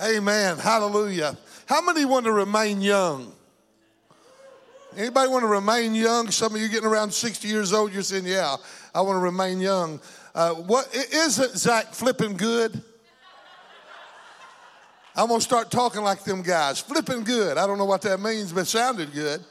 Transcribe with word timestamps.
Amen. 0.00 0.58
Hallelujah. 0.58 1.36
How 1.66 1.80
many 1.80 2.04
want 2.04 2.26
to 2.26 2.32
remain 2.32 2.80
young? 2.80 3.32
Anybody 4.96 5.28
want 5.28 5.42
to 5.42 5.48
remain 5.48 5.94
young? 5.94 6.30
Some 6.30 6.54
of 6.54 6.60
you 6.60 6.68
getting 6.68 6.88
around 6.88 7.12
60 7.12 7.48
years 7.48 7.72
old, 7.72 7.92
you're 7.92 8.02
saying, 8.02 8.26
Yeah, 8.26 8.56
I 8.94 9.00
want 9.00 9.16
to 9.16 9.20
remain 9.20 9.60
young. 9.60 10.00
Uh, 10.34 10.54
what 10.54 10.94
isn't 10.94 11.58
Zach 11.58 11.92
flipping 11.92 12.36
good? 12.36 12.80
I'm 15.16 15.26
gonna 15.26 15.40
start 15.40 15.72
talking 15.72 16.02
like 16.02 16.22
them 16.22 16.42
guys, 16.42 16.78
flipping 16.78 17.24
good. 17.24 17.58
I 17.58 17.66
don't 17.66 17.76
know 17.76 17.84
what 17.84 18.02
that 18.02 18.20
means, 18.20 18.52
but 18.52 18.60
it 18.60 18.66
sounded 18.66 19.12
good. 19.12 19.44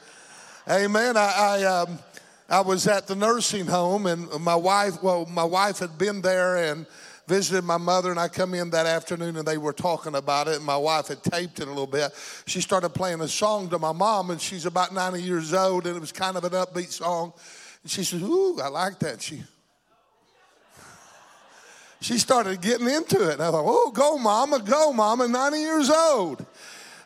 Amen. 0.66 1.18
I 1.18 1.34
I, 1.38 1.64
um, 1.64 1.98
I 2.48 2.60
was 2.62 2.86
at 2.86 3.06
the 3.06 3.14
nursing 3.14 3.66
home, 3.66 4.06
and 4.06 4.30
my 4.40 4.54
wife, 4.54 5.02
well, 5.02 5.26
my 5.26 5.44
wife 5.44 5.80
had 5.80 5.98
been 5.98 6.22
there 6.22 6.56
and 6.56 6.86
visited 7.28 7.62
my 7.62 7.76
mother, 7.76 8.10
and 8.10 8.18
I 8.18 8.28
come 8.28 8.54
in 8.54 8.70
that 8.70 8.86
afternoon, 8.86 9.36
and 9.36 9.46
they 9.46 9.58
were 9.58 9.72
talking 9.72 10.14
about 10.14 10.48
it, 10.48 10.56
and 10.56 10.64
my 10.64 10.76
wife 10.76 11.08
had 11.08 11.22
taped 11.22 11.60
it 11.60 11.66
a 11.66 11.70
little 11.70 11.86
bit. 11.86 12.10
She 12.46 12.60
started 12.60 12.88
playing 12.90 13.20
a 13.20 13.28
song 13.28 13.68
to 13.70 13.78
my 13.78 13.92
mom, 13.92 14.30
and 14.30 14.40
she's 14.40 14.66
about 14.66 14.92
90 14.94 15.22
years 15.22 15.52
old, 15.52 15.86
and 15.86 15.96
it 15.96 16.00
was 16.00 16.12
kind 16.12 16.36
of 16.36 16.44
an 16.44 16.52
upbeat 16.52 16.90
song. 16.90 17.32
And 17.82 17.92
she 17.92 18.02
says, 18.02 18.22
"Ooh, 18.22 18.58
I 18.60 18.68
like 18.68 18.98
that." 19.00 19.22
She 19.22 19.44
she 22.00 22.18
started 22.18 22.60
getting 22.60 22.88
into 22.88 23.28
it. 23.28 23.34
And 23.34 23.42
I 23.42 23.50
thought, 23.50 23.64
oh, 23.66 23.90
go, 23.90 24.18
mama, 24.18 24.60
go, 24.60 24.92
mama, 24.92 25.26
90 25.26 25.58
years 25.58 25.90
old. 25.90 26.44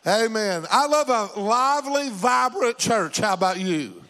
Amen. 0.05 0.65
I 0.69 0.85
love 0.85 1.09
a 1.09 1.39
lively, 1.39 2.09
vibrant 2.09 2.77
church. 2.77 3.19
How 3.19 3.33
about 3.33 3.59
you? 3.59 4.03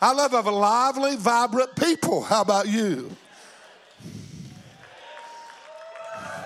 I 0.00 0.12
love 0.12 0.34
a 0.34 0.50
lively, 0.50 1.16
vibrant 1.16 1.74
people. 1.74 2.22
How 2.22 2.42
about 2.42 2.68
you? 2.68 3.10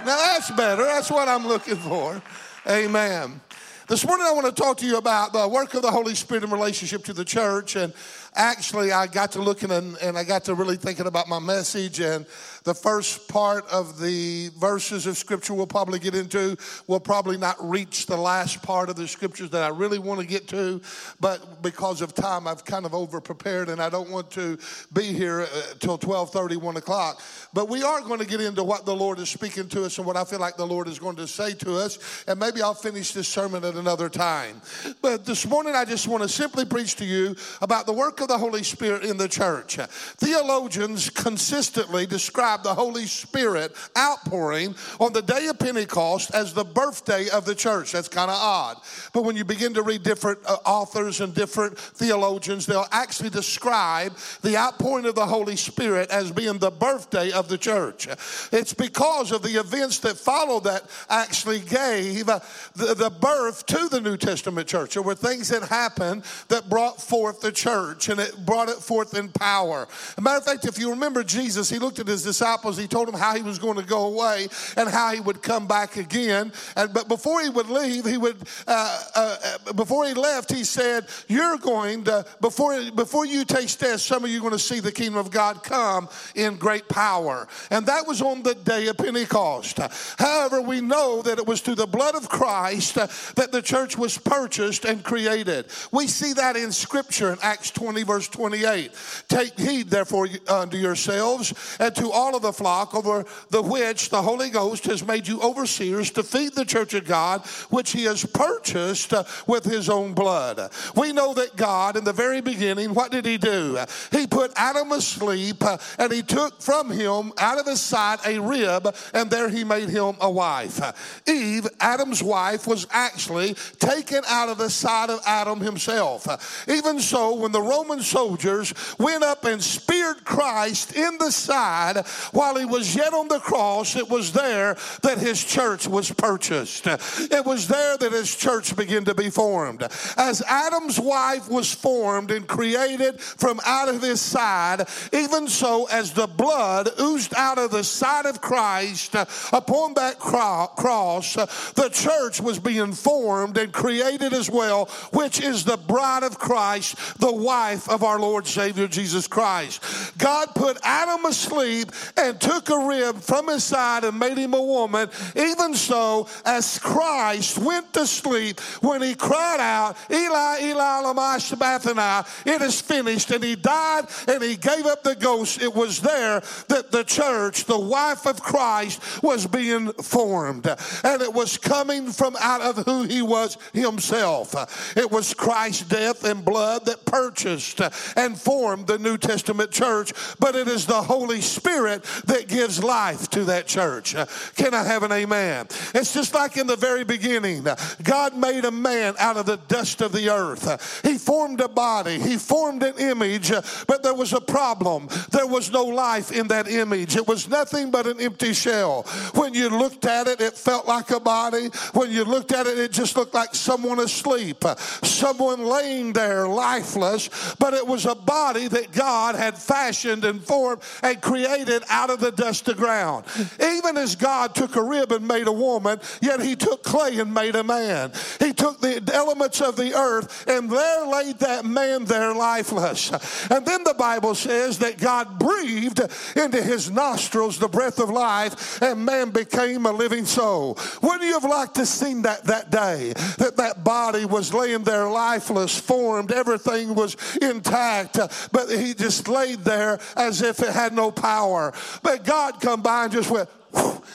Now 0.05 0.17
that's 0.17 0.51
better. 0.53 0.83
That's 0.83 1.11
what 1.11 1.29
I'm 1.29 1.47
looking 1.47 1.77
for. 1.77 2.23
Amen. 2.67 3.41
This 3.87 4.07
morning 4.07 4.27
I 4.27 4.33
want 4.33 4.47
to 4.47 4.53
talk 4.53 4.79
to 4.79 4.87
you 4.87 4.97
about 4.97 5.35
the 5.35 5.47
work 5.47 5.75
of 5.75 5.83
the 5.83 5.91
Holy 5.91 6.15
Spirit 6.15 6.45
in 6.45 6.51
relationship 6.51 7.05
to 7.05 7.13
the 7.13 7.25
church. 7.25 7.77
And 7.77 7.93
actually, 8.35 8.93
I 8.93 9.07
got 9.09 9.33
to 9.33 9.43
looking 9.43 9.71
and, 9.71 9.99
and 9.99 10.17
I 10.17 10.25
got 10.25 10.45
to 10.45 10.55
really 10.55 10.77
thinking 10.77 11.07
about 11.07 11.29
my 11.29 11.39
message. 11.39 12.01
And 12.01 12.25
the 12.65 12.75
first 12.75 13.29
part 13.29 13.67
of 13.69 13.99
the 14.01 14.51
verses 14.59 15.07
of 15.07 15.17
scripture 15.17 15.55
we'll 15.55 15.67
probably 15.67 15.99
get 15.99 16.15
into 16.15 16.57
will 16.87 17.01
probably 17.01 17.37
not 17.37 17.57
reach 17.61 18.07
the 18.07 18.17
last 18.17 18.63
part 18.63 18.89
of 18.91 18.97
the 18.97 19.09
scriptures 19.09 19.51
that 19.51 19.63
I 19.63 19.69
really 19.69 19.99
want 19.99 20.21
to 20.21 20.27
get 20.27 20.49
to, 20.49 20.81
but 21.21 21.63
because 21.63 22.01
of 22.01 22.15
time, 22.15 22.47
I've 22.47 22.65
kind 22.65 22.85
of 22.85 22.95
over 22.95 23.21
prepared 23.21 23.69
and 23.69 23.81
I 23.81 23.89
don't 23.89 24.11
want 24.11 24.31
to 24.33 24.59
be 24.93 25.05
here 25.05 25.43
uh, 25.43 25.63
till 25.79 25.99
12 25.99 26.31
30, 26.31 26.57
1 26.57 26.77
o'clock. 26.77 27.23
But 27.53 27.69
we 27.69 27.83
are 27.83 28.01
going 28.01 28.21
to 28.21 28.27
get 28.27 28.41
into 28.41 28.63
what 28.63 28.85
the 28.85 28.95
Lord 28.95 29.19
is 29.19 29.29
speaking 29.29 29.69
to 29.69 29.85
us 29.85 29.99
and 29.99 30.07
what 30.07 30.17
I 30.17 30.25
feel 30.25 30.39
like 30.39 30.57
the 30.57 30.67
Lord 30.67 30.89
is 30.89 30.99
going 30.99 31.17
to 31.17 31.27
say 31.27 31.55
to 31.55 31.77
us. 31.77 32.25
And 32.27 32.39
maybe 32.39 32.63
I'll 32.63 32.75
finish 32.75 33.13
this 33.13 33.29
sermon 33.29 33.65
at 33.65 33.75
another 33.75 34.09
time. 34.09 34.61
But 35.01 35.25
this 35.25 35.47
morning, 35.47 35.75
I 35.75 35.85
just 35.85 36.09
want 36.09 36.23
to 36.23 36.29
simply 36.29 36.65
preach 36.65 36.97
to 36.97 37.05
you 37.05 37.37
about 37.61 37.87
the 37.87 37.93
work 37.93 38.21
of 38.21 38.29
the 38.29 38.39
Holy 38.39 38.63
Spirit 38.63 39.05
in 39.05 39.17
the 39.17 39.29
church. 39.29 39.77
Theologians 40.19 41.11
consistently 41.11 42.07
describe 42.07 42.50
describe 42.51 42.63
the 42.63 42.75
Holy 42.75 43.07
Spirit 43.07 43.73
outpouring 43.97 44.75
on 44.99 45.13
the 45.13 45.23
day 45.23 45.47
of 45.47 45.59
Pentecost 45.59 46.35
as 46.35 46.53
the 46.53 46.65
birthday 46.65 47.29
of 47.31 47.45
the 47.45 47.55
church. 47.55 47.93
That's 47.93 48.09
kind 48.09 48.31
of 48.31 48.37
odd. 48.37 48.79
But 49.13 49.25
when 49.25 49.37
you 49.37 49.45
begin 49.45 49.75
to 49.75 49.83
read 49.83 50.03
different 50.03 50.39
uh, 50.47 50.57
authors 50.65 51.21
and 51.21 51.35
different 51.35 51.79
theologians, 51.79 52.67
they'll 52.67 52.87
actually 52.91 53.31
describe 53.31 54.17
the 54.43 54.57
outpouring 54.57 55.07
of 55.07 55.15
the 55.15 55.27
Holy 55.27 55.57
Spirit 55.57 56.11
as 56.11 56.31
being 56.33 56.59
the 56.59 56.71
birthday 56.71 57.31
of 57.33 57.49
the 57.49 57.59
church. 57.59 58.09
It's 58.53 58.75
because 58.75 59.33
of 59.33 59.43
the 59.43 59.61
events 59.61 59.99
that 60.01 60.17
followed 60.17 60.65
that 60.65 60.85
actually 61.09 61.61
gave 61.61 62.29
uh, 62.29 62.41
the, 62.75 62.95
the 62.95 63.11
birth 63.11 63.67
to 63.67 63.89
the 63.89 64.01
New 64.01 64.17
Testament 64.17 64.67
church. 64.67 64.95
There 64.95 65.03
were 65.03 65.15
things 65.15 65.49
that 65.49 65.63
happened 65.63 66.25
that 66.49 66.69
brought 66.69 67.01
forth 67.01 67.41
the 67.41 67.53
church 67.53 68.09
and 68.09 68.21
it 68.21 68.35
brought 68.45 68.69
it 68.69 68.77
forth 68.77 69.17
in 69.17 69.29
power. 69.29 69.87
As 69.91 70.15
a 70.19 70.21
matter 70.21 70.39
of 70.39 70.45
fact, 70.45 70.65
if 70.65 70.79
you 70.79 70.91
remember 70.91 71.23
Jesus, 71.23 71.71
he 71.71 71.79
looked 71.79 71.99
at 71.99 72.07
his 72.07 72.23
disciples, 72.23 72.40
he 72.77 72.87
told 72.87 73.09
them 73.09 73.15
how 73.15 73.35
he 73.35 73.43
was 73.43 73.59
going 73.59 73.77
to 73.77 73.85
go 73.85 74.07
away 74.07 74.49
and 74.77 74.89
how 74.89 75.13
he 75.13 75.21
would 75.21 75.43
come 75.43 75.67
back 75.67 75.97
again. 75.97 76.53
And 76.77 76.93
but 76.93 77.09
before 77.09 77.41
he 77.43 77.49
would 77.49 77.69
leave, 77.69 78.05
he 78.05 78.17
would 78.17 78.37
uh, 78.67 79.03
uh, 79.15 79.37
uh 79.67 79.73
before 79.73 80.07
he 80.07 80.15
left, 80.15 80.53
he 80.53 80.65
said, 80.65 81.07
"You're 81.29 81.59
going 81.59 82.05
to 82.05 82.25
before 82.41 82.91
before 82.93 83.27
you 83.27 83.45
taste 83.45 83.81
death, 83.81 84.01
some 84.01 84.25
of 84.25 84.31
you 84.31 84.39
are 84.39 84.41
going 84.41 84.53
to 84.53 84.59
see 84.59 84.81
the 84.81 84.93
kingdom 84.93 85.17
of 85.17 85.31
God 85.31 85.63
come 85.63 86.09
in 86.35 86.57
great 86.57 86.89
power." 86.89 87.49
And 87.71 87.87
that 87.87 88.07
was 88.07 88.23
on 88.23 88.43
the 88.43 88.55
day 88.55 88.89
of 88.89 88.97
Pentecost. 88.97 89.79
However, 90.19 90.61
we 90.61 90.81
know 90.81 91.23
that 91.23 91.39
it 91.39 91.47
was 91.47 91.61
through 91.61 91.77
the 91.77 91.87
blood 91.87 92.15
of 92.15 92.29
Christ 92.29 92.95
that 92.95 93.53
the 93.53 93.63
church 93.63 93.97
was 93.97 94.19
purchased 94.19 94.85
and 94.85 95.03
created. 95.05 95.67
We 95.93 96.07
see 96.07 96.33
that 96.35 96.57
in 96.57 96.73
Scripture 96.73 97.33
in 97.33 97.39
Acts 97.43 97.71
20 97.71 98.03
verse 98.03 98.29
28. 98.29 98.93
Take 99.29 99.59
heed, 99.59 99.89
therefore, 99.89 100.29
unto 100.49 100.77
yourselves 100.77 101.77
and 101.79 101.95
to 101.97 102.11
all 102.11 102.30
all 102.31 102.37
of 102.37 102.43
the 102.43 102.53
flock 102.53 102.95
over 102.95 103.25
the 103.49 103.61
which 103.61 104.09
the 104.09 104.23
Holy 104.23 104.51
Ghost 104.51 104.85
has 104.85 105.05
made 105.05 105.27
you 105.27 105.41
overseers 105.41 106.13
to 106.13 106.23
feed 106.23 106.55
the 106.55 106.65
church 106.65 106.95
of 106.95 107.05
God, 107.05 107.45
which 107.71 107.91
he 107.91 108.05
has 108.05 108.25
purchased 108.25 109.13
uh, 109.13 109.25
with 109.49 109.65
his 109.65 109.89
own 109.89 110.15
blood. 110.15 110.71
We 110.95 111.13
know 111.13 111.35
that 111.35 111.57
God, 111.57 111.97
in 111.97 112.05
the 112.05 112.13
very 112.13 112.41
beginning, 112.41 112.95
what 112.95 113.11
did 113.11 113.25
he 113.25 113.37
do? 113.37 113.79
He 114.13 114.29
put 114.29 114.53
Adam 114.55 114.93
asleep 114.93 115.65
uh, 115.65 115.79
and 115.99 116.13
he 116.13 116.23
took 116.23 116.63
from 116.63 116.91
him 116.91 117.33
out 117.37 117.59
of 117.59 117.67
his 117.67 117.81
side 117.81 118.21
a 118.25 118.39
rib, 118.39 118.95
and 119.13 119.29
there 119.29 119.49
he 119.49 119.65
made 119.65 119.89
him 119.89 120.15
a 120.21 120.31
wife. 120.31 120.81
Eve, 121.27 121.67
Adam's 121.81 122.23
wife, 122.23 122.65
was 122.65 122.87
actually 122.93 123.55
taken 123.81 124.23
out 124.29 124.49
of 124.49 124.59
the 124.59 124.71
side 124.71 125.11
of 125.11 125.21
Adam 125.27 125.59
himself. 125.59 126.29
Even 126.69 127.01
so, 127.01 127.35
when 127.35 127.51
the 127.51 127.61
Roman 127.61 128.01
soldiers 128.01 128.73
went 129.01 129.25
up 129.25 129.45
and 129.45 129.61
speared 129.61 130.25
Christ 130.25 130.95
in 130.95 131.19
the 131.19 131.33
side, 131.33 132.05
while 132.33 132.57
he 132.57 132.65
was 132.65 132.95
yet 132.95 133.13
on 133.13 133.29
the 133.29 133.41
cross, 133.41 133.97
it 133.97 134.09
was 134.09 134.33
there 134.33 134.77
that 135.03 135.19
his 135.19 135.43
church 135.43 135.87
was 135.87 136.11
purchased. 136.11 136.87
It 136.87 137.45
was 137.45 137.69
there 137.69 137.97
that 137.97 138.13
his 138.13 138.35
church 138.35 138.77
began 138.77 139.05
to 139.05 139.15
be 139.15 139.31
formed. 139.31 139.87
As 140.17 140.43
Adam's 140.47 140.99
wife 140.99 141.49
was 141.49 141.73
formed 141.73 142.31
and 142.31 142.47
created 142.47 143.21
from 143.21 143.61
out 143.65 143.89
of 143.89 144.03
his 144.03 144.21
side, 144.21 144.87
even 145.13 145.49
so 145.49 145.87
as 145.91 146.13
the 146.13 146.27
blood 146.27 146.89
oozed 147.01 147.35
out 147.37 147.59
of 147.59 147.71
the 147.71 147.85
side 147.85 148.27
of 148.27 148.41
Christ 148.41 149.15
upon 149.53 149.95
that 149.95 150.19
cross, 150.19 151.35
the 151.35 151.91
church 151.93 152.41
was 152.41 152.59
being 152.59 152.93
formed 152.93 153.57
and 153.59 153.73
created 153.73 154.33
as 154.33 154.51
well, 154.51 154.87
which 155.13 155.41
is 155.41 155.65
the 155.65 155.77
bride 155.77 156.23
of 156.23 156.39
Christ, 156.39 157.19
the 157.19 157.33
wife 157.33 157.89
of 157.89 158.03
our 158.03 158.19
Lord 158.19 158.47
Savior 158.47 158.89
Jesus 158.89 159.27
Christ. 159.27 159.83
God 160.19 160.49
put 160.55 160.79
Adam 160.83 161.25
asleep 161.25 161.93
and 162.17 162.41
took 162.41 162.71
a 162.71 162.79
rib 162.79 163.17
from 163.17 163.49
his 163.49 163.65
side 163.65 164.05
and 164.05 164.19
made 164.19 164.39
him 164.39 164.55
a 164.55 164.63
woman, 164.63 165.09
even 165.37 165.75
so 165.75 166.29
as 166.45 166.79
Christ 166.79 167.59
went 167.59 167.93
to 167.95 168.07
sleep 168.07 168.61
when 168.81 169.03
he 169.03 169.15
cried 169.15 169.61
out, 169.61 169.97
Eli, 170.11 170.61
Eli, 170.63 171.01
lama 171.01 171.39
sabachthani, 171.41 172.27
it 172.47 172.63
is 172.63 172.81
finished. 172.81 173.31
And 173.31 173.43
he 173.43 173.57
died 173.57 174.07
and 174.29 174.43
he 174.43 174.57
gave 174.57 174.87
up 174.87 175.03
the 175.03 175.15
ghost. 175.15 175.61
It 175.63 175.75
was 175.75 176.01
there 176.01 176.41
that 176.69 176.91
the 176.91 177.05
church, 177.05 177.65
the 177.65 177.79
wife 177.79 178.27
of 178.27 178.43
Christ, 178.43 179.23
was 179.23 179.47
being 179.47 179.93
formed. 179.93 180.67
And 181.05 181.23
it 181.23 181.33
was 181.33 181.59
coming 181.59 182.11
from 182.13 182.37
out 182.41 182.61
of 182.61 182.85
who 182.85 183.05
he 183.05 183.23
was 183.23 183.57
himself. 183.73 184.55
It 184.97 185.11
was 185.11 185.35
Christ's 185.35 185.83
death 185.83 186.25
and 186.25 186.45
blood 186.45 186.87
that 186.87 187.05
purchased 187.05 187.81
and 188.17 188.39
formed 188.39 188.87
the 188.87 188.99
New 188.99 189.19
Testament 189.19 189.71
church, 189.71 190.13
but 190.39 190.55
it 190.55 190.69
is 190.69 190.87
the 190.87 191.03
Holy 191.03 191.41
Spirit 191.41 192.00
Spirit 192.05 192.27
that 192.27 192.49
gives 192.49 192.83
life 192.83 193.29
to 193.31 193.45
that 193.45 193.67
church. 193.67 194.15
Uh, 194.15 194.27
can 194.57 194.75
I 194.75 194.85
have 194.85 195.03
an 195.03 195.13
amen? 195.13 195.67
It's 195.95 196.13
just 196.13 196.35
like 196.35 196.57
in 196.57 196.67
the 196.67 196.77
very 196.77 197.05
beginning. 197.05 197.67
God 198.03 198.37
made 198.37 198.65
a 198.65 198.71
man 198.71 199.15
out 199.19 199.37
of 199.37 199.47
the 199.47 199.57
dust 199.69 200.01
of 200.01 200.13
the 200.13 200.31
earth. 200.31 201.01
He 201.05 201.19
formed 201.19 201.61
a 201.61 201.69
body, 201.69 202.19
he 202.19 202.37
formed 202.37 202.83
an 202.83 202.97
image, 202.99 203.51
but 203.87 204.03
there 204.03 204.15
was 204.15 204.33
a 204.33 204.41
problem. 204.41 205.09
There 205.31 205.47
was 205.47 205.71
no 205.71 205.85
life 205.85 206.33
in 206.33 206.49
that 206.49 206.69
image. 206.69 207.17
It 207.17 207.27
was 207.27 207.49
nothing 207.49 207.91
but 207.91 208.07
an 208.07 208.21
empty 208.21 208.53
shell. 208.53 209.03
When 209.35 209.55
you 209.55 209.69
looked 209.69 210.05
at 210.05 210.27
it, 210.27 210.41
it 210.41 210.55
felt 210.55 210.87
like 210.87 211.11
a 211.11 211.21
body. 211.21 211.69
When 211.93 212.11
you 212.11 212.25
looked 212.25 212.53
at 212.53 212.67
it, 212.67 212.79
it 212.79 212.93
just 212.93 213.17
looked 213.17 213.35
like 213.35 213.55
someone 213.55 214.01
asleep, 214.01 214.65
uh, 214.65 214.77
someone 214.77 215.65
laying 215.65 216.13
there 216.13 216.49
lifeless, 216.49 217.55
but 217.59 217.75
it 217.75 217.87
was 217.87 218.07
a 218.07 218.15
body 218.15 218.69
that 218.69 218.93
God 218.93 219.35
had 219.35 219.57
fashioned 219.57 220.25
and 220.25 220.43
formed 220.43 220.83
and 221.03 221.21
created 221.21 221.83
out 221.91 222.11
of 222.11 222.21
the 222.21 222.31
dust 222.31 222.69
of 222.69 222.77
ground. 222.77 223.27
Even 223.61 223.97
as 223.97 224.17
God 224.17 224.55
took 224.55 224.77
a 224.77 224.83
rib 224.83 225.13
and 225.13 225.27
made 225.27 225.47
a 225.47 225.53
woman, 225.53 226.01
yet 226.23 226.41
he 226.41 226.57
took 226.57 226.83
clay 226.83 227.19
and 227.19 227.35
made 227.35 227.57
a 227.57 227.65
man. 227.65 228.13
He 228.39 228.53
took 228.53 228.81
the 228.81 229.03
elements 229.13 229.61
of 229.61 229.77
the 229.77 229.95
earth 229.95 230.49
and 230.49 230.71
there 230.71 231.07
laid 231.07 231.39
that 231.41 231.65
man 231.65 232.05
there 232.05 232.35
lifeless. 232.35 233.11
And 233.51 233.67
then 233.67 233.85
the 233.85 233.95
Bible 233.95 234.35
says 234.35 234.79
that 234.79 234.99
God 234.99 235.39
breathed 235.39 236.01
into 236.37 236.63
his 236.63 236.91
nostrils 236.91 237.59
the 237.59 237.69
breath 237.69 237.99
of 237.99 238.11
life 238.11 238.81
and 238.83 239.05
man 239.05 239.31
became 239.31 239.87
a 239.87 239.93
living 239.93 240.25
soul. 240.25 240.79
Wouldn't 241.03 241.25
you 241.25 241.33
have 241.33 241.45
liked 241.45 241.75
to 241.77 241.87
seen 241.87 242.23
that 242.23 242.45
that 242.45 242.71
day? 242.71 243.13
That 243.39 243.57
that 243.57 243.85
body 243.85 244.25
was 244.25 244.55
laying 244.55 244.85
there 244.85 245.09
lifeless, 245.09 245.79
formed, 245.79 246.33
everything 246.33 246.95
was 246.95 247.17
intact, 247.41 248.19
but 248.53 248.71
he 248.71 248.95
just 248.95 249.29
laid 249.29 249.61
there 249.61 249.99
as 250.17 250.43
if 250.43 250.61
it 250.61 250.71
had 250.71 250.93
no 250.93 251.11
power. 251.11 251.70
But 252.03 252.25
God 252.25 252.61
come 252.61 252.83
by 252.83 253.05
and 253.05 253.13
just 253.13 253.31
went, 253.31 253.49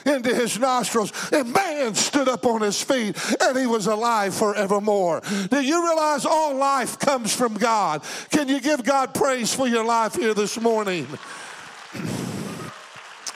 into 0.06 0.36
his 0.36 0.60
nostrils, 0.60 1.12
and 1.32 1.52
man 1.52 1.96
stood 1.96 2.28
up 2.28 2.46
on 2.46 2.62
his 2.62 2.82
feet 2.82 3.18
and 3.42 3.58
he 3.58 3.66
was 3.66 3.88
alive 3.88 4.36
forevermore. 4.36 5.22
Do 5.50 5.62
you 5.62 5.84
realize 5.84 6.26
all 6.26 6.56
life 6.56 7.00
comes 7.00 7.36
from 7.36 7.56
God? 7.56 8.04
Can 8.30 8.48
you 8.48 8.60
give 8.60 8.84
God 8.84 9.14
praise 9.14 9.54
for 9.54 9.68
your 9.68 9.86
life 9.86 10.16
here 10.16 10.34
this 10.34 10.60
morning? 10.60 11.08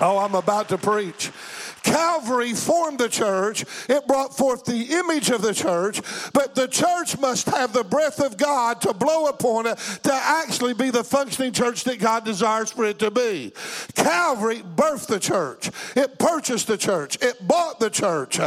Oh, 0.01 0.17
I'm 0.19 0.33
about 0.33 0.69
to 0.69 0.77
preach. 0.77 1.29
Calvary 1.83 2.53
formed 2.53 2.99
the 2.99 3.09
church, 3.09 3.65
it 3.87 4.07
brought 4.07 4.35
forth 4.35 4.65
the 4.65 4.97
image 4.97 5.29
of 5.29 5.41
the 5.41 5.53
church, 5.53 6.01
but 6.33 6.55
the 6.55 6.67
church 6.67 7.17
must 7.19 7.47
have 7.47 7.73
the 7.73 7.83
breath 7.83 8.19
of 8.19 8.37
God 8.37 8.81
to 8.81 8.93
blow 8.93 9.27
upon 9.27 9.65
it 9.65 9.77
to 10.03 10.13
actually 10.13 10.73
be 10.73 10.89
the 10.89 11.03
functioning 11.03 11.51
church 11.51 11.83
that 11.85 11.99
God 11.99 12.25
desires 12.25 12.71
for 12.71 12.85
it 12.85 12.99
to 12.99 13.11
be. 13.11 13.53
Calvary 13.95 14.61
birthed 14.61 15.07
the 15.07 15.19
church, 15.19 15.69
it 15.95 16.19
purchased 16.19 16.67
the 16.67 16.77
church, 16.77 17.17
it 17.21 17.47
bought 17.47 17.79
the 17.79 17.89
church, 17.89 18.37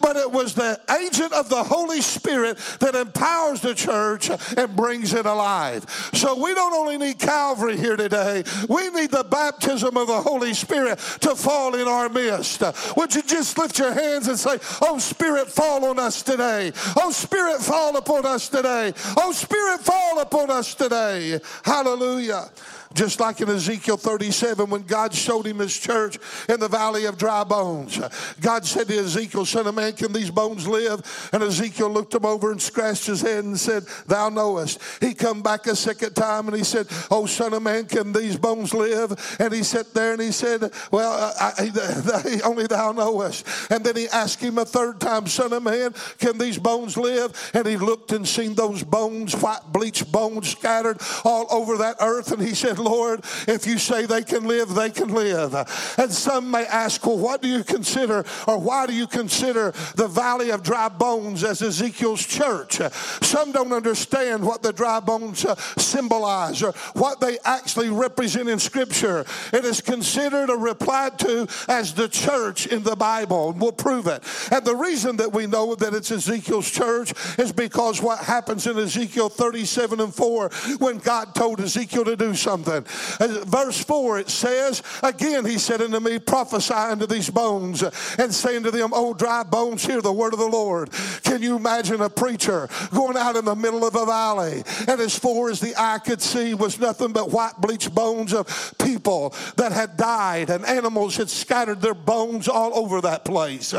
but 0.00 0.16
it 0.16 0.30
was 0.30 0.54
the 0.54 0.80
agent 1.00 1.32
of 1.32 1.48
the 1.48 1.62
Holy 1.62 2.00
Spirit 2.00 2.58
that 2.80 2.94
empowers 2.94 3.60
the 3.60 3.74
church 3.74 4.30
and 4.30 4.76
brings 4.76 5.12
it 5.12 5.26
alive. 5.26 5.88
So 6.12 6.40
we 6.42 6.54
don't 6.54 6.72
only 6.72 6.98
need 6.98 7.18
Calvary 7.18 7.76
here 7.76 7.96
today, 7.96 8.44
we 8.68 8.90
need 8.90 9.10
the 9.10 9.24
baptism 9.24 9.96
of 9.96 10.06
the 10.06 10.20
Holy 10.20 10.54
Spirit 10.54 10.98
to 11.20 11.34
fall 11.34 11.74
in 11.74 11.88
our 11.88 12.08
midst. 12.08 12.62
Would 12.96 13.14
you 13.14 13.22
just 13.22 13.58
lift 13.58 13.78
your 13.78 13.92
hands 13.92 14.28
and 14.28 14.38
say, 14.38 14.58
Oh, 14.80 14.98
Spirit, 14.98 15.48
fall 15.48 15.84
on 15.84 15.98
us 15.98 16.22
today. 16.22 16.72
Oh, 16.96 17.10
Spirit, 17.10 17.60
fall 17.60 17.96
upon 17.96 18.26
us 18.26 18.48
today. 18.48 18.92
Oh, 19.16 19.32
Spirit, 19.32 19.80
fall 19.80 20.20
upon 20.20 20.50
us 20.50 20.74
today. 20.74 21.40
Hallelujah. 21.64 22.50
Just 22.94 23.20
like 23.20 23.40
in 23.40 23.48
Ezekiel 23.48 23.96
37, 23.96 24.68
when 24.68 24.82
God 24.82 25.14
showed 25.14 25.46
him 25.46 25.58
his 25.58 25.76
church 25.76 26.18
in 26.48 26.60
the 26.60 26.68
valley 26.68 27.04
of 27.06 27.18
dry 27.18 27.44
bones. 27.44 28.00
God 28.40 28.64
said 28.64 28.88
to 28.88 28.98
Ezekiel, 28.98 29.44
Son 29.44 29.66
of 29.66 29.74
man, 29.74 29.92
can 29.92 30.12
these 30.12 30.30
bones 30.30 30.66
live? 30.66 31.30
And 31.32 31.42
Ezekiel 31.42 31.90
looked 31.90 32.14
him 32.14 32.24
over 32.24 32.50
and 32.50 32.60
scratched 32.60 33.06
his 33.06 33.22
head 33.22 33.44
and 33.44 33.58
said, 33.58 33.84
Thou 34.06 34.28
knowest. 34.28 34.80
He 35.00 35.14
come 35.14 35.42
back 35.42 35.66
a 35.66 35.76
second 35.76 36.14
time 36.14 36.48
and 36.48 36.56
he 36.56 36.64
said, 36.64 36.86
Oh, 37.10 37.26
son 37.26 37.54
of 37.54 37.62
man, 37.62 37.86
can 37.86 38.12
these 38.12 38.36
bones 38.36 38.74
live? 38.74 39.36
And 39.38 39.52
he 39.52 39.62
sat 39.62 39.94
there 39.94 40.12
and 40.12 40.22
he 40.22 40.32
said, 40.32 40.72
Well, 40.90 41.12
uh, 41.12 41.32
I, 41.40 41.70
I, 42.14 42.40
only 42.44 42.66
thou 42.66 42.92
knowest. 42.92 43.46
And 43.70 43.84
then 43.84 43.96
he 43.96 44.08
asked 44.08 44.40
him 44.40 44.58
a 44.58 44.64
third 44.64 45.00
time, 45.00 45.26
Son 45.26 45.52
of 45.52 45.62
man, 45.62 45.94
can 46.18 46.38
these 46.38 46.58
bones 46.58 46.96
live? 46.96 47.50
And 47.54 47.66
he 47.66 47.76
looked 47.76 48.12
and 48.12 48.26
seen 48.26 48.54
those 48.54 48.82
bones, 48.82 49.34
white 49.34 49.72
bleached 49.72 50.10
bones 50.10 50.50
scattered 50.50 50.98
all 51.24 51.46
over 51.50 51.78
that 51.78 51.96
earth. 52.00 52.32
And 52.32 52.42
he 52.42 52.54
said, 52.54 52.78
Lord, 52.84 53.20
if 53.46 53.66
you 53.66 53.78
say 53.78 54.06
they 54.06 54.22
can 54.22 54.46
live, 54.46 54.74
they 54.74 54.90
can 54.90 55.08
live. 55.08 55.54
And 55.98 56.10
some 56.10 56.50
may 56.50 56.66
ask, 56.66 57.04
well, 57.06 57.18
what 57.18 57.42
do 57.42 57.48
you 57.48 57.64
consider 57.64 58.24
or 58.46 58.58
why 58.58 58.86
do 58.86 58.94
you 58.94 59.06
consider 59.06 59.72
the 59.96 60.08
valley 60.08 60.50
of 60.50 60.62
dry 60.62 60.88
bones 60.88 61.44
as 61.44 61.62
Ezekiel's 61.62 62.24
church? 62.26 62.80
Some 63.22 63.52
don't 63.52 63.72
understand 63.72 64.44
what 64.44 64.62
the 64.62 64.72
dry 64.72 65.00
bones 65.00 65.44
uh, 65.44 65.54
symbolize 65.76 66.62
or 66.62 66.72
what 66.94 67.20
they 67.20 67.38
actually 67.44 67.90
represent 67.90 68.48
in 68.48 68.58
Scripture. 68.58 69.24
It 69.52 69.64
is 69.64 69.80
considered 69.80 70.50
or 70.50 70.58
replied 70.58 71.18
to 71.20 71.46
as 71.68 71.94
the 71.94 72.08
church 72.08 72.66
in 72.66 72.82
the 72.82 72.96
Bible, 72.96 73.50
and 73.50 73.60
we'll 73.60 73.72
prove 73.72 74.06
it. 74.06 74.22
And 74.50 74.64
the 74.64 74.76
reason 74.76 75.16
that 75.16 75.32
we 75.32 75.46
know 75.46 75.74
that 75.74 75.94
it's 75.94 76.10
Ezekiel's 76.10 76.70
church 76.70 77.12
is 77.38 77.52
because 77.52 78.02
what 78.02 78.18
happens 78.18 78.66
in 78.66 78.78
Ezekiel 78.78 79.28
37 79.28 80.00
and 80.00 80.14
4 80.14 80.50
when 80.78 80.98
God 80.98 81.34
told 81.34 81.60
Ezekiel 81.60 82.04
to 82.04 82.16
do 82.16 82.34
something 82.34 82.71
something. 82.80 83.44
Verse 83.44 83.82
4, 83.84 84.20
it 84.20 84.30
says, 84.30 84.82
Again, 85.02 85.44
he 85.44 85.58
said 85.58 85.80
unto 85.80 86.00
me, 86.00 86.18
Prophesy 86.18 86.74
unto 86.74 87.06
these 87.06 87.30
bones, 87.30 87.82
and 88.18 88.32
say 88.32 88.56
unto 88.56 88.70
them, 88.70 88.90
O 88.92 89.14
dry 89.14 89.42
bones, 89.42 89.84
hear 89.84 90.00
the 90.00 90.12
word 90.12 90.32
of 90.32 90.38
the 90.38 90.46
Lord. 90.46 90.90
Can 91.22 91.42
you 91.42 91.56
imagine 91.56 92.00
a 92.00 92.10
preacher 92.10 92.68
going 92.94 93.16
out 93.16 93.36
in 93.36 93.44
the 93.44 93.56
middle 93.56 93.84
of 93.84 93.94
a 93.94 94.06
valley, 94.06 94.62
and 94.88 95.00
as 95.00 95.18
far 95.18 95.50
as 95.50 95.60
the 95.60 95.74
eye 95.76 95.98
could 95.98 96.20
see 96.20 96.54
was 96.54 96.78
nothing 96.78 97.12
but 97.12 97.30
white 97.30 97.56
bleached 97.58 97.94
bones 97.94 98.32
of 98.32 98.46
people 98.78 99.34
that 99.56 99.72
had 99.72 99.96
died, 99.96 100.50
and 100.50 100.64
animals 100.64 101.16
had 101.16 101.30
scattered 101.30 101.80
their 101.80 101.94
bones 101.94 102.48
all 102.48 102.74
over 102.74 103.00
that 103.00 103.24
place. 103.24 103.72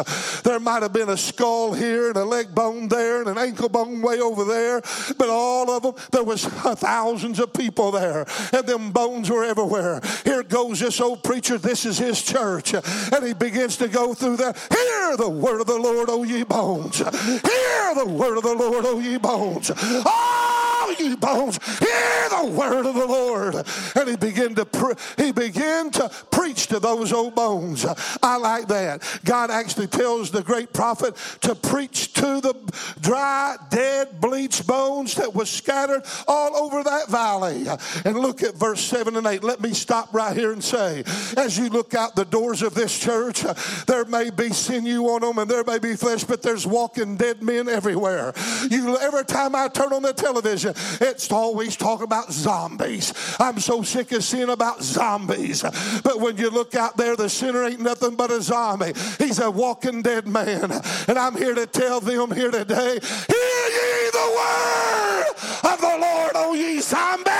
There 0.43 0.59
might 0.59 0.83
have 0.83 0.93
been 0.93 1.09
a 1.09 1.17
skull 1.17 1.73
here, 1.73 2.09
and 2.09 2.17
a 2.17 2.25
leg 2.25 2.53
bone 2.53 2.87
there, 2.87 3.21
and 3.21 3.29
an 3.29 3.37
ankle 3.37 3.69
bone 3.69 4.01
way 4.01 4.19
over 4.19 4.45
there, 4.45 4.81
but 5.17 5.29
all 5.29 5.69
of 5.69 5.83
them, 5.83 5.93
there 6.11 6.23
was 6.23 6.45
thousands 6.83 7.39
of 7.39 7.53
people 7.53 7.91
there, 7.91 8.25
and 8.51 8.67
them 8.67 8.82
bones 8.91 9.29
were 9.29 9.43
everywhere. 9.43 10.01
Here 10.23 10.43
goes 10.43 10.79
this 10.79 10.99
old 11.01 11.23
preacher. 11.23 11.57
This 11.57 11.85
is 11.85 11.97
his 11.97 12.21
church. 12.21 12.73
And 12.73 13.25
he 13.25 13.33
begins 13.33 13.77
to 13.77 13.87
go 13.87 14.13
through 14.13 14.37
there. 14.37 14.53
Hear 14.71 15.17
the 15.17 15.29
word 15.29 15.61
of 15.61 15.67
the 15.67 15.77
Lord, 15.77 16.09
O 16.09 16.23
ye 16.23 16.43
bones. 16.43 16.97
Hear 16.97 17.95
the 17.95 18.05
word 18.07 18.37
of 18.37 18.43
the 18.43 18.53
Lord, 18.53 18.85
O 18.85 18.99
ye 18.99 19.17
bones. 19.17 19.71
Oh, 19.75 20.52
ye 20.99 21.15
bones, 21.15 21.59
hear 21.79 22.29
the 22.29 22.51
word 22.51 22.85
of 22.85 22.95
the 22.95 23.05
Lord. 23.05 23.55
And 23.95 24.09
he 24.09 24.15
began 24.15 24.55
to 24.55 24.65
pre- 24.65 24.95
he 25.17 25.31
began 25.31 25.91
to 25.91 26.09
preach 26.31 26.67
to 26.67 26.79
those 26.79 27.13
old 27.13 27.35
bones. 27.35 27.85
I 28.21 28.37
like 28.37 28.67
that. 28.67 29.03
God 29.25 29.51
actually 29.51 29.87
tells 29.87 30.31
the 30.31 30.41
great 30.41 30.73
prophet 30.73 31.15
to 31.41 31.55
preach 31.55 32.13
to 32.13 32.41
the 32.41 32.53
dry, 33.01 33.57
dead, 33.69 34.19
bleached 34.19 34.67
bones 34.67 35.15
that 35.15 35.33
was 35.33 35.49
scattered 35.49 36.03
all 36.27 36.55
over 36.55 36.83
that 36.83 37.09
valley. 37.09 37.65
And 38.05 38.19
look 38.19 38.43
at 38.43 38.55
verse 38.55 38.81
7 38.81 39.15
and 39.15 39.25
8. 39.25 39.43
Let 39.43 39.61
me 39.61 39.73
stop 39.73 40.13
right 40.13 40.35
here 40.35 40.51
and 40.51 40.63
say, 40.63 41.03
as 41.37 41.57
you 41.57 41.69
look 41.69 41.93
out 41.93 42.15
the 42.15 42.25
doors 42.25 42.61
of 42.61 42.73
this 42.73 42.97
church, 42.97 43.43
there 43.85 44.05
may 44.05 44.29
be 44.29 44.49
sinew 44.49 45.03
on 45.07 45.21
them 45.21 45.37
and 45.37 45.49
there 45.49 45.63
may 45.63 45.79
be 45.79 45.95
flesh, 45.95 46.23
but 46.23 46.41
there's 46.41 46.65
walking 46.65 47.17
dead 47.17 47.41
men 47.41 47.67
everywhere. 47.67 48.33
You 48.69 48.97
every 48.97 49.25
time 49.25 49.55
I 49.55 49.67
turn 49.67 49.93
on 49.93 50.01
the 50.01 50.13
television, 50.13 50.73
it's 51.01 51.31
always 51.31 51.75
talking 51.75 52.03
about 52.03 52.31
zombies. 52.31 53.13
I'm 53.39 53.59
so 53.59 53.81
sick 53.81 54.11
of 54.11 54.23
seeing 54.23 54.49
about 54.49 54.83
zombies. 54.83 55.61
But 56.03 56.19
when 56.19 56.37
you 56.37 56.49
look 56.49 56.75
out 56.75 56.97
there, 56.97 57.15
the 57.15 57.29
sinner 57.29 57.63
ain't 57.65 57.79
nothing 57.79 58.15
but 58.15 58.31
a 58.31 58.41
zombie. 58.41 58.93
He's 59.17 59.39
a 59.39 59.49
walking 59.49 60.01
dead 60.01 60.27
man. 60.27 60.71
And 61.07 61.17
I'm 61.17 61.35
here 61.35 61.55
to 61.55 61.65
tell 61.65 61.99
them 61.99 62.31
here 62.31 62.51
today, 62.51 62.99
hear 62.99 63.63
ye 63.69 64.09
the 64.11 64.33
word 64.35 65.25
of 65.73 65.81
the 65.81 65.97
Lord, 65.99 66.31
O 66.35 66.53
ye 66.53 66.79
zombie. 66.79 67.31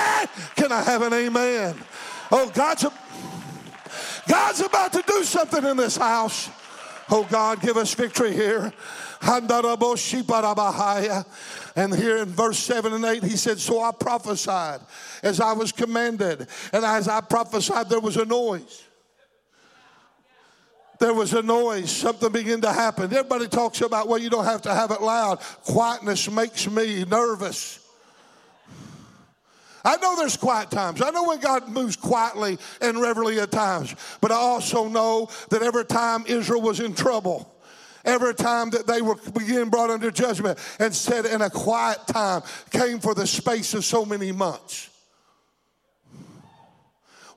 Can 0.56 0.72
I 0.72 0.82
have 0.84 1.02
an 1.02 1.14
amen? 1.14 1.76
Oh, 2.32 2.50
God's, 2.54 2.84
a, 2.86 2.94
God's 4.28 4.62
about 4.62 4.94
to 4.94 5.04
do 5.06 5.24
something 5.24 5.64
in 5.64 5.78
this 5.78 5.98
house. 5.98 6.50
Oh, 7.15 7.27
God, 7.29 7.62
give 7.62 7.77
us 7.77 7.93
victory 7.93 8.34
here. 8.34 8.74
And 9.22 9.51
here 11.96 12.17
in 12.17 12.25
verse 12.25 12.58
7 12.58 12.91
and 12.91 13.05
8, 13.05 13.24
he 13.24 13.38
said, 13.38 13.60
So 13.60 13.84
I 13.84 13.91
prophesied 13.91 14.79
as 15.22 15.39
I 15.39 15.53
was 15.53 15.72
commanded. 15.72 16.48
And 16.74 16.84
as 16.84 17.08
I 17.08 17.22
prophesied, 17.22 17.88
there 17.88 18.00
was 18.00 18.17
a 18.17 18.25
noise. 18.25 18.82
There 21.00 21.13
was 21.13 21.36
a 21.36 21.43
noise. 21.43 21.91
Something 21.91 22.32
began 22.32 22.62
to 22.62 22.74
happen. 22.74 23.03
Everybody 23.03 23.48
talks 23.48 23.82
about, 23.82 24.08
well, 24.08 24.17
you 24.17 24.32
don't 24.32 24.46
have 24.46 24.63
to 24.63 24.74
have 24.74 24.89
it 24.89 25.03
loud. 25.03 25.39
Quietness 25.65 26.32
makes 26.32 26.67
me 26.67 27.05
nervous. 27.05 27.83
I 29.86 29.98
know 29.98 30.16
there's 30.16 30.38
quiet 30.38 30.72
times. 30.72 31.02
I 31.02 31.10
know 31.10 31.28
when 31.28 31.40
God 31.40 31.68
moves 31.68 31.96
quietly 31.96 32.58
and 32.80 33.00
reverently 33.02 33.40
at 33.40 33.52
times. 33.52 33.96
But 34.22 34.32
I 34.32 34.36
also 34.36 34.88
know 34.88 35.30
that 35.50 35.62
every 35.62 35.86
time 35.86 36.24
Israel 36.25 36.62
was 36.62 36.80
in 36.80 36.94
trouble, 36.94 37.54
every 38.06 38.34
time 38.34 38.70
that 38.72 38.88
they 38.88 39.02
were 39.02 39.16
being 39.38 39.70
brought 39.70 39.90
under 39.90 40.10
judgment 40.10 40.58
and 40.80 40.94
said 40.94 41.25
in 41.25 41.42
a 41.42 41.50
quiet 41.50 42.00
time 42.08 42.42
came 42.70 43.00
for 43.00 43.13
the 43.13 43.28
space 43.28 43.74
of 43.74 43.84
so 43.84 44.06
many 44.06 44.32
months. 44.32 44.90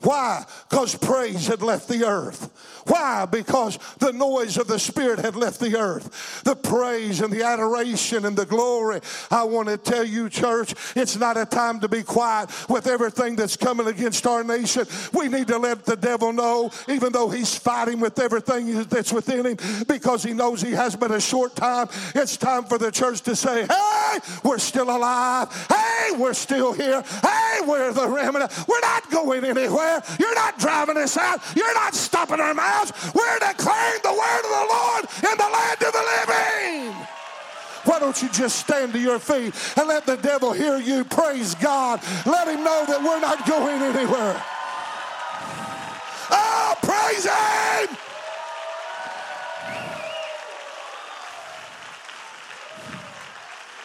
Why? 0.00 0.44
Because 0.68 0.94
praise 0.94 1.48
had 1.48 1.62
left 1.62 1.88
the 1.88 2.06
earth. 2.06 2.75
Why? 2.86 3.26
Because 3.26 3.78
the 3.98 4.12
noise 4.12 4.56
of 4.56 4.68
the 4.68 4.78
Spirit 4.78 5.18
had 5.18 5.36
left 5.36 5.60
the 5.60 5.76
earth. 5.78 6.42
The 6.44 6.54
praise 6.54 7.20
and 7.20 7.32
the 7.32 7.42
adoration 7.42 8.24
and 8.24 8.36
the 8.36 8.46
glory. 8.46 9.00
I 9.30 9.44
want 9.44 9.68
to 9.68 9.76
tell 9.76 10.04
you, 10.04 10.28
church, 10.28 10.74
it's 10.94 11.16
not 11.16 11.36
a 11.36 11.46
time 11.46 11.80
to 11.80 11.88
be 11.88 12.02
quiet 12.02 12.50
with 12.68 12.86
everything 12.86 13.36
that's 13.36 13.56
coming 13.56 13.86
against 13.86 14.26
our 14.26 14.44
nation. 14.44 14.86
We 15.12 15.28
need 15.28 15.48
to 15.48 15.58
let 15.58 15.84
the 15.84 15.96
devil 15.96 16.32
know, 16.32 16.70
even 16.88 17.12
though 17.12 17.28
he's 17.28 17.56
fighting 17.56 18.00
with 18.00 18.18
everything 18.18 18.84
that's 18.84 19.12
within 19.12 19.46
him, 19.46 19.84
because 19.86 20.22
he 20.22 20.32
knows 20.32 20.62
he 20.62 20.72
has 20.72 20.94
but 20.96 21.10
a 21.10 21.20
short 21.20 21.56
time. 21.56 21.88
It's 22.14 22.36
time 22.36 22.64
for 22.64 22.78
the 22.78 22.90
church 22.90 23.20
to 23.22 23.36
say, 23.36 23.66
hey, 23.66 24.18
we're 24.44 24.58
still 24.58 24.94
alive. 24.94 25.48
Hey, 25.68 26.12
we're 26.16 26.34
still 26.34 26.72
here. 26.72 27.02
Hey, 27.22 27.60
we're 27.66 27.92
the 27.92 28.08
remnant. 28.08 28.52
We're 28.68 28.80
not 28.80 29.10
going 29.10 29.44
anywhere. 29.44 30.02
You're 30.18 30.34
not 30.34 30.58
driving 30.58 30.96
us 30.96 31.16
out. 31.16 31.40
You're 31.56 31.74
not 31.74 31.94
stopping 31.94 32.40
our 32.40 32.54
We're 33.14 33.38
declaring 33.38 34.00
the 34.02 34.12
word 34.12 34.42
of 34.44 34.52
the 34.52 34.66
Lord 34.68 35.04
in 35.30 35.36
the 35.38 35.50
land 35.50 35.82
of 35.82 35.92
the 35.92 36.04
living. 36.16 37.06
Why 37.84 38.00
don't 38.00 38.20
you 38.20 38.28
just 38.30 38.58
stand 38.58 38.92
to 38.94 38.98
your 38.98 39.18
feet 39.18 39.54
and 39.76 39.86
let 39.88 40.06
the 40.06 40.16
devil 40.16 40.52
hear 40.52 40.78
you? 40.78 41.04
Praise 41.04 41.54
God. 41.54 42.00
Let 42.26 42.48
him 42.48 42.64
know 42.64 42.84
that 42.86 43.00
we're 43.00 43.20
not 43.20 43.46
going 43.46 43.80
anywhere. 43.80 44.42
Oh, 46.30 46.74
praise 46.82 47.24
him! 47.24 47.96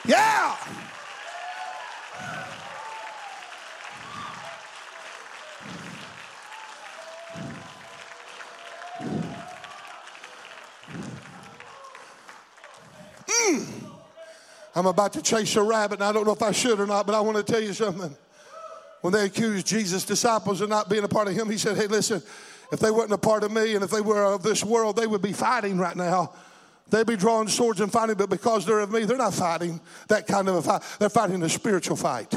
Yeah! 0.06 0.58
I'm 14.82 14.88
about 14.88 15.14
to 15.14 15.22
chase 15.22 15.56
a 15.58 15.62
rabbit, 15.62 16.00
and 16.00 16.04
I 16.04 16.12
don't 16.12 16.26
know 16.26 16.32
if 16.32 16.42
I 16.42 16.52
should 16.52 16.80
or 16.80 16.88
not, 16.88 17.06
but 17.06 17.14
I 17.14 17.22
want 17.22 17.38
to 17.38 17.44
tell 17.44 17.62
you 17.62 17.72
something. 17.72 18.18
When 19.02 19.14
they 19.14 19.26
accused 19.26 19.68
Jesus' 19.68 20.04
disciples 20.04 20.60
of 20.60 20.70
not 20.70 20.90
being 20.90 21.04
a 21.04 21.08
part 21.08 21.28
of 21.28 21.36
him, 21.36 21.52
he 21.52 21.60
said, 21.60 21.78
Hey, 21.78 21.86
listen, 21.86 22.24
if 22.72 22.80
they 22.80 22.90
weren't 22.90 23.12
a 23.12 23.18
part 23.20 23.44
of 23.44 23.52
me 23.52 23.76
and 23.76 23.84
if 23.84 23.92
they 23.92 24.02
were 24.02 24.24
of 24.24 24.42
this 24.42 24.64
world, 24.64 24.96
they 24.96 25.06
would 25.06 25.22
be 25.22 25.34
fighting 25.34 25.78
right 25.78 25.96
now. 25.96 26.34
They'd 26.90 27.06
be 27.06 27.16
drawing 27.16 27.48
swords 27.48 27.80
and 27.80 27.92
fighting, 27.92 28.16
but 28.16 28.32
because 28.32 28.66
they're 28.66 28.80
of 28.80 28.92
me, 28.92 29.04
they're 29.04 29.18
not 29.18 29.36
fighting 29.36 29.80
that 30.08 30.26
kind 30.26 30.50
of 30.50 30.56
a 30.56 30.62
fight. 30.64 30.82
They're 30.98 31.10
fighting 31.10 31.44
a 31.44 31.50
spiritual 31.50 31.96
fight. 31.96 32.34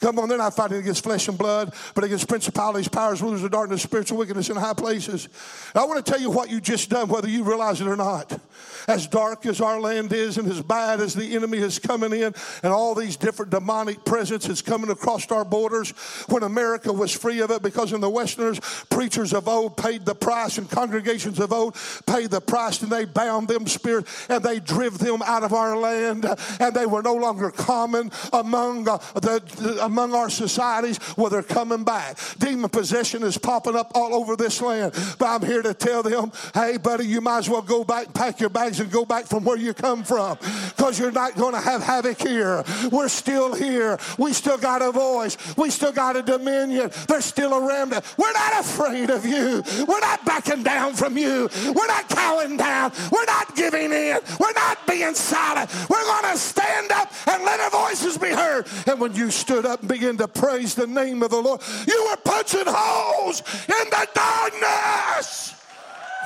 Come 0.00 0.18
on, 0.18 0.28
they're 0.28 0.38
not 0.38 0.54
fighting 0.54 0.78
against 0.78 1.02
flesh 1.02 1.26
and 1.28 1.36
blood, 1.36 1.74
but 1.94 2.04
against 2.04 2.28
principalities, 2.28 2.88
powers, 2.88 3.20
rulers 3.20 3.42
of 3.42 3.50
darkness, 3.50 3.82
spiritual 3.82 4.18
wickedness 4.18 4.48
in 4.48 4.56
high 4.56 4.74
places. 4.74 5.28
I 5.74 5.84
want 5.84 6.04
to 6.04 6.10
tell 6.10 6.20
you 6.20 6.30
what 6.30 6.50
you 6.50 6.60
just 6.60 6.88
done, 6.88 7.08
whether 7.08 7.28
you 7.28 7.42
realize 7.42 7.80
it 7.80 7.86
or 7.86 7.96
not. 7.96 8.40
As 8.86 9.06
dark 9.06 9.44
as 9.44 9.60
our 9.60 9.80
land 9.80 10.12
is, 10.12 10.38
and 10.38 10.50
as 10.50 10.62
bad 10.62 11.00
as 11.00 11.14
the 11.14 11.34
enemy 11.34 11.58
is 11.58 11.78
coming 11.78 12.12
in, 12.12 12.32
and 12.62 12.72
all 12.72 12.94
these 12.94 13.16
different 13.16 13.50
demonic 13.50 14.04
presences 14.04 14.62
coming 14.62 14.90
across 14.90 15.30
our 15.32 15.44
borders, 15.44 15.90
when 16.28 16.42
America 16.42 16.92
was 16.92 17.12
free 17.12 17.40
of 17.40 17.50
it, 17.50 17.62
because 17.62 17.92
in 17.92 18.00
the 18.00 18.08
Westerners, 18.08 18.60
preachers 18.90 19.32
of 19.32 19.48
old 19.48 19.76
paid 19.76 20.06
the 20.06 20.14
price, 20.14 20.58
and 20.58 20.70
congregations 20.70 21.40
of 21.40 21.52
old 21.52 21.76
paid 22.06 22.30
the 22.30 22.40
price, 22.40 22.80
and 22.82 22.90
they 22.90 23.04
bound 23.04 23.48
them 23.48 23.66
spirit, 23.66 24.06
and 24.28 24.42
they 24.42 24.60
driv 24.60 24.98
them 24.98 25.22
out 25.22 25.42
of 25.42 25.52
our 25.52 25.76
land, 25.76 26.24
and 26.60 26.74
they 26.74 26.86
were 26.86 27.02
no 27.02 27.14
longer 27.14 27.50
common 27.50 28.10
among 28.32 28.88
uh, 28.88 28.96
the 29.16 29.87
among 29.88 30.14
our 30.14 30.30
societies 30.30 30.98
where 31.16 31.30
they're 31.30 31.42
coming 31.42 31.82
back. 31.82 32.18
Demon 32.38 32.70
possession 32.70 33.22
is 33.22 33.36
popping 33.38 33.74
up 33.74 33.90
all 33.94 34.14
over 34.14 34.36
this 34.36 34.60
land. 34.60 34.92
But 35.18 35.26
I'm 35.26 35.42
here 35.44 35.62
to 35.62 35.74
tell 35.74 36.02
them, 36.02 36.30
hey, 36.54 36.76
buddy, 36.76 37.06
you 37.06 37.20
might 37.20 37.38
as 37.38 37.48
well 37.48 37.62
go 37.62 37.82
back, 37.82 38.12
pack 38.14 38.38
your 38.38 38.50
bags, 38.50 38.80
and 38.80 38.90
go 38.90 39.04
back 39.04 39.26
from 39.26 39.44
where 39.44 39.56
you 39.56 39.74
come 39.74 40.04
from 40.04 40.38
because 40.76 40.98
you're 40.98 41.10
not 41.10 41.34
going 41.34 41.54
to 41.54 41.60
have 41.60 41.82
havoc 41.82 42.20
here. 42.20 42.62
We're 42.92 43.08
still 43.08 43.54
here. 43.54 43.98
We 44.18 44.32
still 44.32 44.58
got 44.58 44.82
a 44.82 44.92
voice. 44.92 45.36
We 45.56 45.70
still 45.70 45.92
got 45.92 46.16
a 46.16 46.22
dominion. 46.22 46.90
There's 47.08 47.24
still 47.24 47.52
a 47.54 47.66
remnant. 47.66 48.04
We're 48.16 48.32
not 48.32 48.60
afraid 48.60 49.10
of 49.10 49.24
you. 49.24 49.62
We're 49.86 50.00
not 50.00 50.24
backing 50.24 50.62
down 50.62 50.94
from 50.94 51.16
you. 51.16 51.48
We're 51.74 51.86
not 51.86 52.08
cowing 52.08 52.56
down. 52.56 52.92
We're 53.10 53.24
not 53.24 53.56
giving 53.56 53.92
in. 53.92 54.18
We're 54.38 54.52
not 54.52 54.86
being 54.86 55.14
silent. 55.14 55.70
We're 55.88 56.04
going 56.04 56.32
to 56.32 56.38
stand 56.38 56.92
up 56.92 57.12
and 57.26 57.42
let 57.44 57.60
our 57.60 57.70
voices 57.70 58.18
be 58.18 58.28
heard. 58.28 58.66
And 58.86 59.00
when 59.00 59.14
you 59.14 59.30
stood 59.30 59.64
up, 59.64 59.77
and 59.80 59.88
begin 59.88 60.16
to 60.18 60.28
praise 60.28 60.74
the 60.74 60.86
name 60.86 61.22
of 61.22 61.30
the 61.30 61.40
Lord. 61.40 61.60
You 61.86 62.06
were 62.10 62.16
punching 62.16 62.64
holes 62.66 63.40
in 63.40 63.90
the 63.90 64.08
darkness. 64.14 65.54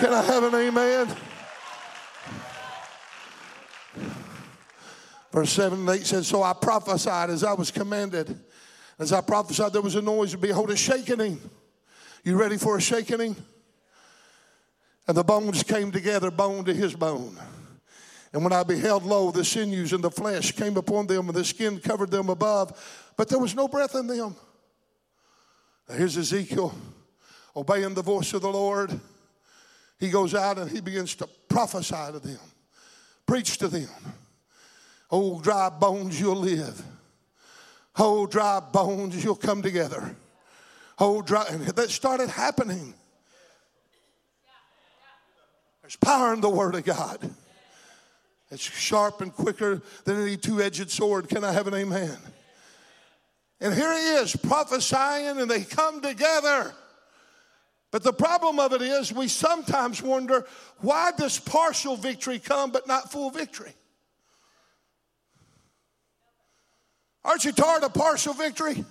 Can 0.01 0.13
I 0.13 0.23
have 0.23 0.45
an 0.45 0.55
amen? 0.55 1.17
Verse 5.33 5.53
7 5.53 5.81
and 5.81 5.89
8 5.89 6.07
says, 6.07 6.29
So 6.29 6.43
I 6.43 6.53
prophesied 6.53 7.31
as 7.31 7.43
I 7.43 7.55
was 7.55 7.71
commanded. 7.71 8.39
As 8.99 9.13
I 9.13 9.21
prophesied, 9.21 9.73
there 9.73 9.83
was 9.83 9.95
a 9.95 10.03
noise, 10.03 10.35
behold, 10.35 10.71
a 10.71 10.77
shaking. 10.77 11.41
You 12.23 12.37
ready 12.37 12.59
for 12.59 12.77
a 12.77 12.81
shaking? 12.81 13.35
And 15.09 15.17
the 15.17 15.25
bones 15.25 15.63
came 15.63 15.91
together, 15.91 16.31
bone 16.31 16.65
to 16.67 16.75
his 16.75 16.95
bone. 16.95 17.37
And 18.33 18.43
when 18.43 18.53
I 18.53 18.63
beheld, 18.63 19.05
lo, 19.05 19.31
the 19.31 19.45
sinews 19.45 19.93
and 19.93 20.03
the 20.03 20.11
flesh 20.11 20.53
came 20.53 20.77
upon 20.77 21.07
them, 21.07 21.29
and 21.29 21.37
the 21.37 21.45
skin 21.45 21.79
covered 21.81 22.11
them 22.11 22.31
above, 22.31 23.13
but 23.17 23.29
there 23.29 23.39
was 23.39 23.55
no 23.55 23.69
breath 23.69 23.95
in 23.95 24.07
them. 24.07 24.35
Now 25.89 25.97
here's 25.97 26.17
Ezekiel 26.17 26.75
obeying 27.55 27.93
the 27.95 28.03
voice 28.03 28.33
of 28.33 28.43
the 28.43 28.49
Lord. 28.49 28.99
He 29.99 30.09
goes 30.09 30.35
out 30.35 30.59
and 30.59 30.71
he 30.71 30.81
begins 30.81 31.15
to 31.17 31.29
prophesy 31.49 32.13
to 32.13 32.19
them, 32.19 32.41
preach 33.27 33.59
to 33.59 33.69
them. 33.69 33.91
Oh, 35.11 35.41
dry 35.41 35.69
bones, 35.69 36.19
you'll 36.19 36.37
live. 36.37 36.83
Oh, 37.99 38.27
dry 38.27 38.61
bones, 38.61 39.23
you'll 39.23 39.37
come 39.37 39.61
together. 39.61 40.17
Oh, 40.99 41.21
dry, 41.21 41.45
and 41.51 41.63
that 41.67 41.91
started 41.91 42.31
happening. 42.31 42.95
There's 45.83 45.97
power 45.97 46.33
in 46.33 46.41
the 46.41 46.49
Word 46.49 46.75
of 46.75 46.85
God. 46.85 47.31
It's 48.53 48.63
sharp 48.63 49.23
and 49.23 49.33
quicker 49.33 49.81
than 50.05 50.21
any 50.21 50.37
two 50.37 50.61
edged 50.61 50.91
sword. 50.91 51.31
Can 51.31 51.43
I 51.43 51.53
have 51.53 51.67
an 51.67 51.75
amen? 51.75 52.19
And 53.63 53.73
here 53.73 53.91
he 53.95 54.23
is 54.23 54.37
prophesying, 54.37 55.41
and 55.41 55.51
they 55.51 55.63
come 55.63 56.03
together. 56.03 56.75
But 57.91 58.03
the 58.03 58.13
problem 58.13 58.61
of 58.61 58.75
it 58.75 58.83
is, 58.83 59.11
we 59.11 59.29
sometimes 59.29 60.03
wonder 60.03 60.47
why 60.81 61.13
does 61.17 61.39
partial 61.39 61.97
victory 61.97 62.39
come 62.39 62.73
but 62.73 62.87
not 62.87 63.11
full 63.11 63.31
victory? 63.31 63.73
Aren't 67.25 67.47
you 67.47 67.53
tired 67.53 67.85
of 67.85 67.95
partial 67.95 68.35
victory? 68.35 68.85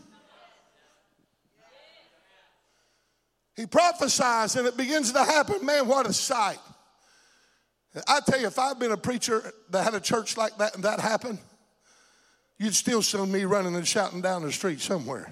He 3.55 3.67
prophesies 3.67 4.55
and 4.55 4.65
it 4.65 4.75
begins 4.75 5.11
to 5.11 5.23
happen. 5.23 5.63
Man, 5.63 5.87
what 5.87 6.07
a 6.07 6.13
sight. 6.13 6.57
I 8.07 8.21
tell 8.25 8.39
you, 8.39 8.47
if 8.47 8.57
I'd 8.57 8.79
been 8.79 8.91
a 8.91 8.97
preacher 8.97 9.51
that 9.69 9.83
had 9.83 9.93
a 9.93 9.99
church 9.99 10.37
like 10.37 10.57
that 10.57 10.75
and 10.75 10.83
that 10.83 10.99
happened, 10.99 11.39
you'd 12.57 12.75
still 12.75 13.01
see 13.01 13.23
me 13.25 13.43
running 13.43 13.75
and 13.75 13.87
shouting 13.87 14.21
down 14.21 14.43
the 14.43 14.51
street 14.51 14.79
somewhere. 14.79 15.31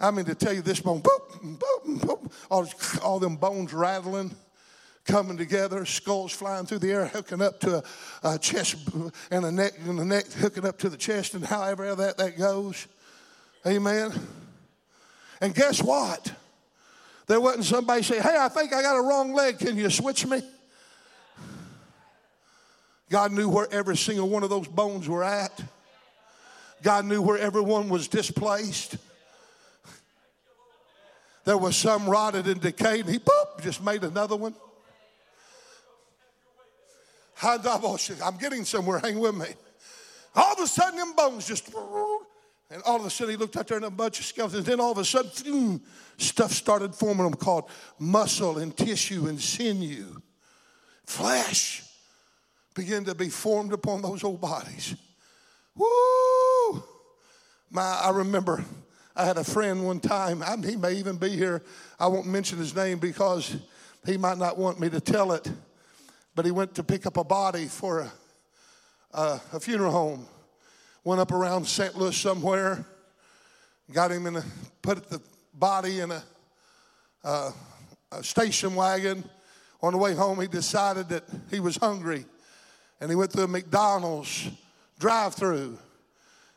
I 0.00 0.10
mean, 0.10 0.24
to 0.24 0.34
tell 0.34 0.52
you 0.52 0.62
this 0.62 0.80
bone, 0.80 1.02
boop, 1.02 1.58
boop, 1.58 2.00
boop, 2.00 2.32
all, 2.50 2.66
all 3.02 3.18
them 3.18 3.36
bones 3.36 3.72
rattling, 3.72 4.34
coming 5.04 5.36
together, 5.36 5.84
skulls 5.84 6.32
flying 6.32 6.66
through 6.66 6.78
the 6.78 6.90
air, 6.90 7.06
hooking 7.06 7.42
up 7.42 7.60
to 7.60 7.76
a, 7.76 8.34
a 8.34 8.38
chest 8.38 8.76
and 9.30 9.44
a 9.44 9.52
neck, 9.52 9.74
and 9.86 9.98
the 9.98 10.04
neck 10.04 10.26
hooking 10.32 10.66
up 10.66 10.78
to 10.78 10.88
the 10.88 10.96
chest, 10.96 11.34
and 11.34 11.44
however 11.44 11.94
that, 11.94 12.16
that 12.16 12.38
goes. 12.38 12.86
Amen. 13.66 14.12
And 15.40 15.54
guess 15.54 15.82
what? 15.82 16.32
There 17.26 17.40
wasn't 17.40 17.64
somebody 17.64 18.02
say, 18.02 18.20
Hey, 18.20 18.36
I 18.38 18.48
think 18.48 18.72
I 18.72 18.82
got 18.82 18.96
a 18.96 19.02
wrong 19.02 19.34
leg. 19.34 19.58
Can 19.58 19.76
you 19.76 19.90
switch 19.90 20.26
me? 20.26 20.42
God 23.10 23.32
knew 23.32 23.48
where 23.48 23.68
every 23.70 23.96
single 23.96 24.28
one 24.28 24.42
of 24.42 24.50
those 24.50 24.66
bones 24.66 25.08
were 25.08 25.22
at. 25.22 25.62
God 26.82 27.04
knew 27.04 27.22
where 27.22 27.38
everyone 27.38 27.88
was 27.88 28.08
displaced. 28.08 28.96
There 31.44 31.58
was 31.58 31.76
some 31.76 32.08
rotted 32.08 32.46
and 32.46 32.60
decayed, 32.60 33.04
and 33.04 33.14
he 33.14 33.18
boop, 33.18 33.62
just 33.62 33.82
made 33.82 34.02
another 34.02 34.36
one. 34.36 34.54
I'm 37.42 38.36
getting 38.38 38.64
somewhere, 38.64 38.98
hang 38.98 39.18
with 39.18 39.34
me. 39.34 39.48
All 40.34 40.54
of 40.54 40.58
a 40.60 40.66
sudden, 40.66 40.98
them 40.98 41.12
bones 41.14 41.46
just, 41.46 41.72
and 42.70 42.82
all 42.84 42.96
of 42.96 43.04
a 43.04 43.10
sudden 43.10 43.34
he 43.34 43.36
looked 43.36 43.56
out 43.56 43.68
there 43.68 43.76
and 43.76 43.86
a 43.86 43.90
bunch 43.90 44.18
of 44.18 44.24
skeletons. 44.24 44.64
Then 44.64 44.80
all 44.80 44.92
of 44.92 44.98
a 44.98 45.04
sudden, 45.04 45.80
stuff 46.16 46.52
started 46.52 46.94
forming 46.94 47.24
them 47.24 47.34
called 47.34 47.70
muscle 47.98 48.58
and 48.58 48.76
tissue 48.76 49.26
and 49.26 49.40
sinew. 49.40 50.20
Flesh 51.04 51.83
began 52.74 53.04
to 53.04 53.14
be 53.14 53.28
formed 53.28 53.72
upon 53.72 54.02
those 54.02 54.24
old 54.24 54.40
bodies. 54.40 54.94
Woo! 55.76 56.82
My, 57.70 58.00
I 58.04 58.10
remember 58.10 58.64
I 59.16 59.24
had 59.24 59.38
a 59.38 59.44
friend 59.44 59.84
one 59.84 60.00
time, 60.00 60.42
I, 60.42 60.56
he 60.56 60.76
may 60.76 60.94
even 60.94 61.16
be 61.16 61.30
here. 61.30 61.62
I 62.00 62.08
won't 62.08 62.26
mention 62.26 62.58
his 62.58 62.74
name 62.74 62.98
because 62.98 63.56
he 64.04 64.16
might 64.16 64.38
not 64.38 64.58
want 64.58 64.80
me 64.80 64.90
to 64.90 65.00
tell 65.00 65.32
it, 65.32 65.50
but 66.34 66.44
he 66.44 66.50
went 66.50 66.74
to 66.74 66.82
pick 66.82 67.06
up 67.06 67.16
a 67.16 67.24
body 67.24 67.66
for 67.66 68.00
a, 68.00 68.12
a, 69.12 69.40
a 69.52 69.60
funeral 69.60 69.92
home. 69.92 70.26
Went 71.04 71.20
up 71.20 71.30
around 71.30 71.66
St. 71.66 71.96
Louis 71.96 72.16
somewhere, 72.16 72.84
got 73.92 74.10
him 74.10 74.26
in 74.26 74.36
a, 74.36 74.44
put 74.82 75.08
the 75.08 75.20
body 75.52 76.00
in 76.00 76.10
a, 76.10 76.22
a, 77.22 77.52
a 78.10 78.24
station 78.24 78.74
wagon. 78.74 79.22
On 79.80 79.92
the 79.92 79.98
way 79.98 80.14
home, 80.14 80.40
he 80.40 80.48
decided 80.48 81.08
that 81.10 81.24
he 81.50 81.60
was 81.60 81.76
hungry 81.76 82.24
and 83.00 83.10
he 83.10 83.16
went 83.16 83.32
through 83.32 83.44
a 83.44 83.48
McDonald's 83.48 84.48
drive 84.98 85.34
through. 85.34 85.78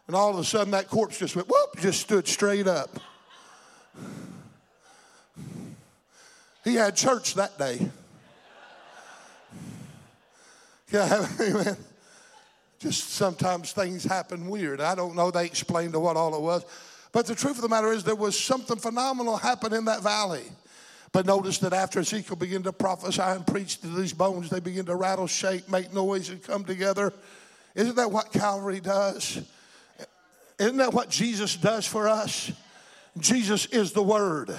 And 0.07 0.15
all 0.15 0.29
of 0.29 0.39
a 0.39 0.43
sudden, 0.43 0.71
that 0.71 0.87
corpse 0.87 1.19
just 1.19 1.35
went 1.35 1.49
whoop, 1.49 1.79
just 1.79 1.99
stood 1.99 2.27
straight 2.27 2.67
up. 2.67 2.89
He 6.63 6.75
had 6.75 6.95
church 6.95 7.35
that 7.35 7.57
day. 7.57 7.89
Yeah, 10.91 11.27
amen. 11.41 11.77
Just 12.79 13.09
sometimes 13.11 13.73
things 13.73 14.03
happen 14.03 14.47
weird. 14.47 14.79
I 14.79 14.95
don't 14.95 15.15
know, 15.15 15.31
they 15.31 15.45
explained 15.45 15.93
to 15.93 15.99
what 15.99 16.15
all 16.15 16.35
it 16.35 16.41
was. 16.41 16.65
But 17.11 17.25
the 17.25 17.35
truth 17.35 17.55
of 17.55 17.61
the 17.61 17.69
matter 17.69 17.91
is, 17.91 18.03
there 18.03 18.15
was 18.15 18.39
something 18.39 18.77
phenomenal 18.77 19.37
happen 19.37 19.73
in 19.73 19.85
that 19.85 20.03
valley. 20.03 20.43
But 21.11 21.25
notice 21.25 21.57
that 21.59 21.73
after 21.73 21.99
Ezekiel 21.99 22.35
began 22.35 22.63
to 22.63 22.73
prophesy 22.73 23.21
and 23.21 23.45
preach 23.47 23.79
to 23.81 23.87
these 23.87 24.13
bones, 24.13 24.49
they 24.49 24.59
begin 24.59 24.85
to 24.85 24.95
rattle, 24.95 25.27
shake, 25.27 25.69
make 25.69 25.93
noise, 25.93 26.29
and 26.29 26.41
come 26.43 26.65
together. 26.65 27.13
Isn't 27.75 27.95
that 27.95 28.11
what 28.11 28.31
Calvary 28.31 28.79
does? 28.79 29.41
Isn't 30.59 30.77
that 30.77 30.93
what 30.93 31.09
Jesus 31.09 31.55
does 31.55 31.85
for 31.85 32.07
us? 32.07 32.51
Jesus 33.19 33.67
is 33.67 33.93
the 33.93 34.03
Word. 34.03 34.55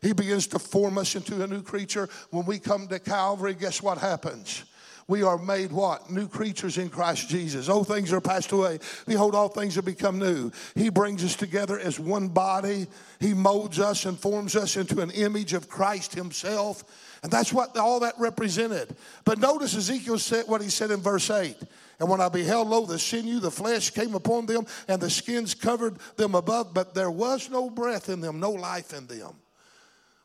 He 0.00 0.12
begins 0.12 0.48
to 0.48 0.58
form 0.58 0.98
us 0.98 1.14
into 1.14 1.42
a 1.42 1.46
new 1.46 1.62
creature. 1.62 2.08
When 2.30 2.44
we 2.44 2.58
come 2.58 2.88
to 2.88 2.98
Calvary, 2.98 3.54
guess 3.54 3.80
what 3.82 3.98
happens? 3.98 4.64
We 5.12 5.22
are 5.22 5.36
made 5.36 5.72
what? 5.72 6.10
New 6.10 6.26
creatures 6.26 6.78
in 6.78 6.88
Christ 6.88 7.28
Jesus. 7.28 7.68
Old 7.68 7.86
things 7.86 8.14
are 8.14 8.20
passed 8.22 8.50
away. 8.50 8.78
Behold, 9.06 9.34
all 9.34 9.50
things 9.50 9.74
have 9.74 9.84
become 9.84 10.18
new. 10.18 10.50
He 10.74 10.88
brings 10.88 11.22
us 11.22 11.36
together 11.36 11.78
as 11.78 12.00
one 12.00 12.28
body. 12.28 12.86
He 13.20 13.34
molds 13.34 13.78
us 13.78 14.06
and 14.06 14.18
forms 14.18 14.56
us 14.56 14.78
into 14.78 15.02
an 15.02 15.10
image 15.10 15.52
of 15.52 15.68
Christ 15.68 16.14
Himself. 16.14 16.82
And 17.22 17.30
that's 17.30 17.52
what 17.52 17.76
all 17.76 18.00
that 18.00 18.14
represented. 18.18 18.96
But 19.26 19.38
notice 19.38 19.76
Ezekiel 19.76 20.18
said 20.18 20.46
what 20.48 20.62
he 20.62 20.70
said 20.70 20.90
in 20.90 21.02
verse 21.02 21.28
8. 21.28 21.58
And 22.00 22.08
when 22.08 22.22
I 22.22 22.30
beheld, 22.30 22.68
lo, 22.68 22.86
the 22.86 22.98
sinew, 22.98 23.38
the 23.38 23.50
flesh 23.50 23.90
came 23.90 24.14
upon 24.14 24.46
them, 24.46 24.64
and 24.88 24.98
the 24.98 25.10
skins 25.10 25.54
covered 25.54 25.98
them 26.16 26.34
above, 26.34 26.72
but 26.72 26.94
there 26.94 27.10
was 27.10 27.50
no 27.50 27.68
breath 27.68 28.08
in 28.08 28.22
them, 28.22 28.40
no 28.40 28.52
life 28.52 28.94
in 28.94 29.06
them. 29.08 29.34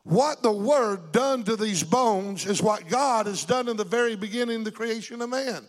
What 0.08 0.42
the 0.42 0.50
Word 0.50 1.12
done 1.12 1.44
to 1.44 1.54
these 1.54 1.84
bones 1.84 2.46
is 2.46 2.62
what 2.62 2.88
God 2.88 3.26
has 3.26 3.44
done 3.44 3.68
in 3.68 3.76
the 3.76 3.84
very 3.84 4.16
beginning, 4.16 4.64
the 4.64 4.72
creation 4.72 5.20
of 5.20 5.28
man. 5.28 5.66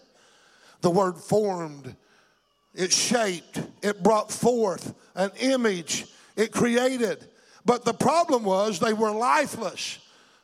The 0.80 0.90
Word 0.90 1.18
formed, 1.18 1.94
it 2.74 2.94
shaped, 2.94 3.62
it 3.84 4.02
brought 4.02 4.32
forth 4.32 4.94
an 5.14 5.32
image, 5.42 6.06
it 6.38 6.54
created. 6.54 7.28
But 7.66 7.84
the 7.84 7.94
problem 7.94 8.46
was 8.46 8.80
they 8.80 8.94
were 8.94 9.12
lifeless. 9.12 10.00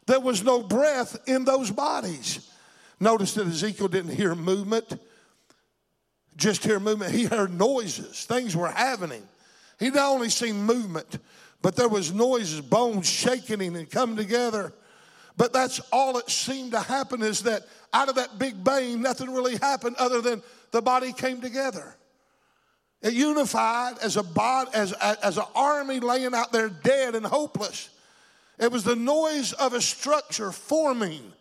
There 0.07 0.19
was 0.19 0.43
no 0.43 0.61
breath 0.61 1.17
in 1.25 1.45
those 1.45 1.71
bodies. 1.71 2.51
Notice 2.99 3.33
that 3.35 3.47
Ezekiel 3.47 3.87
didn't 3.87 4.17
hear 4.17 4.35
movement, 4.35 4.99
just 6.35 6.65
hear 6.65 6.81
movement. 6.81 7.13
He 7.13 7.23
heard 7.23 7.57
noises, 7.57 8.25
things 8.25 8.57
were 8.57 8.67
happening. 8.67 9.23
He 9.79 9.89
not 9.89 10.11
only 10.11 10.29
seen 10.29 10.63
movement, 10.63 11.17
but 11.65 11.75
there 11.75 11.89
was 11.89 12.13
noises, 12.13 12.61
bones 12.61 13.09
shaking 13.09 13.59
and 13.59 13.89
coming 13.89 14.15
together. 14.15 14.71
But 15.35 15.51
that's 15.51 15.79
all 15.91 16.13
that 16.13 16.29
seemed 16.29 16.73
to 16.73 16.79
happen 16.79 17.23
is 17.23 17.41
that 17.41 17.63
out 17.91 18.07
of 18.07 18.13
that 18.17 18.37
big 18.37 18.63
bang, 18.63 19.01
nothing 19.01 19.33
really 19.33 19.57
happened 19.57 19.95
other 19.97 20.21
than 20.21 20.43
the 20.69 20.83
body 20.83 21.11
came 21.11 21.41
together. 21.41 21.95
It 23.01 23.13
unified 23.13 23.97
as 24.03 24.15
a 24.15 24.21
body, 24.21 24.69
as, 24.75 24.91
as 24.93 25.39
an 25.39 25.45
army 25.55 25.99
laying 25.99 26.35
out 26.35 26.51
there 26.51 26.69
dead 26.69 27.15
and 27.15 27.25
hopeless. 27.25 27.89
It 28.59 28.71
was 28.71 28.83
the 28.83 28.95
noise 28.95 29.53
of 29.53 29.73
a 29.73 29.81
structure 29.81 30.51
forming. 30.51 31.33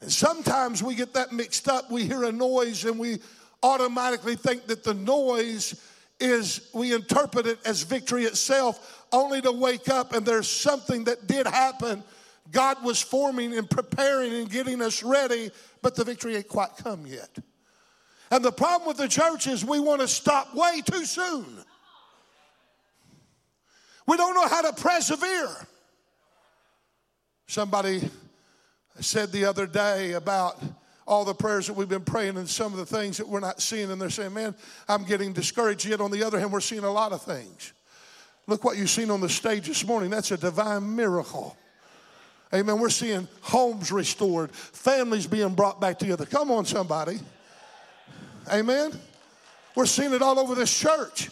And 0.00 0.10
sometimes 0.10 0.82
we 0.82 0.96
get 0.96 1.14
that 1.14 1.30
mixed 1.30 1.68
up. 1.68 1.88
We 1.88 2.04
hear 2.04 2.24
a 2.24 2.32
noise 2.32 2.84
and 2.84 2.98
we 2.98 3.20
automatically 3.62 4.34
think 4.34 4.66
that 4.66 4.82
the 4.82 4.94
noise 4.94 5.80
is, 6.18 6.68
we 6.72 6.92
interpret 6.92 7.46
it 7.46 7.58
as 7.64 7.82
victory 7.82 8.24
itself, 8.24 9.01
only 9.12 9.40
to 9.42 9.52
wake 9.52 9.88
up 9.88 10.14
and 10.14 10.24
there's 10.24 10.48
something 10.48 11.04
that 11.04 11.26
did 11.26 11.46
happen. 11.46 12.02
God 12.50 12.82
was 12.84 13.00
forming 13.00 13.56
and 13.56 13.68
preparing 13.68 14.32
and 14.34 14.50
getting 14.50 14.82
us 14.82 15.02
ready, 15.02 15.50
but 15.80 15.94
the 15.94 16.04
victory 16.04 16.36
ain't 16.36 16.48
quite 16.48 16.76
come 16.76 17.06
yet. 17.06 17.30
And 18.30 18.44
the 18.44 18.52
problem 18.52 18.88
with 18.88 18.96
the 18.96 19.08
church 19.08 19.46
is 19.46 19.64
we 19.64 19.78
want 19.78 20.00
to 20.00 20.08
stop 20.08 20.54
way 20.54 20.80
too 20.80 21.04
soon. 21.04 21.46
We 24.06 24.16
don't 24.16 24.34
know 24.34 24.48
how 24.48 24.62
to 24.62 24.72
persevere. 24.72 25.50
Somebody 27.46 28.08
said 29.00 29.32
the 29.32 29.44
other 29.44 29.66
day 29.66 30.12
about 30.12 30.58
all 31.06 31.24
the 31.24 31.34
prayers 31.34 31.66
that 31.66 31.74
we've 31.74 31.88
been 31.88 32.04
praying 32.04 32.36
and 32.36 32.48
some 32.48 32.72
of 32.72 32.78
the 32.78 32.86
things 32.86 33.18
that 33.18 33.28
we're 33.28 33.40
not 33.40 33.60
seeing, 33.60 33.90
and 33.90 34.00
they're 34.00 34.10
saying, 34.10 34.32
Man, 34.32 34.54
I'm 34.88 35.04
getting 35.04 35.32
discouraged. 35.32 35.84
Yet 35.84 36.00
on 36.00 36.10
the 36.10 36.24
other 36.24 36.38
hand, 36.38 36.52
we're 36.52 36.60
seeing 36.60 36.84
a 36.84 36.90
lot 36.90 37.12
of 37.12 37.22
things. 37.22 37.72
Look 38.46 38.64
what 38.64 38.76
you've 38.76 38.90
seen 38.90 39.10
on 39.10 39.20
the 39.20 39.28
stage 39.28 39.68
this 39.68 39.86
morning. 39.86 40.10
That's 40.10 40.30
a 40.30 40.36
divine 40.36 40.96
miracle. 40.96 41.56
Amen. 42.54 42.78
We're 42.78 42.90
seeing 42.90 43.28
homes 43.40 43.90
restored, 43.90 44.50
families 44.50 45.26
being 45.26 45.54
brought 45.54 45.80
back 45.80 45.98
together. 45.98 46.26
Come 46.26 46.50
on, 46.50 46.66
somebody. 46.66 47.18
Amen. 48.52 48.92
We're 49.74 49.86
seeing 49.86 50.12
it 50.12 50.20
all 50.20 50.38
over 50.38 50.54
this 50.54 50.76
church. 50.76 51.30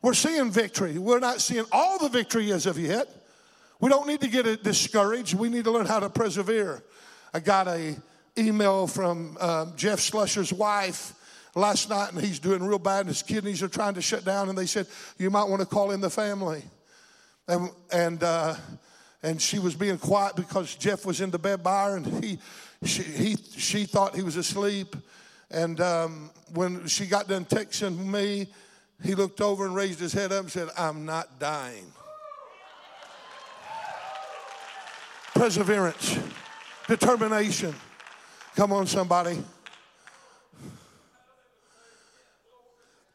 We're 0.00 0.14
seeing 0.14 0.50
victory. 0.50 0.96
We're 0.96 1.18
not 1.18 1.40
seeing 1.40 1.64
all 1.72 1.98
the 1.98 2.08
victory 2.08 2.52
as 2.52 2.66
of 2.66 2.78
yet. 2.78 3.08
We 3.80 3.88
don't 3.88 4.06
need 4.06 4.20
to 4.20 4.28
get 4.28 4.62
discouraged. 4.62 5.34
We 5.34 5.48
need 5.48 5.64
to 5.64 5.72
learn 5.72 5.86
how 5.86 6.00
to 6.00 6.10
persevere. 6.10 6.84
I 7.34 7.40
got 7.40 7.66
a 7.66 7.96
email 8.36 8.86
from 8.86 9.36
um, 9.40 9.72
Jeff 9.76 9.98
Slusher's 9.98 10.52
wife 10.52 11.14
last 11.54 11.90
night, 11.90 12.12
and 12.12 12.20
he's 12.20 12.38
doing 12.38 12.62
real 12.62 12.78
bad, 12.78 13.00
and 13.00 13.08
his 13.08 13.22
kidneys 13.22 13.62
are 13.62 13.68
trying 13.68 13.94
to 13.94 14.02
shut 14.02 14.24
down. 14.24 14.48
And 14.48 14.56
they 14.56 14.66
said 14.66 14.86
you 15.18 15.30
might 15.30 15.44
want 15.44 15.60
to 15.60 15.66
call 15.66 15.90
in 15.90 16.00
the 16.00 16.10
family, 16.10 16.62
and 17.46 17.70
and 17.92 18.22
uh, 18.22 18.54
and 19.22 19.40
she 19.40 19.58
was 19.58 19.74
being 19.74 19.98
quiet 19.98 20.36
because 20.36 20.74
Jeff 20.74 21.04
was 21.04 21.20
in 21.20 21.30
the 21.30 21.38
bed 21.38 21.62
by 21.62 21.90
her, 21.90 21.96
and 21.96 22.24
he 22.24 22.38
she 22.84 23.02
he 23.02 23.36
she 23.36 23.84
thought 23.84 24.14
he 24.14 24.22
was 24.22 24.36
asleep. 24.36 24.96
And 25.50 25.80
um, 25.80 26.30
when 26.52 26.86
she 26.86 27.06
got 27.06 27.26
done 27.26 27.46
texting 27.46 27.96
me, 27.96 28.48
he 29.02 29.14
looked 29.14 29.40
over 29.40 29.64
and 29.64 29.74
raised 29.74 29.98
his 29.98 30.12
head 30.12 30.32
up 30.32 30.42
and 30.42 30.52
said, 30.52 30.68
"I'm 30.76 31.04
not 31.04 31.38
dying." 31.38 31.92
perseverance, 35.38 36.18
determination. 36.88 37.72
Come 38.56 38.72
on, 38.72 38.88
somebody. 38.88 39.38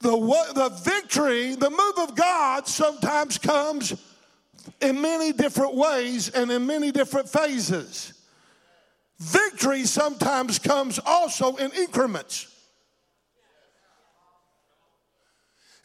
The, 0.04 0.12
the 0.54 0.70
victory, 0.84 1.56
the 1.56 1.70
move 1.70 2.10
of 2.10 2.16
God 2.16 2.68
sometimes 2.68 3.38
comes 3.38 3.94
in 4.82 5.02
many 5.02 5.32
different 5.32 5.76
ways 5.76 6.30
and 6.30 6.52
in 6.52 6.68
many 6.68 6.92
different 6.92 7.30
phases. 7.30 8.14
Victory 9.18 9.86
sometimes 9.86 10.60
comes 10.60 11.00
also 11.06 11.56
in 11.56 11.72
increments. 11.72 12.48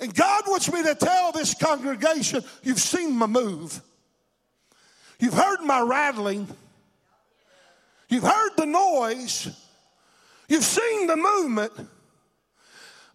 And 0.01 0.13
God 0.13 0.45
wants 0.49 0.73
me 0.73 0.83
to 0.83 0.97
tell 0.97 1.31
this 1.31 1.55
congregation 1.55 2.43
you've 2.65 2.81
seen 2.81 3.15
my 3.15 3.27
move. 3.27 3.81
You've 5.21 5.35
heard 5.35 5.61
my 5.61 5.81
rattling. 5.81 6.49
You've 8.09 8.25
heard 8.25 8.51
the 8.57 8.67
noise. 8.67 9.49
You've 10.49 10.65
seen 10.65 11.07
the 11.07 11.17
movement. 11.17 11.73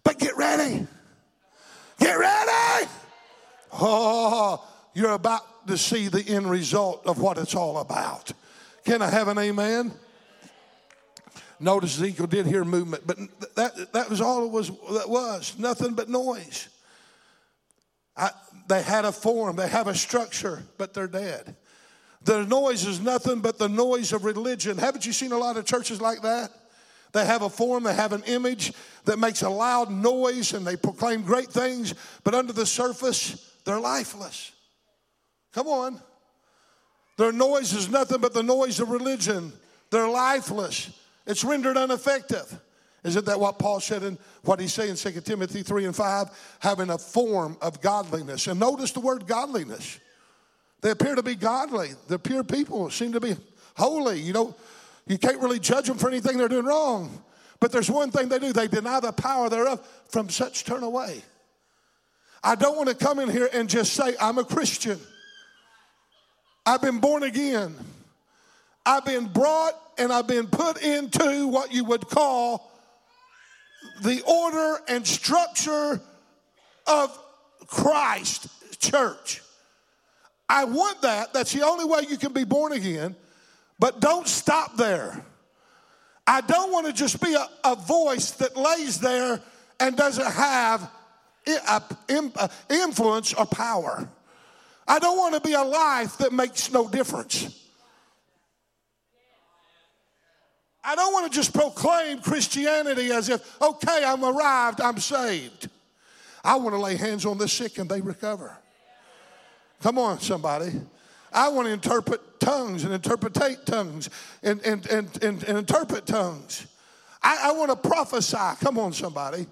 But 0.02 0.18
get 0.18 0.36
ready. 0.36 0.86
Get 2.04 2.18
ready. 2.18 2.90
Oh, 3.80 4.62
you're 4.92 5.12
about 5.12 5.66
to 5.68 5.78
see 5.78 6.08
the 6.08 6.22
end 6.28 6.50
result 6.50 7.06
of 7.06 7.18
what 7.18 7.38
it's 7.38 7.54
all 7.54 7.78
about. 7.78 8.30
Can 8.84 9.00
I 9.00 9.08
have 9.08 9.28
an 9.28 9.38
amen? 9.38 9.90
Notice 11.58 11.96
Ezekiel 11.96 12.26
did 12.26 12.44
hear 12.44 12.62
movement, 12.62 13.06
but 13.06 13.16
that, 13.56 13.90
that 13.94 14.10
was 14.10 14.20
all 14.20 14.44
it 14.44 14.50
was, 14.50 14.68
that 14.68 15.08
was 15.08 15.54
nothing 15.58 15.94
but 15.94 16.10
noise. 16.10 16.68
I, 18.14 18.32
they 18.68 18.82
had 18.82 19.06
a 19.06 19.12
form, 19.12 19.56
they 19.56 19.68
have 19.68 19.86
a 19.86 19.94
structure, 19.94 20.62
but 20.76 20.92
they're 20.92 21.08
dead. 21.08 21.56
The 22.22 22.44
noise 22.44 22.86
is 22.86 23.00
nothing 23.00 23.40
but 23.40 23.58
the 23.58 23.70
noise 23.70 24.12
of 24.12 24.26
religion. 24.26 24.76
Haven't 24.76 25.06
you 25.06 25.14
seen 25.14 25.32
a 25.32 25.38
lot 25.38 25.56
of 25.56 25.64
churches 25.64 26.02
like 26.02 26.20
that? 26.20 26.50
They 27.14 27.24
have 27.24 27.42
a 27.42 27.48
form, 27.48 27.84
they 27.84 27.94
have 27.94 28.12
an 28.12 28.24
image 28.24 28.72
that 29.04 29.20
makes 29.20 29.42
a 29.42 29.48
loud 29.48 29.88
noise 29.88 30.52
and 30.52 30.66
they 30.66 30.76
proclaim 30.76 31.22
great 31.22 31.48
things, 31.48 31.94
but 32.24 32.34
under 32.34 32.52
the 32.52 32.66
surface, 32.66 33.52
they're 33.64 33.80
lifeless. 33.80 34.50
Come 35.52 35.68
on. 35.68 36.00
Their 37.16 37.30
noise 37.30 37.72
is 37.72 37.88
nothing 37.88 38.20
but 38.20 38.34
the 38.34 38.42
noise 38.42 38.80
of 38.80 38.90
religion. 38.90 39.52
They're 39.90 40.08
lifeless. 40.08 40.90
It's 41.24 41.44
rendered 41.44 41.76
ineffective. 41.76 42.60
Isn't 43.04 43.26
that 43.26 43.38
what 43.38 43.60
Paul 43.60 43.78
said 43.78 44.02
in 44.02 44.18
what 44.42 44.58
he 44.58 44.66
said 44.66 44.88
in 44.88 44.96
2 44.96 45.20
Timothy 45.20 45.62
3 45.62 45.84
and 45.84 45.94
5? 45.94 46.56
Having 46.58 46.90
a 46.90 46.98
form 46.98 47.56
of 47.62 47.80
godliness. 47.80 48.48
And 48.48 48.58
notice 48.58 48.90
the 48.90 48.98
word 48.98 49.28
godliness. 49.28 50.00
They 50.80 50.90
appear 50.90 51.14
to 51.14 51.22
be 51.22 51.36
godly. 51.36 51.90
The 52.08 52.18
pure 52.18 52.42
people 52.42 52.90
seem 52.90 53.12
to 53.12 53.20
be 53.20 53.36
holy. 53.76 54.20
You 54.20 54.32
know, 54.32 54.56
you 55.06 55.18
can't 55.18 55.40
really 55.40 55.58
judge 55.58 55.86
them 55.86 55.98
for 55.98 56.08
anything 56.08 56.38
they're 56.38 56.48
doing 56.48 56.64
wrong. 56.64 57.22
But 57.60 57.72
there's 57.72 57.90
one 57.90 58.10
thing 58.10 58.28
they 58.28 58.38
do 58.38 58.52
they 58.52 58.68
deny 58.68 59.00
the 59.00 59.12
power 59.12 59.48
thereof, 59.48 59.86
from 60.08 60.28
such 60.28 60.64
turn 60.64 60.82
away. 60.82 61.22
I 62.42 62.54
don't 62.56 62.76
want 62.76 62.88
to 62.90 62.94
come 62.94 63.18
in 63.18 63.30
here 63.30 63.48
and 63.52 63.68
just 63.68 63.94
say, 63.94 64.14
I'm 64.20 64.38
a 64.38 64.44
Christian. 64.44 64.98
I've 66.66 66.82
been 66.82 66.98
born 66.98 67.22
again. 67.22 67.74
I've 68.84 69.04
been 69.04 69.26
brought 69.26 69.72
and 69.96 70.12
I've 70.12 70.26
been 70.26 70.46
put 70.46 70.82
into 70.82 71.48
what 71.48 71.72
you 71.72 71.84
would 71.84 72.06
call 72.06 72.70
the 74.02 74.22
order 74.22 74.82
and 74.88 75.06
structure 75.06 76.00
of 76.86 77.18
Christ 77.66 78.48
church. 78.78 79.42
I 80.48 80.64
want 80.64 81.02
that. 81.02 81.32
That's 81.32 81.52
the 81.52 81.62
only 81.62 81.84
way 81.84 82.02
you 82.08 82.18
can 82.18 82.32
be 82.32 82.44
born 82.44 82.72
again. 82.72 83.16
But 83.78 84.00
don't 84.00 84.28
stop 84.28 84.76
there. 84.76 85.24
I 86.26 86.40
don't 86.40 86.72
want 86.72 86.86
to 86.86 86.92
just 86.92 87.20
be 87.20 87.34
a, 87.34 87.46
a 87.64 87.76
voice 87.76 88.30
that 88.32 88.56
lays 88.56 88.98
there 88.98 89.40
and 89.80 89.96
doesn't 89.96 90.32
have 90.32 90.90
influence 92.68 93.34
or 93.34 93.46
power. 93.46 94.08
I 94.86 94.98
don't 94.98 95.18
want 95.18 95.34
to 95.34 95.40
be 95.40 95.54
a 95.54 95.62
life 95.62 96.18
that 96.18 96.32
makes 96.32 96.70
no 96.72 96.88
difference. 96.88 97.60
I 100.82 100.94
don't 100.94 101.12
want 101.12 101.32
to 101.32 101.34
just 101.34 101.54
proclaim 101.54 102.20
Christianity 102.20 103.10
as 103.10 103.30
if, 103.30 103.60
okay, 103.60 104.04
I'm 104.04 104.22
arrived, 104.22 104.82
I'm 104.82 104.98
saved. 104.98 105.70
I 106.42 106.56
want 106.56 106.74
to 106.74 106.80
lay 106.80 106.96
hands 106.96 107.24
on 107.24 107.38
the 107.38 107.48
sick 107.48 107.78
and 107.78 107.88
they 107.88 108.02
recover. 108.02 108.56
Come 109.80 109.98
on, 109.98 110.20
somebody. 110.20 110.72
I 111.34 111.48
want 111.48 111.66
to 111.66 111.72
interpret 111.72 112.38
tongues 112.38 112.84
and 112.84 112.94
interpretate 112.94 113.66
tongues 113.66 114.08
and, 114.42 114.60
and, 114.62 114.86
and, 114.86 115.22
and, 115.22 115.42
and 115.42 115.58
interpret 115.58 116.06
tongues. 116.06 116.66
I, 117.22 117.48
I, 117.50 117.52
want 117.52 117.70
to 117.70 117.88
prophesy. 117.88 118.36
Come 118.60 118.78
on, 118.78 118.92
somebody. 118.92 119.46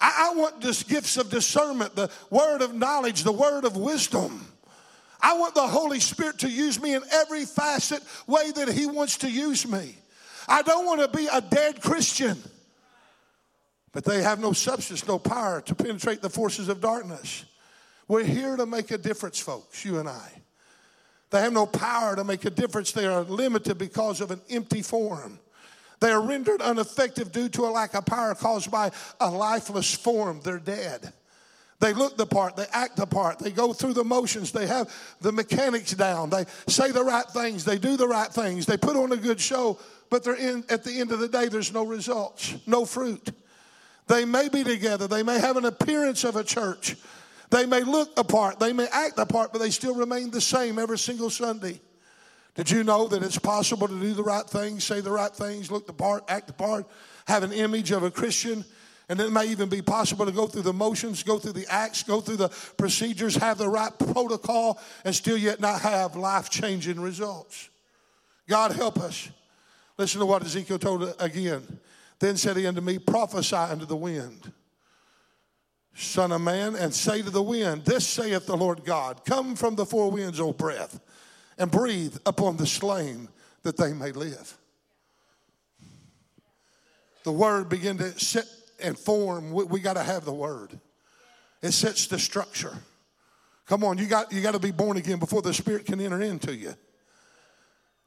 I, 0.00 0.30
I 0.30 0.38
want 0.38 0.60
this 0.60 0.82
gifts 0.82 1.16
of 1.16 1.30
discernment, 1.30 1.96
the 1.96 2.10
word 2.30 2.60
of 2.60 2.74
knowledge, 2.74 3.24
the 3.24 3.32
word 3.32 3.64
of 3.64 3.76
wisdom. 3.76 4.46
I 5.20 5.38
want 5.38 5.54
the 5.54 5.66
Holy 5.66 6.00
Spirit 6.00 6.40
to 6.40 6.50
use 6.50 6.80
me 6.80 6.94
in 6.94 7.02
every 7.10 7.46
facet 7.46 8.02
way 8.26 8.50
that 8.52 8.68
He 8.68 8.86
wants 8.86 9.18
to 9.18 9.30
use 9.30 9.66
me. 9.66 9.96
I 10.48 10.62
don't 10.62 10.84
want 10.84 11.00
to 11.00 11.16
be 11.16 11.28
a 11.32 11.40
dead 11.40 11.80
Christian. 11.80 12.36
But 13.92 14.04
they 14.04 14.22
have 14.22 14.38
no 14.38 14.52
substance, 14.52 15.06
no 15.08 15.18
power 15.18 15.62
to 15.62 15.74
penetrate 15.74 16.20
the 16.20 16.28
forces 16.28 16.68
of 16.68 16.82
darkness. 16.82 17.46
We're 18.08 18.24
here 18.24 18.54
to 18.54 18.66
make 18.66 18.90
a 18.90 18.98
difference, 18.98 19.40
folks, 19.40 19.84
you 19.86 19.98
and 19.98 20.06
I. 20.06 20.30
They 21.30 21.40
have 21.40 21.52
no 21.52 21.66
power 21.66 22.16
to 22.16 22.24
make 22.24 22.44
a 22.44 22.50
difference. 22.50 22.92
They 22.92 23.06
are 23.06 23.22
limited 23.22 23.78
because 23.78 24.20
of 24.20 24.30
an 24.30 24.40
empty 24.48 24.82
form. 24.82 25.38
They 26.00 26.10
are 26.10 26.20
rendered 26.20 26.60
ineffective 26.60 27.32
due 27.32 27.48
to 27.50 27.62
a 27.62 27.70
lack 27.70 27.94
of 27.94 28.04
power 28.06 28.34
caused 28.34 28.70
by 28.70 28.90
a 29.20 29.30
lifeless 29.30 29.92
form. 29.94 30.40
They're 30.42 30.58
dead. 30.58 31.12
They 31.78 31.92
look 31.92 32.16
the 32.16 32.26
part, 32.26 32.56
they 32.56 32.66
act 32.72 32.96
the 32.96 33.06
part, 33.06 33.38
they 33.38 33.50
go 33.50 33.74
through 33.74 33.92
the 33.92 34.04
motions, 34.04 34.50
they 34.50 34.66
have 34.66 34.90
the 35.20 35.30
mechanics 35.30 35.92
down, 35.92 36.30
they 36.30 36.46
say 36.66 36.90
the 36.90 37.04
right 37.04 37.26
things, 37.26 37.66
they 37.66 37.76
do 37.76 37.98
the 37.98 38.08
right 38.08 38.32
things, 38.32 38.64
they 38.64 38.78
put 38.78 38.96
on 38.96 39.12
a 39.12 39.16
good 39.16 39.38
show, 39.38 39.78
but 40.08 40.24
they're 40.24 40.36
in, 40.36 40.64
at 40.70 40.84
the 40.84 41.00
end 41.00 41.12
of 41.12 41.18
the 41.18 41.28
day, 41.28 41.48
there's 41.48 41.74
no 41.74 41.84
results, 41.84 42.54
no 42.66 42.86
fruit. 42.86 43.30
They 44.06 44.24
may 44.24 44.48
be 44.48 44.64
together, 44.64 45.06
they 45.06 45.22
may 45.22 45.38
have 45.38 45.58
an 45.58 45.66
appearance 45.66 46.24
of 46.24 46.36
a 46.36 46.44
church, 46.44 46.96
they 47.50 47.66
may 47.66 47.82
look 47.82 48.18
apart, 48.18 48.58
they 48.58 48.72
may 48.72 48.88
act 48.92 49.18
apart, 49.18 49.52
but 49.52 49.58
they 49.58 49.70
still 49.70 49.94
remain 49.94 50.30
the 50.30 50.40
same 50.40 50.78
every 50.78 50.98
single 50.98 51.30
Sunday. 51.30 51.80
Did 52.54 52.70
you 52.70 52.84
know 52.84 53.06
that 53.08 53.22
it's 53.22 53.38
possible 53.38 53.86
to 53.86 54.00
do 54.00 54.14
the 54.14 54.22
right 54.22 54.46
things, 54.46 54.82
say 54.82 55.00
the 55.00 55.10
right 55.10 55.32
things, 55.32 55.70
look 55.70 55.86
the 55.86 55.92
part, 55.92 56.24
act 56.28 56.46
the 56.46 56.54
part, 56.54 56.86
have 57.26 57.42
an 57.42 57.52
image 57.52 57.90
of 57.90 58.02
a 58.02 58.10
Christian? 58.10 58.64
And 59.08 59.20
it 59.20 59.30
may 59.30 59.46
even 59.46 59.68
be 59.68 59.82
possible 59.82 60.26
to 60.26 60.32
go 60.32 60.46
through 60.46 60.62
the 60.62 60.72
motions, 60.72 61.22
go 61.22 61.38
through 61.38 61.52
the 61.52 61.66
acts, 61.68 62.02
go 62.02 62.20
through 62.20 62.38
the 62.38 62.48
procedures, 62.76 63.36
have 63.36 63.58
the 63.58 63.68
right 63.68 63.96
protocol, 63.96 64.80
and 65.04 65.14
still 65.14 65.36
yet 65.36 65.60
not 65.60 65.80
have 65.82 66.16
life 66.16 66.50
changing 66.50 66.98
results. 66.98 67.68
God 68.48 68.72
help 68.72 68.98
us. 68.98 69.28
Listen 69.98 70.20
to 70.20 70.26
what 70.26 70.44
Ezekiel 70.44 70.78
told 70.78 71.14
again. 71.20 71.62
Then 72.18 72.36
said 72.36 72.56
he 72.56 72.66
unto 72.66 72.80
me, 72.80 72.98
Prophesy 72.98 73.54
unto 73.54 73.84
the 73.84 73.96
wind, 73.96 74.50
Son 75.96 76.30
of 76.30 76.42
man, 76.42 76.76
and 76.76 76.92
say 76.92 77.22
to 77.22 77.30
the 77.30 77.42
wind, 77.42 77.84
This 77.84 78.06
saith 78.06 78.46
the 78.46 78.56
Lord 78.56 78.84
God, 78.84 79.24
Come 79.24 79.56
from 79.56 79.76
the 79.76 79.86
four 79.86 80.10
winds, 80.10 80.38
O 80.38 80.52
breath, 80.52 81.00
and 81.56 81.70
breathe 81.70 82.16
upon 82.26 82.58
the 82.58 82.66
slain 82.66 83.28
that 83.62 83.78
they 83.78 83.94
may 83.94 84.12
live. 84.12 84.58
The 87.24 87.32
word 87.32 87.70
began 87.70 87.96
to 87.98 88.18
set 88.20 88.44
and 88.78 88.98
form. 88.98 89.52
We, 89.52 89.64
we 89.64 89.80
got 89.80 89.94
to 89.94 90.02
have 90.02 90.26
the 90.26 90.34
word. 90.34 90.78
It 91.62 91.72
sets 91.72 92.06
the 92.06 92.18
structure. 92.18 92.76
Come 93.66 93.82
on, 93.82 93.96
you 93.96 94.06
got 94.06 94.30
you 94.30 94.42
got 94.42 94.52
to 94.52 94.60
be 94.60 94.70
born 94.70 94.98
again 94.98 95.18
before 95.18 95.42
the 95.42 95.54
Spirit 95.54 95.86
can 95.86 96.00
enter 96.00 96.20
into 96.20 96.54
you. 96.54 96.74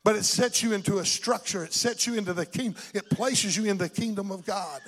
But 0.04 0.16
it 0.16 0.24
sets 0.24 0.64
you 0.64 0.74
into 0.74 1.00
a 1.00 1.06
structure, 1.06 1.64
it 1.64 1.74
sets 1.74 2.06
you 2.08 2.16
into 2.16 2.34
the 2.34 2.46
kingdom, 2.46 2.82
it 2.94 3.10
places 3.10 3.58
you 3.58 3.66
in 3.66 3.78
the 3.78 3.90
kingdom 3.90 4.32
of 4.32 4.46
God. 4.46 4.80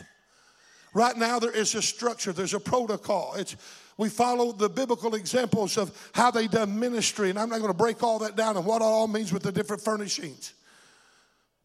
Right 0.93 1.15
now, 1.15 1.39
there 1.39 1.51
is 1.51 1.73
a 1.75 1.81
structure, 1.81 2.33
there's 2.33 2.53
a 2.53 2.59
protocol. 2.59 3.33
It's, 3.37 3.55
we 3.97 4.09
follow 4.09 4.51
the 4.51 4.69
biblical 4.69 5.15
examples 5.15 5.77
of 5.77 6.09
how 6.13 6.31
they 6.31 6.47
done 6.47 6.79
ministry, 6.79 7.29
and 7.29 7.39
I'm 7.39 7.49
not 7.49 7.59
going 7.59 7.71
to 7.71 7.77
break 7.77 8.03
all 8.03 8.19
that 8.19 8.35
down 8.35 8.57
and 8.57 8.65
what 8.65 8.81
all 8.81 9.07
means 9.07 9.31
with 9.31 9.43
the 9.43 9.51
different 9.51 9.81
furnishings. 9.81 10.53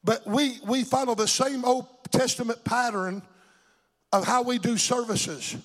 But 0.04 0.26
we, 0.26 0.58
we 0.64 0.84
follow 0.84 1.14
the 1.14 1.26
same 1.26 1.64
Old 1.64 1.86
Testament 2.12 2.62
pattern 2.64 3.22
of 4.12 4.24
how 4.24 4.42
we 4.42 4.58
do 4.58 4.76
services 4.76 5.56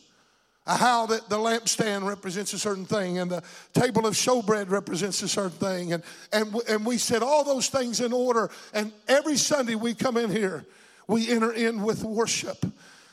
how 0.67 1.07
that 1.07 1.27
the 1.29 1.37
lampstand 1.37 2.07
represents 2.07 2.53
a 2.53 2.59
certain 2.59 2.85
thing 2.85 3.17
and 3.17 3.31
the 3.31 3.43
table 3.73 4.05
of 4.05 4.13
showbread 4.13 4.69
represents 4.69 5.21
a 5.21 5.27
certain 5.27 5.51
thing 5.51 5.93
and, 5.93 6.03
and, 6.31 6.55
and 6.69 6.85
we 6.85 6.97
set 6.97 7.23
all 7.23 7.43
those 7.43 7.67
things 7.67 7.99
in 7.99 8.13
order 8.13 8.49
and 8.73 8.91
every 9.07 9.35
sunday 9.35 9.75
we 9.75 9.93
come 9.93 10.17
in 10.17 10.29
here 10.29 10.65
we 11.07 11.29
enter 11.29 11.51
in 11.51 11.81
with 11.81 12.03
worship 12.03 12.65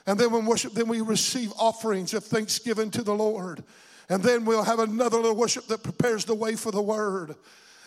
and 0.09 0.19
then 0.19 0.33
when 0.33 0.45
worship 0.45 0.73
then 0.73 0.89
we 0.89 1.01
receive 1.01 1.53
offerings 1.59 2.15
of 2.15 2.25
thanksgiving 2.25 2.91
to 2.91 3.03
the 3.03 3.15
lord 3.15 3.63
and 4.09 4.23
then 4.23 4.45
we'll 4.45 4.65
have 4.65 4.81
another 4.81 5.19
little 5.19 5.37
worship 5.37 5.67
that 5.67 5.85
prepares 5.85 6.25
the 6.25 6.35
way 6.35 6.57
for 6.57 6.73
the 6.73 6.83
word 6.83 7.37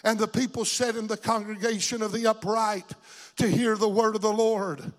and 0.03 0.17
the 0.17 0.27
people 0.27 0.63
sit 0.63 0.95
in 0.95 1.07
the 1.07 1.17
congregation 1.17 2.01
of 2.01 2.13
the 2.13 2.27
upright 2.27 2.89
to 3.35 3.47
hear 3.47 3.75
the 3.75 3.89
word 3.89 4.15
of 4.15 4.21
the 4.21 4.31
lord 4.31 4.93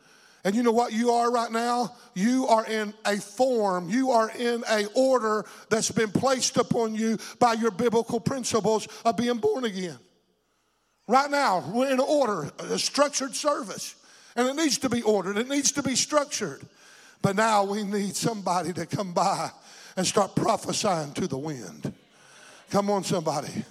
and 0.44 0.56
you 0.56 0.62
know 0.64 0.72
what 0.72 0.92
you 0.92 1.12
are 1.12 1.30
right 1.30 1.52
now? 1.52 1.94
You 2.14 2.48
are 2.48 2.66
in 2.66 2.92
a 3.06 3.16
form, 3.16 3.88
you 3.88 4.10
are 4.10 4.28
in 4.30 4.64
a 4.68 4.86
order 4.94 5.44
that's 5.68 5.92
been 5.92 6.10
placed 6.10 6.56
upon 6.56 6.96
you 6.96 7.18
by 7.38 7.52
your 7.52 7.70
biblical 7.70 8.18
principles 8.18 8.88
of 9.04 9.16
being 9.16 9.38
born 9.38 9.64
again. 9.64 9.98
Right 11.06 11.30
now, 11.30 11.64
we're 11.72 11.92
in 11.92 12.00
order, 12.00 12.50
a 12.58 12.78
structured 12.78 13.34
service. 13.36 13.94
And 14.34 14.48
it 14.48 14.56
needs 14.56 14.78
to 14.78 14.88
be 14.88 15.02
ordered, 15.02 15.36
it 15.36 15.48
needs 15.48 15.72
to 15.72 15.82
be 15.82 15.94
structured. 15.94 16.62
But 17.22 17.36
now 17.36 17.64
we 17.64 17.84
need 17.84 18.16
somebody 18.16 18.72
to 18.72 18.84
come 18.84 19.12
by 19.12 19.50
and 19.96 20.06
start 20.06 20.34
prophesying 20.34 21.12
to 21.14 21.26
the 21.26 21.38
wind. 21.38 21.92
Come 22.70 22.90
on, 22.90 23.04
somebody. 23.04 23.64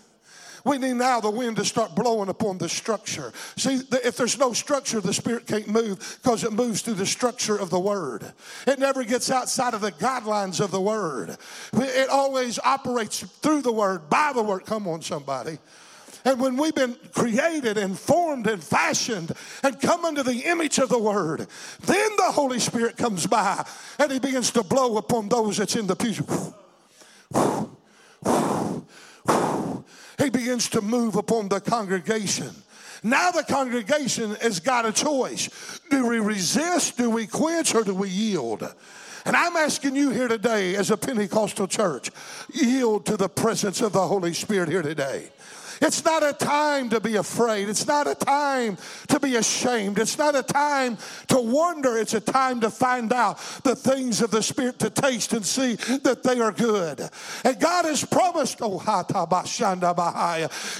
We 0.63 0.77
need 0.77 0.93
now 0.93 1.19
the 1.19 1.31
wind 1.31 1.57
to 1.57 1.65
start 1.65 1.95
blowing 1.95 2.29
upon 2.29 2.59
the 2.59 2.69
structure. 2.69 3.33
See, 3.57 3.81
if 3.91 4.15
there's 4.15 4.37
no 4.37 4.53
structure, 4.53 5.01
the 5.01 5.13
Spirit 5.13 5.47
can't 5.47 5.67
move 5.67 6.19
because 6.21 6.43
it 6.43 6.53
moves 6.53 6.81
through 6.81 6.93
the 6.95 7.05
structure 7.05 7.57
of 7.57 7.71
the 7.71 7.79
Word. 7.79 8.31
It 8.67 8.77
never 8.77 9.03
gets 9.03 9.31
outside 9.31 9.73
of 9.73 9.81
the 9.81 9.91
guidelines 9.91 10.61
of 10.63 10.69
the 10.69 10.79
Word. 10.79 11.35
It 11.73 12.09
always 12.09 12.59
operates 12.59 13.21
through 13.21 13.63
the 13.63 13.71
Word, 13.71 14.09
by 14.09 14.33
the 14.33 14.43
Word. 14.43 14.65
Come 14.65 14.87
on, 14.87 15.01
somebody. 15.01 15.57
And 16.25 16.39
when 16.39 16.57
we've 16.57 16.75
been 16.75 16.95
created 17.13 17.77
and 17.77 17.97
formed 17.97 18.47
and 18.47 18.63
fashioned 18.63 19.33
and 19.63 19.79
come 19.81 20.05
into 20.05 20.23
the 20.23 20.41
image 20.45 20.77
of 20.79 20.89
the 20.89 20.99
Word, 20.99 21.47
then 21.85 22.09
the 22.17 22.31
Holy 22.31 22.59
Spirit 22.59 22.97
comes 22.97 23.27
by 23.27 23.65
and 23.99 24.11
He 24.11 24.19
begins 24.19 24.51
to 24.51 24.63
blow 24.63 24.97
upon 24.97 25.29
those 25.29 25.57
that's 25.57 25.75
in 25.75 25.87
the 25.87 25.95
pew. 25.95 26.13
He 30.19 30.29
begins 30.29 30.69
to 30.69 30.81
move 30.81 31.15
upon 31.15 31.49
the 31.49 31.59
congregation 31.59 32.51
Now 33.03 33.31
the 33.31 33.43
congregation 33.43 34.35
has 34.35 34.59
got 34.59 34.85
a 34.85 34.91
choice. 34.91 35.49
Do 35.89 36.07
we 36.07 36.19
resist, 36.19 36.97
do 36.97 37.09
we 37.09 37.25
quench, 37.25 37.73
or 37.73 37.83
do 37.83 37.95
we 37.95 38.09
yield? 38.09 38.61
And 39.25 39.35
I'm 39.35 39.55
asking 39.55 39.95
you 39.95 40.11
here 40.11 40.27
today, 40.27 40.75
as 40.75 40.91
a 40.91 40.97
Pentecostal 40.97 41.67
church, 41.67 42.11
yield 42.53 43.05
to 43.07 43.17
the 43.17 43.29
presence 43.29 43.81
of 43.81 43.93
the 43.93 44.07
Holy 44.07 44.33
Spirit 44.33 44.69
here 44.69 44.81
today. 44.83 45.29
It's 45.81 46.05
not 46.05 46.23
a 46.23 46.33
time 46.33 46.89
to 46.91 46.99
be 46.99 47.15
afraid. 47.15 47.67
It's 47.67 47.87
not 47.87 48.07
a 48.07 48.13
time 48.13 48.77
to 49.07 49.19
be 49.19 49.35
ashamed. 49.35 49.97
It's 49.97 50.17
not 50.17 50.35
a 50.35 50.43
time 50.43 50.97
to 51.29 51.39
wonder. 51.39 51.97
It's 51.97 52.13
a 52.13 52.19
time 52.19 52.61
to 52.61 52.69
find 52.69 53.11
out 53.11 53.39
the 53.63 53.75
things 53.75 54.21
of 54.21 54.29
the 54.29 54.43
Spirit, 54.43 54.77
to 54.79 54.91
taste 54.91 55.33
and 55.33 55.43
see 55.43 55.75
that 56.03 56.21
they 56.23 56.39
are 56.39 56.51
good. 56.51 57.01
And 57.43 57.59
God 57.59 57.85
has 57.85 58.05
promised, 58.05 58.59
oh. 58.61 58.77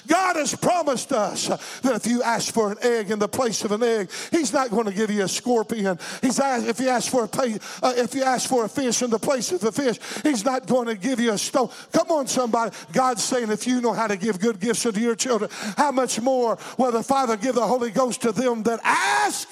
God 0.07 0.35
has 0.35 0.55
promised 0.55 1.11
us 1.11 1.47
that 1.47 1.95
if 1.95 2.05
you 2.05 2.21
ask 2.21 2.53
for 2.53 2.71
an 2.71 2.77
egg 2.81 3.09
in 3.09 3.17
the 3.17 3.27
place 3.27 3.63
of 3.63 3.71
an 3.71 3.81
egg, 3.81 4.11
He's 4.29 4.53
not 4.53 4.69
going 4.69 4.85
to 4.85 4.93
give 4.93 5.09
you 5.09 5.23
a 5.23 5.27
scorpion. 5.27 5.97
He's 6.21 6.39
asked, 6.39 6.67
if 6.67 6.79
you 6.79 6.89
ask 6.89 7.09
for 7.09 7.23
a 7.23 7.59
uh, 7.81 7.93
if 7.97 8.13
you 8.13 8.23
ask 8.23 8.47
for 8.47 8.65
a 8.65 8.69
fish 8.69 9.01
in 9.01 9.09
the 9.09 9.19
place 9.19 9.51
of 9.51 9.61
the 9.61 9.71
fish, 9.71 9.97
He's 10.21 10.45
not 10.45 10.67
going 10.67 10.87
to 10.87 10.95
give 10.95 11.19
you 11.19 11.33
a 11.33 11.37
stone. 11.37 11.69
Come 11.91 12.11
on, 12.11 12.27
somebody. 12.27 12.75
God's 12.91 13.23
saying, 13.23 13.49
if 13.49 13.65
you 13.65 13.81
know 13.81 13.93
how 13.93 14.07
to 14.07 14.17
give 14.17 14.39
good 14.39 14.59
gifts 14.59 14.85
to 14.91 14.99
your 14.99 15.15
children, 15.15 15.49
how 15.77 15.91
much 15.91 16.19
more 16.21 16.57
will 16.77 16.91
the 16.91 17.03
Father 17.03 17.37
give 17.37 17.55
the 17.55 17.65
Holy 17.65 17.91
Ghost 17.91 18.21
to 18.21 18.31
them 18.31 18.63
that 18.63 18.79
ask? 18.83 19.51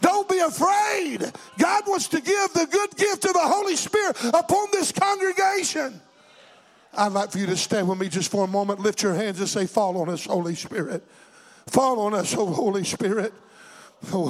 Don't 0.00 0.28
be 0.28 0.38
afraid. 0.38 1.32
God 1.58 1.84
wants 1.86 2.08
to 2.08 2.20
give 2.20 2.52
the 2.52 2.66
good 2.70 2.96
gift 2.96 3.24
of 3.24 3.32
the 3.32 3.40
Holy 3.40 3.76
Spirit 3.76 4.16
upon 4.34 4.66
this 4.72 4.92
congregation. 4.92 6.00
I'd 6.96 7.12
like 7.12 7.30
for 7.30 7.38
you 7.38 7.46
to 7.46 7.56
stand 7.56 7.88
with 7.88 7.98
me 7.98 8.08
just 8.08 8.30
for 8.30 8.44
a 8.44 8.48
moment. 8.48 8.80
Lift 8.80 9.02
your 9.02 9.14
hands 9.14 9.38
and 9.40 9.48
say, 9.48 9.66
Fall 9.66 9.98
on 9.98 10.08
us, 10.08 10.26
Holy 10.26 10.54
Spirit. 10.54 11.02
Fall 11.66 12.00
on 12.00 12.14
us, 12.14 12.34
oh 12.36 12.46
Holy 12.46 12.84
Spirit. 12.84 13.32
Oh, 14.12 14.28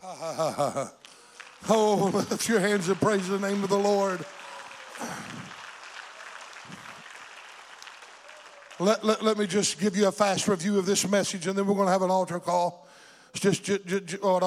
oh, 0.02 0.92
lift 2.30 2.48
your 2.48 2.60
hands 2.60 2.88
and 2.88 3.00
praise 3.00 3.26
the 3.26 3.38
name 3.38 3.64
of 3.64 3.68
the 3.68 3.78
Lord. 3.78 4.24
Let, 8.78 9.04
let, 9.04 9.24
let 9.24 9.36
me 9.36 9.48
just 9.48 9.80
give 9.80 9.96
you 9.96 10.06
a 10.06 10.12
fast 10.12 10.46
review 10.46 10.78
of 10.78 10.86
this 10.86 11.08
message, 11.08 11.48
and 11.48 11.58
then 11.58 11.66
we're 11.66 11.74
going 11.74 11.86
to 11.86 11.92
have 11.92 12.02
an 12.02 12.12
altar 12.12 12.38
call. 12.38 12.86
It's 13.30 13.40
just, 13.40 13.64
just 13.64 14.22
oh, 14.22 14.38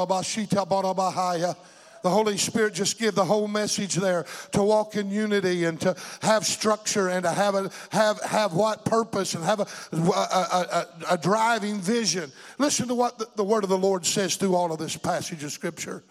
the 2.03 2.09
Holy 2.09 2.37
Spirit 2.37 2.73
just 2.73 2.99
give 2.99 3.15
the 3.15 3.25
whole 3.25 3.47
message 3.47 3.95
there 3.95 4.25
to 4.51 4.63
walk 4.63 4.95
in 4.95 5.09
unity 5.09 5.65
and 5.65 5.79
to 5.81 5.95
have 6.21 6.45
structure 6.45 7.09
and 7.09 7.23
to 7.23 7.31
have 7.31 7.55
a, 7.55 7.71
have 7.91 8.21
have 8.21 8.53
what 8.53 8.85
purpose 8.85 9.35
and 9.35 9.43
have 9.43 9.59
a, 9.59 9.67
a, 9.91 9.97
a, 9.97 10.87
a 11.11 11.17
driving 11.17 11.79
vision. 11.79 12.31
Listen 12.57 12.87
to 12.87 12.95
what 12.95 13.17
the, 13.17 13.27
the 13.35 13.43
word 13.43 13.63
of 13.63 13.69
the 13.69 13.77
Lord 13.77 14.05
says 14.05 14.35
through 14.35 14.55
all 14.55 14.71
of 14.71 14.79
this 14.79 14.97
passage 14.97 15.43
of 15.43 15.51
Scripture. 15.51 16.03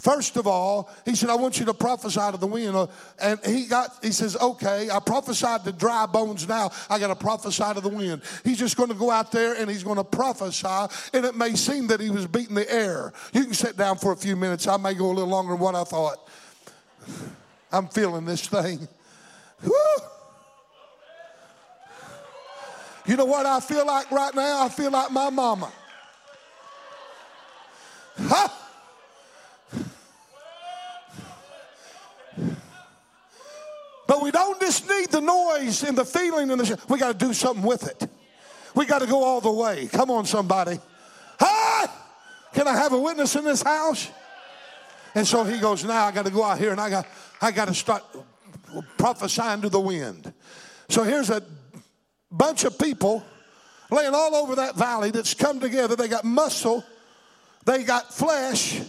First 0.00 0.38
of 0.38 0.46
all, 0.46 0.88
he 1.04 1.14
said, 1.14 1.28
I 1.28 1.34
want 1.34 1.58
you 1.58 1.66
to 1.66 1.74
prophesy 1.74 2.20
to 2.30 2.38
the 2.38 2.46
wind. 2.46 2.74
Uh, 2.74 2.86
and 3.20 3.38
he 3.44 3.66
got, 3.66 3.98
he 4.02 4.12
says, 4.12 4.34
okay, 4.34 4.88
I 4.90 4.98
prophesied 4.98 5.64
to 5.64 5.72
dry 5.72 6.06
bones 6.06 6.48
now. 6.48 6.70
I 6.88 6.98
got 6.98 7.08
to 7.08 7.14
prophesy 7.14 7.74
to 7.74 7.82
the 7.82 7.90
wind. 7.90 8.22
He's 8.42 8.58
just 8.58 8.78
going 8.78 8.88
to 8.88 8.94
go 8.94 9.10
out 9.10 9.30
there 9.30 9.54
and 9.54 9.70
he's 9.70 9.84
going 9.84 9.98
to 9.98 10.04
prophesy. 10.04 10.66
And 11.12 11.26
it 11.26 11.34
may 11.34 11.54
seem 11.54 11.86
that 11.88 12.00
he 12.00 12.08
was 12.08 12.26
beating 12.26 12.54
the 12.54 12.70
air. 12.72 13.12
You 13.34 13.44
can 13.44 13.52
sit 13.52 13.76
down 13.76 13.98
for 13.98 14.12
a 14.12 14.16
few 14.16 14.36
minutes. 14.36 14.66
I 14.66 14.78
may 14.78 14.94
go 14.94 15.06
a 15.06 15.12
little 15.12 15.28
longer 15.28 15.52
than 15.52 15.60
what 15.60 15.74
I 15.74 15.84
thought. 15.84 16.28
I'm 17.72 17.88
feeling 17.88 18.24
this 18.24 18.48
thing. 18.48 18.88
Woo! 19.62 19.72
You 23.06 23.16
know 23.16 23.26
what 23.26 23.44
I 23.44 23.60
feel 23.60 23.86
like 23.86 24.10
right 24.10 24.34
now? 24.34 24.64
I 24.64 24.70
feel 24.70 24.90
like 24.90 25.10
my 25.10 25.28
mama. 25.28 25.70
Huh? 28.22 28.48
But 34.10 34.22
we 34.22 34.32
don't 34.32 34.60
just 34.60 34.88
need 34.88 35.08
the 35.10 35.20
noise 35.20 35.84
and 35.84 35.96
the 35.96 36.04
feeling 36.04 36.50
and 36.50 36.60
the. 36.60 36.80
We 36.88 36.98
got 36.98 37.16
to 37.16 37.26
do 37.26 37.32
something 37.32 37.64
with 37.64 37.86
it. 37.86 38.10
We 38.74 38.84
got 38.84 39.02
to 39.02 39.06
go 39.06 39.22
all 39.22 39.40
the 39.40 39.52
way. 39.52 39.86
Come 39.86 40.10
on, 40.10 40.26
somebody. 40.26 40.80
Hi! 41.38 41.88
Can 42.52 42.66
I 42.66 42.72
have 42.72 42.92
a 42.92 42.98
witness 42.98 43.36
in 43.36 43.44
this 43.44 43.62
house? 43.62 44.10
And 45.14 45.24
so 45.24 45.44
he 45.44 45.60
goes, 45.60 45.84
now 45.84 46.06
I 46.06 46.10
got 46.10 46.24
to 46.24 46.32
go 46.32 46.42
out 46.42 46.58
here 46.58 46.72
and 46.72 46.80
I 46.80 46.90
got, 46.90 47.06
I 47.40 47.52
got 47.52 47.68
to 47.68 47.74
start 47.74 48.02
prophesying 48.98 49.62
to 49.62 49.68
the 49.68 49.78
wind. 49.78 50.32
So 50.88 51.04
here's 51.04 51.30
a 51.30 51.44
bunch 52.32 52.64
of 52.64 52.76
people 52.80 53.24
laying 53.92 54.12
all 54.12 54.34
over 54.34 54.56
that 54.56 54.74
valley 54.74 55.12
that's 55.12 55.34
come 55.34 55.60
together. 55.60 55.94
They 55.94 56.08
got 56.08 56.24
muscle, 56.24 56.82
they 57.64 57.84
got 57.84 58.12
flesh, 58.12 58.80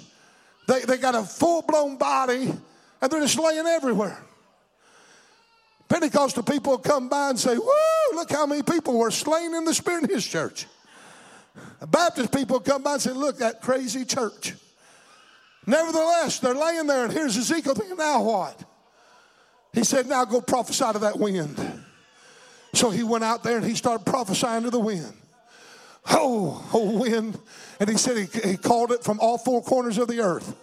they, 0.67 0.79
they 0.79 0.97
got 0.97 1.13
a 1.13 1.21
full 1.21 1.61
blown 1.61 1.97
body, 1.97 2.51
and 3.01 3.11
they're 3.11 3.21
just 3.21 3.37
laying 3.37 3.67
everywhere. 3.67 4.17
Pentecostal 5.91 6.43
people 6.43 6.77
come 6.77 7.09
by 7.09 7.31
and 7.31 7.37
say, 7.37 7.57
Woo, 7.57 8.13
look 8.13 8.31
how 8.31 8.45
many 8.45 8.63
people 8.63 8.97
were 8.97 9.11
slain 9.11 9.53
in 9.53 9.65
the 9.65 9.73
Spirit 9.73 10.05
in 10.05 10.09
his 10.09 10.25
church. 10.25 10.65
Baptist 11.85 12.33
people 12.33 12.61
come 12.61 12.81
by 12.81 12.93
and 12.93 13.01
say, 13.01 13.11
Look, 13.11 13.39
that 13.39 13.61
crazy 13.61 14.05
church. 14.05 14.53
Nevertheless, 15.67 16.39
they're 16.39 16.53
laying 16.53 16.87
there, 16.87 17.03
and 17.03 17.11
here's 17.11 17.35
Ezekiel 17.35 17.75
thinking, 17.75 17.97
Now 17.97 18.23
what? 18.23 18.63
He 19.73 19.83
said, 19.83 20.07
Now 20.07 20.23
go 20.23 20.39
prophesy 20.39 20.93
to 20.93 20.99
that 20.99 21.19
wind. 21.19 21.57
So 22.73 22.89
he 22.89 23.03
went 23.03 23.25
out 23.25 23.43
there 23.43 23.57
and 23.57 23.65
he 23.65 23.75
started 23.75 24.05
prophesying 24.05 24.63
to 24.63 24.69
the 24.69 24.79
wind. 24.79 25.11
Oh, 26.09 26.69
oh, 26.73 26.99
wind. 26.99 27.37
And 27.81 27.89
he 27.89 27.97
said 27.97 28.15
he, 28.15 28.49
he 28.49 28.55
called 28.55 28.93
it 28.93 29.03
from 29.03 29.19
all 29.19 29.37
four 29.37 29.61
corners 29.61 29.97
of 29.97 30.07
the 30.07 30.21
earth. 30.21 30.55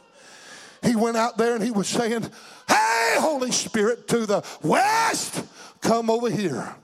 He 0.83 0.97
went 0.97 1.19
out 1.19 1.37
there 1.37 1.55
and 1.55 1.63
he 1.63 1.71
was 1.71 1.87
saying, 1.87 2.23
Hey, 2.67 2.88
Holy 3.19 3.53
Spirit, 3.53 4.09
to 4.09 4.27
the 4.27 4.45
west, 4.63 5.45
come 5.81 6.11
over 6.11 6.31
here. 6.31 6.75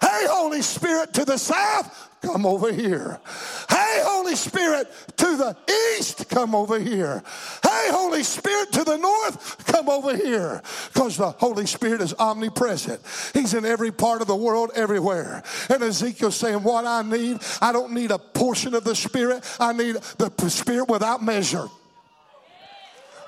Hey, 0.00 0.26
Holy 0.28 0.62
Spirit, 0.62 1.14
to 1.14 1.24
the 1.24 1.38
south, 1.38 2.10
come 2.22 2.46
over 2.46 2.72
here. 2.72 3.20
Hey, 3.68 4.00
Holy 4.04 4.36
Spirit, 4.36 4.88
to 5.16 5.36
the 5.36 5.56
east, 5.96 6.28
come 6.28 6.54
over 6.54 6.78
here. 6.78 7.22
Hey, 7.62 7.88
Holy 7.90 8.22
Spirit, 8.22 8.72
to 8.72 8.84
the 8.84 8.96
north, 8.96 9.66
come 9.66 9.88
over 9.88 10.16
here. 10.16 10.62
Because 10.92 11.16
the 11.16 11.30
Holy 11.30 11.66
Spirit 11.66 12.00
is 12.00 12.14
omnipresent. 12.14 13.00
He's 13.32 13.54
in 13.54 13.64
every 13.64 13.92
part 13.92 14.20
of 14.20 14.26
the 14.26 14.36
world, 14.36 14.70
everywhere. 14.74 15.42
And 15.68 15.82
Ezekiel's 15.82 16.36
saying, 16.36 16.62
What 16.62 16.84
I 16.84 17.02
need, 17.02 17.40
I 17.60 17.72
don't 17.72 17.92
need 17.92 18.10
a 18.10 18.18
portion 18.18 18.74
of 18.74 18.84
the 18.84 18.94
Spirit, 18.94 19.44
I 19.58 19.72
need 19.72 19.96
the 20.18 20.30
Spirit 20.48 20.88
without 20.88 21.22
measure. 21.22 21.68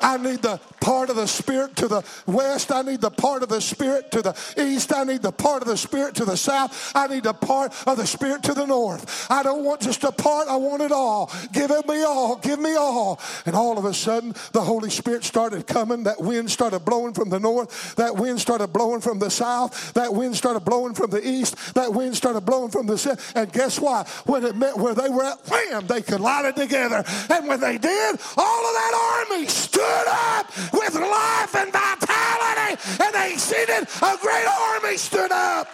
I 0.00 0.16
need 0.16 0.42
the 0.42 0.60
part 0.80 1.10
of 1.10 1.16
the 1.16 1.26
Spirit 1.26 1.76
to 1.76 1.88
the 1.88 2.04
west. 2.26 2.70
I 2.70 2.82
need 2.82 3.00
the 3.00 3.10
part 3.10 3.42
of 3.42 3.48
the 3.48 3.60
Spirit 3.60 4.10
to 4.12 4.22
the 4.22 4.36
east. 4.56 4.94
I 4.94 5.04
need 5.04 5.22
the 5.22 5.32
part 5.32 5.62
of 5.62 5.68
the 5.68 5.76
Spirit 5.76 6.14
to 6.16 6.24
the 6.24 6.36
south. 6.36 6.92
I 6.94 7.06
need 7.06 7.24
the 7.24 7.32
part 7.32 7.72
of 7.86 7.96
the 7.96 8.06
Spirit 8.06 8.42
to 8.44 8.54
the 8.54 8.66
north. 8.66 9.26
I 9.30 9.42
don't 9.42 9.64
want 9.64 9.80
just 9.80 10.04
a 10.04 10.12
part, 10.12 10.48
I 10.48 10.56
want 10.56 10.82
it 10.82 10.92
all. 10.92 11.30
Give 11.52 11.70
it 11.70 11.86
me 11.88 12.02
all. 12.02 12.36
Give 12.36 12.58
me 12.58 12.74
all. 12.74 13.20
And 13.46 13.56
all 13.56 13.78
of 13.78 13.84
a 13.84 13.94
sudden, 13.94 14.34
the 14.52 14.60
Holy 14.60 14.90
Spirit 14.90 15.24
started 15.24 15.66
coming. 15.66 16.04
That 16.04 16.20
wind 16.20 16.50
started 16.50 16.84
blowing 16.84 17.14
from 17.14 17.30
the 17.30 17.40
north. 17.40 17.96
That 17.96 18.16
wind 18.16 18.40
started 18.40 18.68
blowing 18.68 19.00
from 19.00 19.18
the 19.18 19.30
south. 19.30 19.94
That 19.94 20.14
wind 20.14 20.36
started 20.36 20.60
blowing 20.60 20.94
from 20.94 21.10
the 21.10 21.26
east. 21.26 21.74
That 21.74 21.92
wind 21.92 22.16
started 22.16 22.42
blowing 22.42 22.70
from 22.70 22.86
the 22.86 22.98
south. 22.98 23.34
And 23.34 23.52
guess 23.52 23.80
what? 23.80 24.08
When 24.26 24.44
it 24.44 24.56
met 24.56 24.76
where 24.76 24.94
they 24.94 25.08
were 25.08 25.24
at, 25.24 25.38
wham, 25.48 25.86
they 25.86 26.02
collided 26.02 26.56
together. 26.56 27.04
And 27.30 27.48
when 27.48 27.60
they 27.60 27.78
did, 27.78 28.20
all 28.36 28.66
of 28.66 28.74
that 28.74 29.26
army 29.28 29.46
stood 29.46 29.85
stood 29.86 30.08
up 30.08 30.46
with 30.72 30.94
life 30.94 31.54
and 31.54 31.72
vitality, 31.72 32.80
and 33.02 33.14
they 33.14 33.36
seated 33.36 33.88
a 34.02 34.16
great 34.20 34.46
army 34.46 34.96
stood 34.96 35.32
up. 35.32 35.68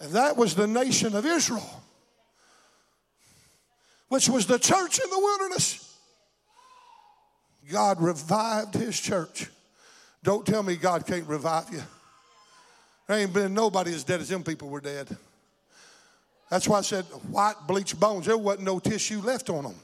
And 0.00 0.12
that 0.12 0.36
was 0.36 0.54
the 0.54 0.66
nation 0.66 1.14
of 1.14 1.26
Israel, 1.26 1.82
which 4.08 4.28
was 4.28 4.46
the 4.46 4.58
church 4.58 5.00
in 5.02 5.10
the 5.10 5.18
wilderness. 5.18 5.84
God 7.70 8.00
revived 8.00 8.74
his 8.74 8.98
church. 8.98 9.48
Don't 10.22 10.46
tell 10.46 10.62
me 10.62 10.76
God 10.76 11.06
can't 11.06 11.26
revive 11.26 11.70
you. 11.70 11.82
There 13.06 13.18
ain't 13.18 13.32
been 13.32 13.54
nobody 13.54 13.92
as 13.92 14.04
dead 14.04 14.20
as 14.20 14.28
them 14.28 14.42
people 14.42 14.68
were 14.68 14.80
dead. 14.80 15.16
That's 16.50 16.66
why 16.66 16.78
I 16.78 16.82
said 16.82 17.04
white 17.30 17.56
bleached 17.66 17.98
bones. 18.00 18.26
There 18.26 18.38
wasn't 18.38 18.64
no 18.64 18.78
tissue 18.78 19.20
left 19.20 19.50
on 19.50 19.64
them. 19.64 19.74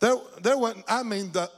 There, 0.00 0.16
there 0.42 0.58
wasn't, 0.58 0.84
I 0.88 1.02
mean, 1.02 1.32
the, 1.32 1.50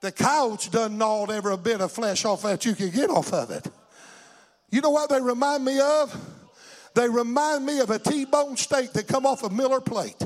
the 0.00 0.10
couch 0.10 0.70
done 0.70 0.98
gnawed 0.98 1.30
every 1.30 1.56
bit 1.56 1.80
of 1.80 1.92
flesh 1.92 2.24
off 2.24 2.42
that 2.42 2.64
you 2.64 2.74
could 2.74 2.92
get 2.92 3.10
off 3.10 3.32
of 3.32 3.50
it. 3.50 3.66
You 4.70 4.80
know 4.80 4.90
what 4.90 5.10
they 5.10 5.20
remind 5.20 5.64
me 5.64 5.78
of? 5.80 6.16
They 6.94 7.08
remind 7.08 7.64
me 7.64 7.80
of 7.80 7.90
a 7.90 7.98
T-bone 7.98 8.56
steak 8.56 8.92
that 8.92 9.06
come 9.06 9.24
off 9.24 9.42
a 9.44 9.50
Miller 9.50 9.80
plate. 9.80 10.20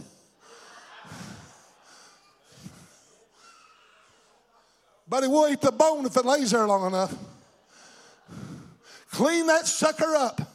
But 5.07 5.25
it 5.25 5.31
will 5.31 5.53
eat 5.53 5.61
the 5.61 5.73
bone 5.73 6.07
if 6.07 6.17
it 6.17 6.25
lays 6.25 6.53
there 6.53 6.67
long 6.67 6.87
enough. 6.87 7.15
Clean 9.11 9.47
that 9.49 9.67
sucker 9.67 10.17
up. 10.17 10.52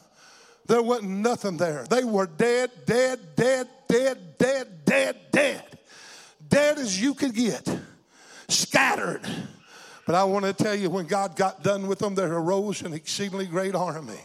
There 0.67 0.82
wasn't 0.82 1.10
nothing 1.10 1.58
there. 1.58 1.86
They 1.89 2.03
were 2.03 2.27
dead, 2.27 2.71
dead, 2.86 3.19
dead, 3.36 3.67
dead, 3.88 4.38
dead, 4.38 4.86
dead, 4.86 5.15
dead. 5.32 5.63
Dead 6.49 6.77
as 6.77 7.01
you 7.01 7.13
could 7.13 7.34
get. 7.34 7.67
Scattered. 8.49 9.21
But 10.06 10.15
I 10.15 10.23
want 10.25 10.45
to 10.45 10.53
tell 10.53 10.75
you, 10.75 10.89
when 10.89 11.06
God 11.06 11.36
got 11.36 11.63
done 11.63 11.88
with 11.88 11.99
them, 11.99 12.15
there 12.15 12.32
arose 12.32 12.82
an 12.82 12.93
exceedingly 12.93 13.45
great 13.45 13.75
army. 13.75 14.19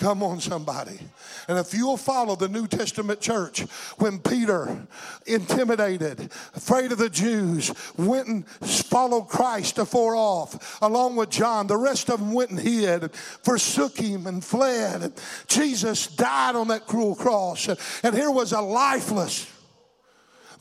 Come 0.00 0.24
on, 0.24 0.40
somebody. 0.40 0.98
And 1.46 1.56
if 1.56 1.72
you'll 1.72 1.96
follow 1.96 2.34
the 2.34 2.48
New 2.48 2.66
Testament 2.66 3.20
church, 3.20 3.60
when 3.98 4.18
Peter, 4.18 4.86
intimidated, 5.24 6.32
afraid 6.54 6.90
of 6.90 6.98
the 6.98 7.08
Jews, 7.08 7.72
went 7.96 8.26
and 8.26 8.46
followed 8.46 9.28
Christ 9.28 9.78
afore 9.78 10.16
off, 10.16 10.82
along 10.82 11.14
with 11.14 11.30
John, 11.30 11.68
the 11.68 11.76
rest 11.76 12.10
of 12.10 12.18
them 12.18 12.32
went 12.32 12.50
and 12.50 12.58
hid, 12.58 13.14
forsook 13.14 13.96
him 13.96 14.26
and 14.26 14.44
fled. 14.44 15.12
Jesus 15.46 16.08
died 16.08 16.56
on 16.56 16.68
that 16.68 16.88
cruel 16.88 17.14
cross. 17.14 17.68
And 18.02 18.14
here 18.14 18.32
was 18.32 18.52
a 18.52 18.60
lifeless, 18.60 19.46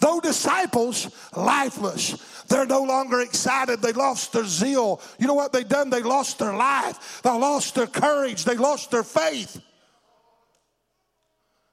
though 0.03 0.19
disciples, 0.19 1.09
lifeless 1.35 2.33
they're 2.47 2.65
no 2.65 2.83
longer 2.83 3.21
excited. 3.21 3.81
They 3.81 3.93
lost 3.93 4.33
their 4.33 4.45
zeal. 4.45 5.01
You 5.17 5.27
know 5.27 5.33
what 5.33 5.53
they 5.53 5.63
done? 5.63 5.89
They 5.89 6.01
lost 6.01 6.39
their 6.39 6.55
life. 6.55 7.21
They 7.23 7.31
lost 7.31 7.75
their 7.75 7.87
courage. 7.87 8.45
They 8.45 8.55
lost 8.55 8.91
their 8.91 9.03
faith. 9.03 9.59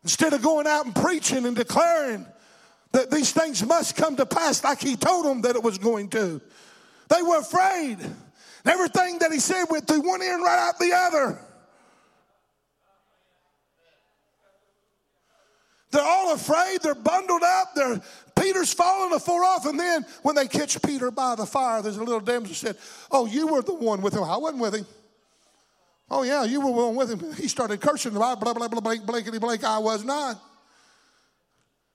Instead 0.03 0.33
of 0.33 0.43
going 0.43 0.66
out 0.66 0.87
and 0.87 0.95
preaching 0.95 1.45
and 1.45 1.55
declaring 1.55 2.27
that 2.93 3.11
these 3.11 3.33
things 3.33 3.64
must 3.64 3.97
come 3.97 4.16
to 4.16 4.27
pass 4.27 4.64
like 4.64 4.81
he 4.81 4.97
told 4.97 5.27
them 5.27 5.43
that 5.43 5.55
it 5.55 5.62
was 5.62 5.79
going 5.79 6.09
to, 6.11 6.40
they 7.09 7.23
were 7.23 7.38
afraid. 7.38 7.99
And 8.01 8.16
Everything 8.64 9.19
that 9.19 9.33
he 9.33 9.38
said 9.38 9.66
went 9.69 9.87
through 9.87 10.01
one 10.01 10.23
ear 10.23 10.35
and 10.35 10.43
right 10.43 10.69
out 10.69 10.79
the 10.79 10.93
other. 10.95 11.38
They're 15.90 16.03
all 16.03 16.35
afraid. 16.35 16.81
They're 16.83 16.94
bundled 16.94 17.42
up. 17.42 17.74
They're 17.74 18.00
Peter's 18.40 18.72
falling 18.72 19.12
afore 19.12 19.44
off. 19.44 19.66
And 19.66 19.79
then 19.79 20.07
when 20.22 20.35
they 20.35 20.46
catch 20.46 20.81
Peter 20.83 21.11
by 21.11 21.35
the 21.35 21.46
fire, 21.46 21.83
there's 21.83 21.96
a 21.96 22.05
little 22.05 22.20
damsel 22.20 22.55
said, 22.55 22.76
Oh, 23.11 23.26
you 23.26 23.48
were 23.48 23.62
the 23.62 23.74
one 23.74 24.00
with 24.00 24.14
him. 24.14 24.22
I 24.22 24.37
wasn't 24.37 24.62
with 24.62 24.74
him. 24.74 24.87
Oh, 26.11 26.22
yeah, 26.24 26.44
you 26.44 26.61
were 26.61 26.72
one 26.72 26.96
with 26.96 27.11
him. 27.11 27.35
He 27.35 27.46
started 27.46 27.81
cursing, 27.81 28.16
about 28.16 28.40
blah, 28.40 28.53
blah, 28.53 28.66
blah, 28.66 28.81
blah, 28.81 28.81
blank, 28.81 29.07
blankety 29.07 29.38
blank. 29.38 29.62
I 29.62 29.79
was 29.79 30.05
not. 30.05 30.40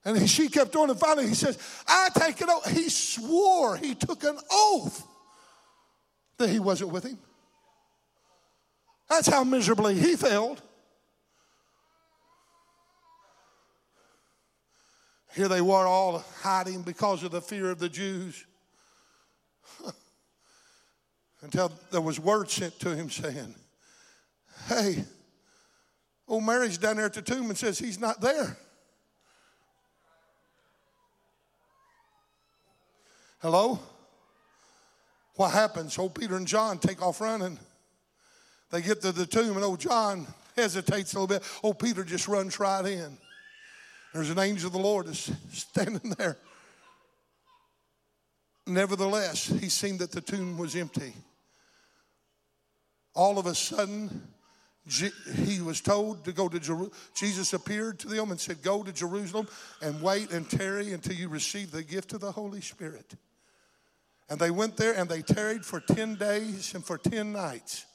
And 0.05 0.29
she 0.29 0.47
kept 0.47 0.75
on, 0.75 0.89
and 0.89 0.99
finally 0.99 1.27
he 1.27 1.33
says, 1.33 1.57
I 1.87 2.09
take 2.15 2.39
it 2.39 2.47
oath. 2.47 2.69
He 2.69 2.89
swore, 2.89 3.75
he 3.75 3.95
took 3.95 4.23
an 4.23 4.37
oath 4.51 5.05
that 6.37 6.49
he 6.49 6.59
wasn't 6.59 6.91
with 6.91 7.03
him. 7.03 7.17
That's 9.09 9.27
how 9.27 9.43
miserably 9.43 9.95
he 9.95 10.15
failed. 10.15 10.61
Here 15.35 15.49
they 15.49 15.61
were 15.61 15.85
all 15.85 16.23
hiding 16.41 16.81
because 16.81 17.23
of 17.23 17.31
the 17.31 17.41
fear 17.41 17.69
of 17.69 17.77
the 17.77 17.89
Jews. 17.89 18.45
Until 21.41 21.73
there 21.91 21.99
was 21.99 22.21
word 22.21 22.49
sent 22.49 22.79
to 22.79 22.95
him 22.95 23.09
saying, 23.09 23.53
Hey, 24.67 25.03
old 26.25 26.45
Mary's 26.45 26.77
down 26.77 26.95
there 26.95 27.05
at 27.05 27.13
the 27.13 27.21
tomb 27.21 27.49
and 27.49 27.57
says 27.57 27.77
he's 27.77 27.99
not 27.99 28.21
there. 28.21 28.57
Hello? 33.41 33.79
What 35.35 35.51
happens? 35.51 35.97
Old 35.99 36.15
Peter 36.15 36.37
and 36.37 36.47
John 36.47 36.79
take 36.79 37.01
off 37.01 37.19
running. 37.19 37.59
They 38.71 38.81
get 38.81 39.01
to 39.01 39.11
the 39.11 39.25
tomb, 39.25 39.57
and 39.57 39.65
old 39.65 39.81
John 39.81 40.25
hesitates 40.55 41.13
a 41.13 41.19
little 41.19 41.27
bit. 41.27 41.43
Old 41.61 41.77
Peter 41.77 42.05
just 42.05 42.29
runs 42.29 42.57
right 42.57 42.85
in. 42.85 43.17
There's 44.15 44.29
an 44.29 44.39
angel 44.39 44.67
of 44.67 44.71
the 44.71 44.79
Lord 44.79 45.07
is 45.07 45.29
standing 45.51 46.13
there. 46.17 46.37
Nevertheless, 48.65 49.47
he 49.47 49.67
seen 49.67 49.97
that 49.97 50.13
the 50.13 50.21
tomb 50.21 50.57
was 50.57 50.73
empty. 50.73 51.11
All 53.13 53.37
of 53.37 53.45
a 53.45 53.53
sudden, 53.53 54.29
he 54.87 55.59
was 55.59 55.81
told 55.81 56.23
to 56.23 56.31
go 56.31 56.47
to 56.47 56.61
Jerusalem. 56.61 56.93
Jesus 57.13 57.51
appeared 57.51 57.99
to 57.99 58.07
them 58.07 58.31
and 58.31 58.39
said, 58.39 58.61
Go 58.61 58.83
to 58.83 58.93
Jerusalem 58.93 59.49
and 59.81 60.01
wait 60.01 60.31
and 60.31 60.49
tarry 60.49 60.93
until 60.93 61.15
you 61.15 61.27
receive 61.27 61.71
the 61.71 61.83
gift 61.83 62.13
of 62.13 62.21
the 62.21 62.31
Holy 62.31 62.61
Spirit. 62.61 63.15
And 64.29 64.39
they 64.39 64.49
went 64.49 64.77
there 64.77 64.93
and 64.93 65.09
they 65.09 65.23
tarried 65.23 65.65
for 65.65 65.81
10 65.81 66.15
days 66.15 66.73
and 66.73 66.85
for 66.85 66.97
10 66.97 67.33
nights. 67.33 67.85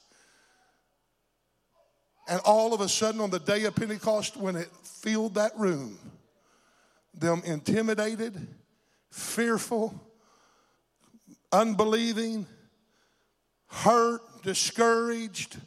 And 2.31 2.39
all 2.45 2.73
of 2.73 2.79
a 2.79 2.87
sudden, 2.87 3.19
on 3.19 3.29
the 3.29 3.39
day 3.39 3.65
of 3.65 3.75
Pentecost, 3.75 4.37
when 4.37 4.55
it 4.55 4.69
filled 4.83 5.33
that 5.33 5.51
room, 5.59 5.99
them 7.13 7.41
intimidated, 7.43 8.47
fearful, 9.09 9.93
unbelieving, 11.51 12.47
hurt, 13.67 14.21
discouraged, 14.43 15.57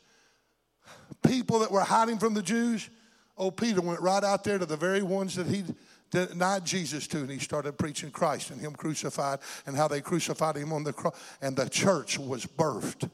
people 1.29 1.59
that 1.59 1.71
were 1.71 1.83
hiding 1.83 2.17
from 2.17 2.33
the 2.33 2.41
Jews. 2.41 2.89
Oh, 3.37 3.51
Peter 3.51 3.83
went 3.83 4.01
right 4.01 4.25
out 4.25 4.43
there 4.43 4.57
to 4.57 4.65
the 4.65 4.79
very 4.79 5.03
ones 5.03 5.35
that 5.37 5.47
he 5.47 5.65
denied 6.11 6.65
Jesus 6.65 7.07
to, 7.09 7.19
and 7.19 7.31
he 7.31 7.41
started 7.41 7.77
preaching 7.77 8.11
Christ 8.11 8.51
and 8.51 8.59
Him 8.59 8.73
crucified 8.73 9.41
and 9.67 9.77
how 9.77 9.87
they 9.87 10.01
crucified 10.01 10.57
Him 10.57 10.73
on 10.73 10.83
the 10.83 10.95
cross. 10.95 11.15
And 11.43 11.57
the 11.57 11.69
church 11.69 12.19
was 12.19 12.47
birthed 12.47 13.11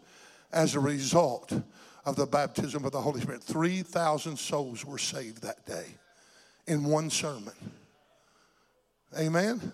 as 0.53 0.77
a 0.77 0.81
result 0.81 1.53
of 2.05 2.17
the 2.17 2.27
baptism 2.27 2.85
of 2.85 2.93
the 2.93 3.01
Holy 3.01 3.21
Spirit. 3.21 3.43
3,000 3.43 4.37
souls 4.39 4.85
were 4.85 4.99
saved 4.99 5.43
that 5.43 5.67
day 5.67 5.87
in 6.67 6.85
one 6.85 7.11
sermon. 7.11 7.53
Amen? 9.19 9.73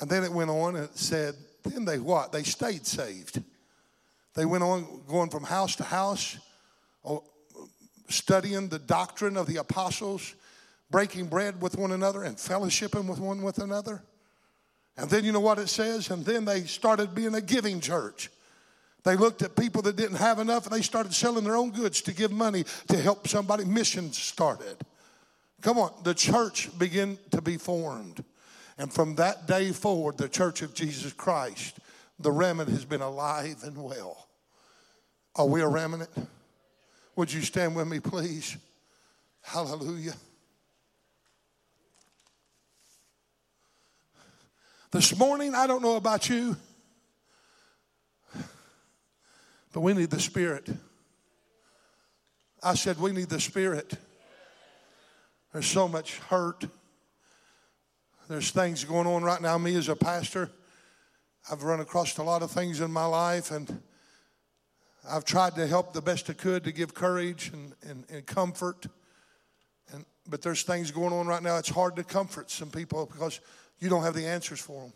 And 0.00 0.08
then 0.08 0.24
it 0.24 0.32
went 0.32 0.50
on 0.50 0.76
and 0.76 0.84
it 0.84 0.96
said, 0.96 1.34
then 1.62 1.84
they 1.84 1.98
what? 1.98 2.32
They 2.32 2.42
stayed 2.42 2.86
saved. 2.86 3.42
They 4.34 4.44
went 4.44 4.64
on 4.64 5.02
going 5.08 5.30
from 5.30 5.44
house 5.44 5.76
to 5.76 5.84
house, 5.84 6.38
oh, 7.04 7.24
studying 8.08 8.68
the 8.68 8.78
doctrine 8.78 9.36
of 9.36 9.46
the 9.46 9.56
apostles, 9.56 10.34
breaking 10.90 11.26
bread 11.26 11.60
with 11.60 11.76
one 11.76 11.92
another, 11.92 12.22
and 12.22 12.36
fellowshipping 12.36 13.06
with 13.06 13.18
one 13.18 13.42
with 13.42 13.58
another. 13.58 14.02
And 14.96 15.10
then 15.10 15.24
you 15.24 15.32
know 15.32 15.40
what 15.40 15.58
it 15.58 15.68
says? 15.68 16.10
And 16.10 16.24
then 16.24 16.44
they 16.44 16.62
started 16.62 17.14
being 17.14 17.34
a 17.34 17.40
giving 17.40 17.80
church. 17.80 18.30
They 19.02 19.16
looked 19.16 19.42
at 19.42 19.56
people 19.56 19.82
that 19.82 19.96
didn't 19.96 20.16
have 20.16 20.38
enough 20.38 20.66
and 20.66 20.74
they 20.74 20.82
started 20.82 21.14
selling 21.14 21.44
their 21.44 21.56
own 21.56 21.70
goods 21.70 22.02
to 22.02 22.12
give 22.12 22.30
money 22.30 22.64
to 22.88 22.96
help 22.98 23.26
somebody. 23.26 23.64
Missions 23.64 24.18
started. 24.18 24.76
Come 25.62 25.78
on, 25.78 25.92
the 26.02 26.14
church 26.14 26.68
began 26.78 27.18
to 27.30 27.42
be 27.42 27.56
formed. 27.56 28.24
And 28.78 28.92
from 28.92 29.14
that 29.16 29.46
day 29.46 29.72
forward, 29.72 30.16
the 30.16 30.28
church 30.28 30.62
of 30.62 30.74
Jesus 30.74 31.12
Christ, 31.12 31.78
the 32.18 32.32
remnant 32.32 32.70
has 32.70 32.84
been 32.84 33.02
alive 33.02 33.56
and 33.64 33.76
well. 33.76 34.26
Are 35.36 35.46
we 35.46 35.60
a 35.60 35.68
remnant? 35.68 36.10
Would 37.16 37.32
you 37.32 37.42
stand 37.42 37.76
with 37.76 37.88
me, 37.88 38.00
please? 38.00 38.56
Hallelujah. 39.42 40.14
This 44.90 45.16
morning, 45.16 45.54
I 45.54 45.66
don't 45.66 45.82
know 45.82 45.96
about 45.96 46.28
you, 46.28 46.56
but 49.80 49.84
we 49.84 49.94
need 49.94 50.10
the 50.10 50.20
Spirit. 50.20 50.68
I 52.62 52.74
said, 52.74 53.00
we 53.00 53.12
need 53.12 53.30
the 53.30 53.40
Spirit. 53.40 53.94
There's 55.54 55.64
so 55.64 55.88
much 55.88 56.18
hurt. 56.18 56.66
There's 58.28 58.50
things 58.50 58.84
going 58.84 59.06
on 59.06 59.22
right 59.22 59.40
now. 59.40 59.56
Me 59.56 59.74
as 59.76 59.88
a 59.88 59.96
pastor, 59.96 60.50
I've 61.50 61.62
run 61.62 61.80
across 61.80 62.18
a 62.18 62.22
lot 62.22 62.42
of 62.42 62.50
things 62.50 62.82
in 62.82 62.92
my 62.92 63.06
life, 63.06 63.52
and 63.52 63.80
I've 65.08 65.24
tried 65.24 65.54
to 65.54 65.66
help 65.66 65.94
the 65.94 66.02
best 66.02 66.28
I 66.28 66.34
could 66.34 66.64
to 66.64 66.72
give 66.72 66.92
courage 66.92 67.50
and, 67.54 67.72
and, 67.88 68.04
and 68.10 68.26
comfort. 68.26 68.86
And, 69.94 70.04
but 70.28 70.42
there's 70.42 70.62
things 70.62 70.90
going 70.90 71.14
on 71.14 71.26
right 71.26 71.42
now. 71.42 71.56
It's 71.56 71.70
hard 71.70 71.96
to 71.96 72.04
comfort 72.04 72.50
some 72.50 72.68
people 72.68 73.06
because 73.10 73.40
you 73.78 73.88
don't 73.88 74.02
have 74.02 74.14
the 74.14 74.26
answers 74.26 74.60
for 74.60 74.82
them. 74.82 74.92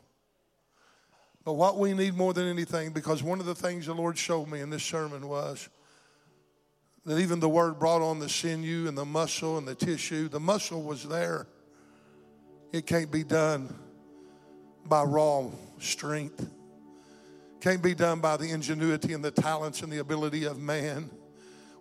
But 1.45 1.55
what 1.55 1.79
we 1.79 1.93
need 1.93 2.15
more 2.15 2.33
than 2.33 2.49
anything, 2.49 2.93
because 2.93 3.23
one 3.23 3.39
of 3.39 3.47
the 3.47 3.55
things 3.55 3.87
the 3.87 3.95
Lord 3.95 4.17
showed 4.17 4.49
me 4.49 4.61
in 4.61 4.71
this 4.71 4.83
sermon 4.83 5.29
was 5.29 5.69
that 7.05 7.19
even 7.19 7.39
the 7.39 7.49
word 7.49 7.79
brought 7.79 8.01
on 8.01 8.19
the 8.19 8.29
sinew 8.29 8.89
and 8.89 8.97
the 8.97 9.05
muscle 9.05 9.59
and 9.59 9.69
the 9.69 9.75
tissue, 9.75 10.29
the 10.29 10.41
muscle 10.41 10.83
was 10.83 11.07
there. 11.07 11.47
It 12.73 12.87
can't 12.87 13.11
be 13.11 13.25
done 13.25 13.75
by 14.87 15.03
raw 15.03 15.45
strength. 15.79 16.49
Can't 17.61 17.83
be 17.83 17.95
done 17.95 18.21
by 18.21 18.37
the 18.37 18.51
ingenuity 18.51 19.13
and 19.13 19.25
the 19.25 19.31
talents 19.31 19.83
and 19.83 19.93
the 19.93 19.99
ability 19.99 20.45
of 20.45 20.59
man. 20.59 21.11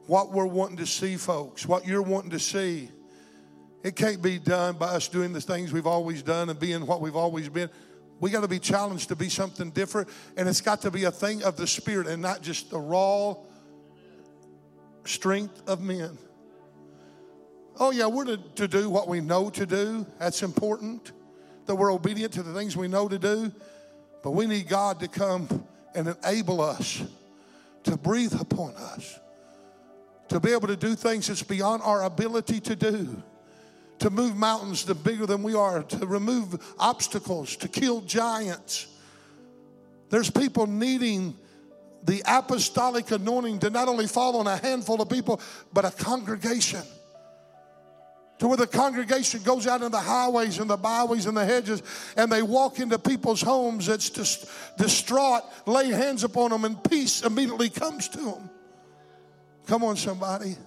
What 0.07 0.31
we're 0.31 0.45
wanting 0.45 0.77
to 0.77 0.85
see, 0.85 1.15
folks, 1.15 1.65
what 1.65 1.87
you're 1.87 2.01
wanting 2.01 2.31
to 2.31 2.39
see, 2.39 2.89
it 3.81 3.95
can't 3.95 4.21
be 4.21 4.39
done 4.39 4.75
by 4.75 4.87
us 4.87 5.07
doing 5.07 5.31
the 5.33 5.41
things 5.41 5.71
we've 5.71 5.87
always 5.87 6.21
done 6.21 6.49
and 6.49 6.59
being 6.59 6.85
what 6.85 7.01
we've 7.01 7.15
always 7.15 7.47
been. 7.49 7.69
We 8.23 8.29
got 8.29 8.39
to 8.39 8.47
be 8.47 8.59
challenged 8.59 9.09
to 9.09 9.17
be 9.17 9.27
something 9.27 9.71
different, 9.71 10.07
and 10.37 10.47
it's 10.47 10.61
got 10.61 10.83
to 10.83 10.91
be 10.91 11.03
a 11.03 11.11
thing 11.11 11.43
of 11.43 11.57
the 11.57 11.67
Spirit 11.67 12.07
and 12.07 12.21
not 12.21 12.41
just 12.41 12.69
the 12.69 12.79
raw 12.79 13.35
strength 15.03 15.61
of 15.67 15.81
men. 15.81 16.17
Oh, 17.81 17.91
yeah, 17.91 18.07
we're 18.07 18.23
to, 18.23 18.37
to 18.37 18.69
do 18.69 18.89
what 18.89 19.09
we 19.09 19.19
know 19.19 19.49
to 19.49 19.65
do. 19.65 20.07
That's 20.19 20.41
important. 20.41 21.11
That 21.65 21.75
we're 21.75 21.91
obedient 21.91 22.31
to 22.35 22.43
the 22.43 22.53
things 22.53 22.77
we 22.77 22.87
know 22.87 23.09
to 23.09 23.19
do. 23.19 23.51
But 24.23 24.31
we 24.31 24.45
need 24.45 24.69
God 24.69 25.01
to 25.01 25.09
come 25.09 25.67
and 25.93 26.15
enable 26.23 26.61
us 26.61 27.03
to 27.83 27.97
breathe 27.97 28.39
upon 28.39 28.73
us, 28.75 29.19
to 30.29 30.39
be 30.39 30.53
able 30.53 30.69
to 30.69 30.77
do 30.77 30.95
things 30.95 31.27
that's 31.27 31.43
beyond 31.43 31.81
our 31.83 32.05
ability 32.05 32.61
to 32.61 32.75
do, 32.77 33.21
to 34.03 34.09
move 34.09 34.35
mountains 34.35 34.83
to 34.83 34.93
bigger 34.93 35.25
than 35.25 35.41
we 35.43 35.55
are, 35.55 35.81
to 35.81 36.05
remove 36.05 36.61
obstacles, 36.77 37.55
to 37.55 37.69
kill 37.69 38.01
giants. 38.01 38.87
There's 40.09 40.29
people 40.29 40.67
needing 40.67 41.37
the 42.03 42.21
apostolic 42.27 43.11
anointing 43.11 43.59
to 43.59 43.69
not 43.69 43.87
only 43.87 44.07
fall 44.07 44.35
on 44.35 44.47
a 44.47 44.57
handful 44.57 45.01
of 45.01 45.07
people, 45.07 45.39
but 45.71 45.85
a 45.85 45.91
congregation. 45.91 46.81
To 48.39 48.49
where 48.49 48.57
the 48.57 48.67
congregation 48.67 49.41
goes 49.41 49.67
out 49.67 49.81
in 49.81 49.89
the 49.89 50.01
highways 50.01 50.59
and 50.59 50.69
the 50.69 50.75
byways 50.75 51.25
and 51.25 51.37
the 51.37 51.45
hedges 51.45 51.81
and 52.17 52.29
they 52.29 52.41
walk 52.41 52.79
into 52.79 52.99
people's 52.99 53.41
homes 53.41 53.85
that's 53.85 54.09
just 54.09 54.49
distraught, 54.77 55.43
lay 55.65 55.87
hands 55.87 56.25
upon 56.25 56.49
them, 56.49 56.65
and 56.65 56.83
peace 56.83 57.21
immediately 57.21 57.69
comes 57.69 58.09
to 58.09 58.17
them. 58.17 58.49
Come 59.65 59.85
on, 59.85 59.95
somebody. 59.95 60.57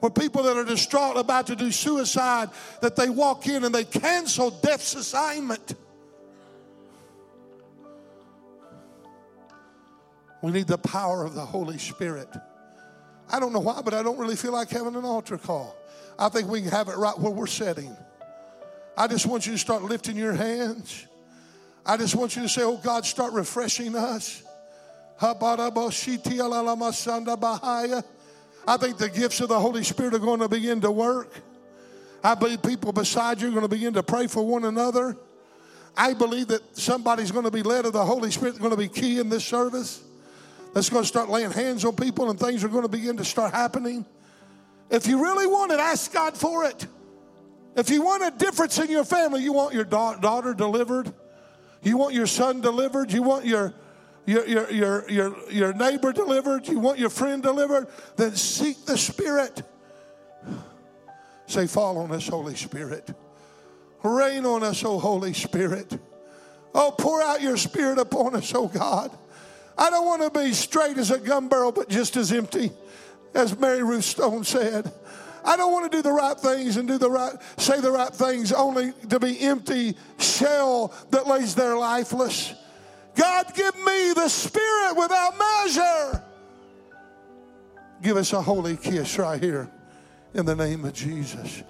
Where 0.00 0.10
people 0.10 0.44
that 0.44 0.56
are 0.56 0.64
distraught 0.64 1.16
about 1.16 1.48
to 1.48 1.56
do 1.56 1.72
suicide, 1.72 2.50
that 2.82 2.94
they 2.94 3.08
walk 3.08 3.48
in 3.48 3.64
and 3.64 3.74
they 3.74 3.84
cancel 3.84 4.50
death's 4.50 4.94
assignment. 4.94 5.74
We 10.40 10.52
need 10.52 10.68
the 10.68 10.78
power 10.78 11.24
of 11.24 11.34
the 11.34 11.44
Holy 11.44 11.78
Spirit. 11.78 12.28
I 13.30 13.40
don't 13.40 13.52
know 13.52 13.60
why, 13.60 13.82
but 13.84 13.92
I 13.92 14.02
don't 14.02 14.18
really 14.18 14.36
feel 14.36 14.52
like 14.52 14.70
having 14.70 14.94
an 14.94 15.04
altar 15.04 15.36
call. 15.36 15.74
I 16.18 16.28
think 16.28 16.48
we 16.48 16.62
can 16.62 16.70
have 16.70 16.88
it 16.88 16.96
right 16.96 17.18
where 17.18 17.32
we're 17.32 17.46
sitting. 17.46 17.96
I 18.96 19.06
just 19.06 19.26
want 19.26 19.46
you 19.46 19.52
to 19.52 19.58
start 19.58 19.82
lifting 19.82 20.16
your 20.16 20.32
hands. 20.32 21.06
I 21.84 21.96
just 21.96 22.14
want 22.14 22.36
you 22.36 22.42
to 22.42 22.48
say, 22.48 22.62
Oh 22.62 22.76
God, 22.76 23.04
start 23.04 23.32
refreshing 23.32 23.96
us. 23.96 24.42
I 28.66 28.76
think 28.76 28.98
the 28.98 29.08
gifts 29.08 29.40
of 29.40 29.48
the 29.48 29.58
Holy 29.58 29.82
Spirit 29.84 30.14
are 30.14 30.18
going 30.18 30.40
to 30.40 30.48
begin 30.48 30.80
to 30.82 30.90
work. 30.90 31.32
I 32.22 32.34
believe 32.34 32.62
people 32.62 32.92
beside 32.92 33.40
you 33.40 33.48
are 33.48 33.50
going 33.50 33.62
to 33.62 33.68
begin 33.68 33.94
to 33.94 34.02
pray 34.02 34.26
for 34.26 34.44
one 34.44 34.64
another. 34.64 35.16
I 35.96 36.14
believe 36.14 36.48
that 36.48 36.76
somebody's 36.76 37.30
going 37.30 37.44
to 37.44 37.50
be 37.50 37.62
led 37.62 37.86
of 37.86 37.92
the 37.92 38.04
Holy 38.04 38.30
Spirit, 38.30 38.58
going 38.58 38.70
to 38.70 38.76
be 38.76 38.88
key 38.88 39.18
in 39.18 39.28
this 39.28 39.44
service 39.44 40.02
that's 40.74 40.90
going 40.90 41.02
to 41.02 41.08
start 41.08 41.28
laying 41.28 41.50
hands 41.50 41.84
on 41.84 41.96
people 41.96 42.30
and 42.30 42.38
things 42.38 42.62
are 42.62 42.68
going 42.68 42.82
to 42.82 42.88
begin 42.88 43.16
to 43.16 43.24
start 43.24 43.52
happening. 43.52 44.04
If 44.90 45.06
you 45.06 45.22
really 45.22 45.46
want 45.46 45.72
it, 45.72 45.80
ask 45.80 46.12
God 46.12 46.36
for 46.36 46.64
it. 46.64 46.86
If 47.76 47.90
you 47.90 48.02
want 48.02 48.22
a 48.22 48.30
difference 48.36 48.78
in 48.78 48.90
your 48.90 49.04
family, 49.04 49.42
you 49.42 49.52
want 49.52 49.74
your 49.74 49.84
da- 49.84 50.16
daughter 50.16 50.54
delivered, 50.54 51.12
you 51.82 51.96
want 51.96 52.14
your 52.14 52.26
son 52.26 52.60
delivered, 52.60 53.12
you 53.12 53.22
want 53.22 53.44
your 53.44 53.74
your, 54.28 54.46
your, 54.46 54.70
your, 54.70 55.10
your, 55.10 55.50
your 55.50 55.72
neighbor 55.72 56.12
delivered, 56.12 56.68
you 56.68 56.78
want 56.78 56.98
your 56.98 57.08
friend 57.08 57.42
delivered, 57.42 57.88
then 58.16 58.36
seek 58.36 58.84
the 58.84 58.98
Spirit. 58.98 59.62
Say, 61.46 61.66
fall 61.66 61.96
on 61.96 62.12
us, 62.12 62.28
Holy 62.28 62.54
Spirit. 62.54 63.10
Rain 64.02 64.44
on 64.44 64.62
us, 64.62 64.84
O 64.84 64.98
Holy 64.98 65.32
Spirit. 65.32 65.98
Oh, 66.74 66.94
pour 66.96 67.22
out 67.22 67.40
your 67.40 67.56
Spirit 67.56 67.98
upon 67.98 68.36
us, 68.36 68.54
O 68.54 68.68
God. 68.68 69.16
I 69.78 69.88
don't 69.88 70.04
want 70.04 70.20
to 70.22 70.38
be 70.38 70.52
straight 70.52 70.98
as 70.98 71.10
a 71.10 71.18
gun 71.18 71.48
barrel, 71.48 71.72
but 71.72 71.88
just 71.88 72.14
as 72.18 72.30
empty, 72.30 72.70
as 73.34 73.58
Mary 73.58 73.82
Ruth 73.82 74.04
Stone 74.04 74.44
said. 74.44 74.92
I 75.42 75.56
don't 75.56 75.72
want 75.72 75.90
to 75.90 75.96
do 75.96 76.02
the 76.02 76.12
right 76.12 76.38
things 76.38 76.76
and 76.76 76.86
do 76.86 76.98
the 76.98 77.10
right, 77.10 77.32
say 77.56 77.80
the 77.80 77.92
right 77.92 78.12
things 78.12 78.52
only 78.52 78.92
to 79.08 79.18
be 79.18 79.40
empty 79.40 79.96
shell 80.18 80.92
that 81.12 81.26
lays 81.26 81.54
there 81.54 81.78
lifeless. 81.78 82.52
God, 83.18 83.52
give 83.52 83.74
me 83.84 84.12
the 84.12 84.28
Spirit 84.28 84.94
without 84.96 85.36
measure. 85.36 86.22
Give 88.00 88.16
us 88.16 88.32
a 88.32 88.40
holy 88.40 88.76
kiss 88.76 89.18
right 89.18 89.42
here 89.42 89.68
in 90.34 90.46
the 90.46 90.54
name 90.54 90.84
of 90.84 90.92
Jesus. 90.92 91.64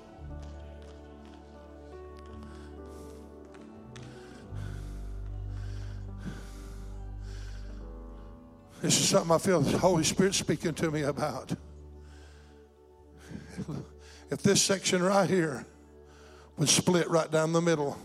This 8.82 9.00
is 9.00 9.08
something 9.08 9.34
I 9.34 9.38
feel 9.38 9.62
the 9.62 9.78
Holy 9.78 10.04
Spirit 10.04 10.34
speaking 10.34 10.74
to 10.74 10.90
me 10.90 11.02
about. 11.02 11.54
If 14.30 14.42
this 14.42 14.60
section 14.60 15.02
right 15.02 15.28
here 15.28 15.64
was 16.58 16.70
split 16.70 17.08
right 17.08 17.30
down 17.30 17.54
the 17.54 17.62
middle, 17.62 17.96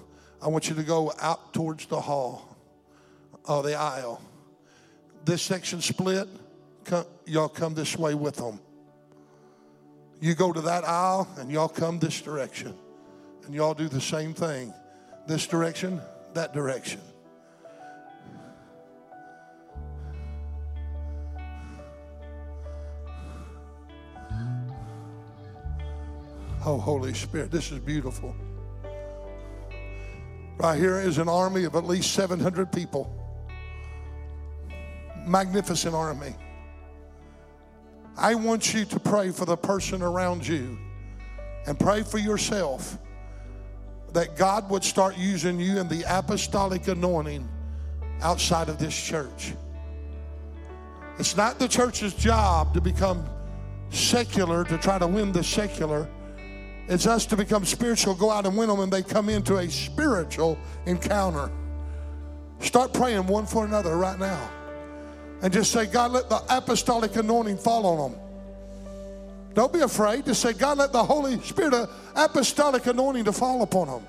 I 0.41 0.47
want 0.47 0.69
you 0.69 0.75
to 0.75 0.83
go 0.83 1.11
out 1.19 1.53
towards 1.53 1.87
the 1.87 1.99
hall 1.99 2.53
or 3.47 3.63
the 3.63 3.75
aisle. 3.75 4.21
This 5.25 5.41
section 5.41 5.81
split, 5.81 6.27
come, 6.85 7.05
y'all 7.25 7.49
come 7.49 7.73
this 7.73 7.97
way 7.97 8.13
with 8.13 8.35
them. 8.35 8.59
You 10.21 10.35
go 10.35 10.53
to 10.53 10.61
that 10.61 10.87
aisle 10.87 11.27
and 11.37 11.51
y'all 11.51 11.67
come 11.67 11.99
this 11.99 12.21
direction. 12.21 12.73
And 13.45 13.53
y'all 13.53 13.73
do 13.73 13.89
the 13.89 14.01
same 14.01 14.33
thing. 14.33 14.73
This 15.27 15.47
direction, 15.47 16.01
that 16.33 16.53
direction. 16.53 17.01
Oh, 26.65 26.77
Holy 26.77 27.13
Spirit, 27.13 27.51
this 27.51 27.73
is 27.73 27.79
beautiful. 27.79 28.33
Right 30.57 30.79
here 30.79 31.01
is 31.01 31.17
an 31.17 31.27
army 31.27 31.65
of 31.65 31.75
at 31.75 31.83
least 31.83 32.13
700 32.13 32.71
people. 32.71 33.22
Magnificent 35.26 35.95
army. 35.95 36.36
I 38.17 38.36
want 38.36 38.74
you 38.74 38.86
to 38.86 38.99
pray 38.99 39.32
for 39.32 39.45
the 39.45 39.57
person 39.57 40.01
around 40.01 40.47
you 40.47 40.78
and 41.65 41.80
pray 41.80 42.03
for 42.03 42.17
yourself 42.19 42.97
that 44.13 44.36
God 44.36 44.69
would 44.69 44.84
start 44.84 45.17
using 45.17 45.59
you 45.59 45.80
in 45.80 45.88
the 45.88 46.03
apostolic 46.07 46.88
anointing 46.88 47.49
outside 48.21 48.69
of 48.69 48.78
this 48.78 48.95
church. 48.95 49.53
It's 51.17 51.36
not 51.36 51.59
the 51.59 51.67
church's 51.67 52.13
job 52.13 52.74
to 52.74 52.82
become 52.82 53.26
secular, 53.89 54.63
to 54.65 54.78
try 54.78 54.99
to 54.99 55.07
win 55.07 55.32
the 55.32 55.43
secular. 55.43 56.07
It's 56.88 57.07
us 57.07 57.26
to 57.28 57.38
become 57.38 57.65
spiritual, 57.65 58.13
go 58.13 58.30
out 58.30 58.45
and 58.45 58.57
win 58.57 58.67
them, 58.67 58.80
and 58.80 58.91
they 58.91 59.03
come 59.03 59.30
into 59.30 59.57
a 59.57 59.69
spiritual 59.69 60.57
encounter. 60.86 61.51
Start 62.59 62.93
praying 62.93 63.26
one 63.28 63.45
for 63.45 63.65
another 63.65 63.97
right 63.97 64.19
now. 64.19 64.49
And 65.43 65.51
just 65.51 65.73
say, 65.73 65.85
God, 65.85 66.13
let 66.13 66.29
the 66.29 66.41
apostolic 66.49 67.17
anointing 67.17 67.57
fall 67.57 67.85
on 67.85 68.11
them. 68.11 68.19
Don't 69.53 69.73
be 69.73 69.81
afraid. 69.81 70.25
Just 70.25 70.41
say, 70.41 70.53
God, 70.53 70.77
let 70.77 70.93
the 70.93 71.03
Holy 71.03 71.37
Spirit 71.41 71.73
of 71.73 71.89
apostolic 72.15 72.87
anointing 72.87 73.25
to 73.25 73.33
fall 73.33 73.61
upon 73.61 73.87
them. 73.87 74.07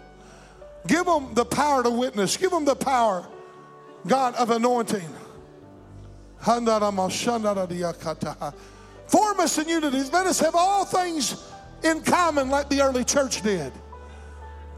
Give 0.86 1.04
them 1.04 1.34
the 1.34 1.44
power 1.44 1.82
to 1.82 1.90
witness. 1.90 2.36
Give 2.36 2.52
them 2.52 2.64
the 2.64 2.76
power, 2.76 3.26
God, 4.06 4.36
of 4.36 4.50
anointing. 4.50 5.08
Form 6.40 6.68
us 9.40 9.58
in 9.58 9.68
unity. 9.68 10.02
Let 10.12 10.26
us 10.26 10.38
have 10.38 10.54
all 10.54 10.84
things 10.84 11.50
in 11.82 12.00
common 12.02 12.48
like 12.48 12.68
the 12.68 12.80
early 12.80 13.04
church 13.04 13.42
did. 13.42 13.72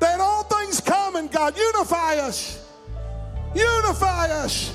Had 0.01 0.21
all 0.21 0.45
things 0.45 0.81
common, 0.81 1.29
God. 1.29 1.55
Unify 1.57 2.17
us. 2.17 2.67
Unify 3.55 4.31
us. 4.31 4.73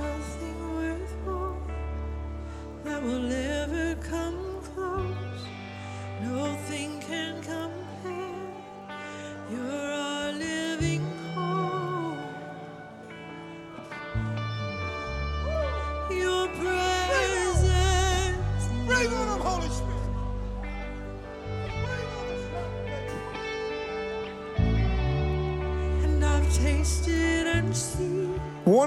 Nothing 0.00 0.76
worth 0.76 1.14
more. 1.26 1.56
That 2.84 3.02
will 3.02 3.33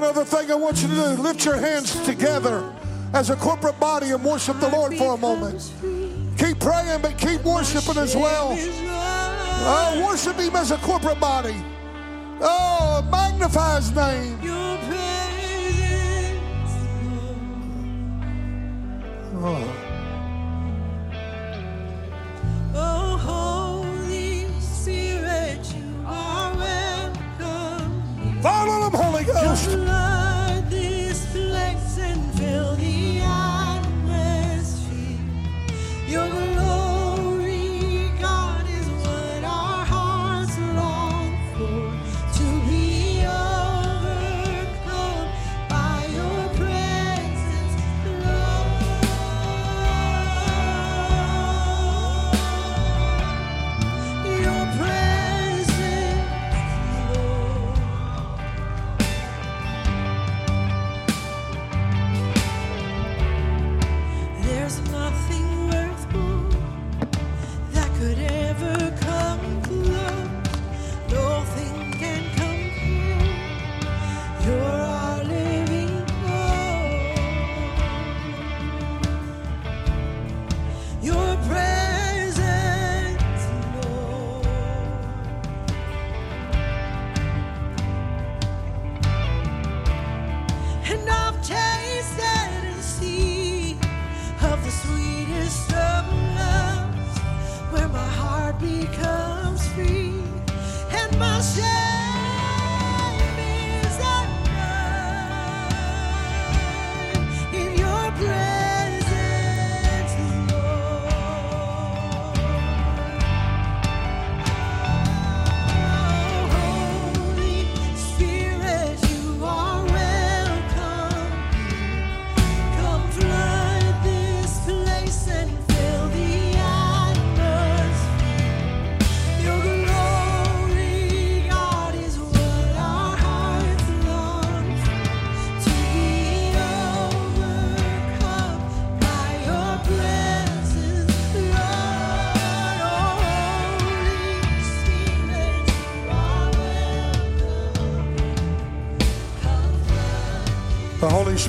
other 0.07 0.23
thing 0.23 0.49
I 0.51 0.55
want 0.55 0.81
you 0.81 0.87
to 0.87 0.93
do 0.93 1.21
lift 1.21 1.43
your 1.43 1.57
hands 1.57 1.93
together 2.05 2.73
as 3.13 3.29
a 3.29 3.35
corporate 3.35 3.79
body 3.79 4.11
and 4.11 4.23
worship 4.23 4.59
the 4.59 4.69
Lord 4.69 4.95
for 4.95 5.15
a 5.15 5.17
moment. 5.17 5.71
Keep 6.37 6.59
praying, 6.59 7.01
but 7.01 7.17
keep 7.17 7.43
worshiping 7.43 7.97
as 7.97 8.15
well. 8.15 8.55
Oh, 9.69 10.07
worship 10.07 10.37
Him 10.37 10.55
as 10.55 10.71
a 10.71 10.77
corporate 10.77 11.19
body. 11.19 11.55
Oh, 12.39 13.05
magnify 13.11 13.77
His 13.77 13.91
name. 13.91 14.56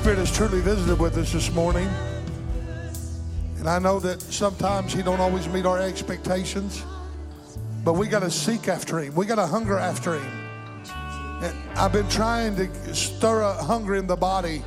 Spirit 0.09 0.27
has 0.27 0.35
truly 0.35 0.63
visited 0.63 0.99
with 0.99 1.19
us 1.19 1.35
this 1.35 1.53
morning. 1.53 1.87
And 3.59 3.69
I 3.69 3.79
know 3.79 4.01
that 4.01 4.23
sometimes 4.23 4.95
He 4.95 5.03
don't 5.03 5.21
always 5.21 5.47
meet 5.49 5.67
our 5.67 5.79
expectations, 5.83 6.83
but 7.85 7.93
we 7.93 8.09
got 8.09 8.21
to 8.21 8.31
seek 8.31 8.69
after 8.69 9.01
Him. 9.01 9.15
We 9.15 9.27
got 9.27 9.35
to 9.35 9.45
hunger 9.45 9.77
after 9.79 10.19
Him. 10.19 10.51
And 11.43 11.55
I've 11.77 11.93
been 11.93 12.09
trying 12.09 12.57
to 12.57 12.95
stir 12.95 13.43
a 13.43 13.53
hunger 13.53 13.97
in 13.97 14.07
the 14.07 14.17
body 14.17 14.63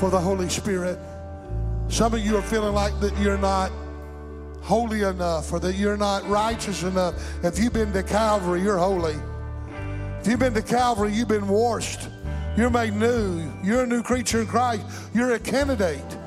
for 0.00 0.10
the 0.10 0.18
Holy 0.18 0.48
Spirit. 0.48 0.98
Some 1.86 2.14
of 2.14 2.18
you 2.18 2.36
are 2.36 2.42
feeling 2.42 2.74
like 2.74 2.98
that 2.98 3.16
you're 3.18 3.38
not 3.38 3.70
holy 4.62 5.02
enough 5.02 5.52
or 5.52 5.60
that 5.60 5.76
you're 5.76 5.96
not 5.96 6.28
righteous 6.28 6.82
enough. 6.82 7.14
If 7.44 7.56
you've 7.60 7.72
been 7.72 7.92
to 7.92 8.02
Calvary, 8.02 8.62
you're 8.62 8.78
holy. 8.78 9.14
If 10.18 10.26
you've 10.26 10.40
been 10.40 10.54
to 10.54 10.62
Calvary, 10.62 11.12
you've 11.12 11.28
been 11.28 11.46
washed. 11.46 12.08
You're 12.56 12.70
made 12.70 12.94
new. 12.94 13.50
You're 13.62 13.84
a 13.84 13.86
new 13.86 14.02
creature 14.02 14.42
in 14.42 14.46
Christ. 14.46 14.84
You're 15.14 15.32
a 15.32 15.38
candidate 15.38 16.18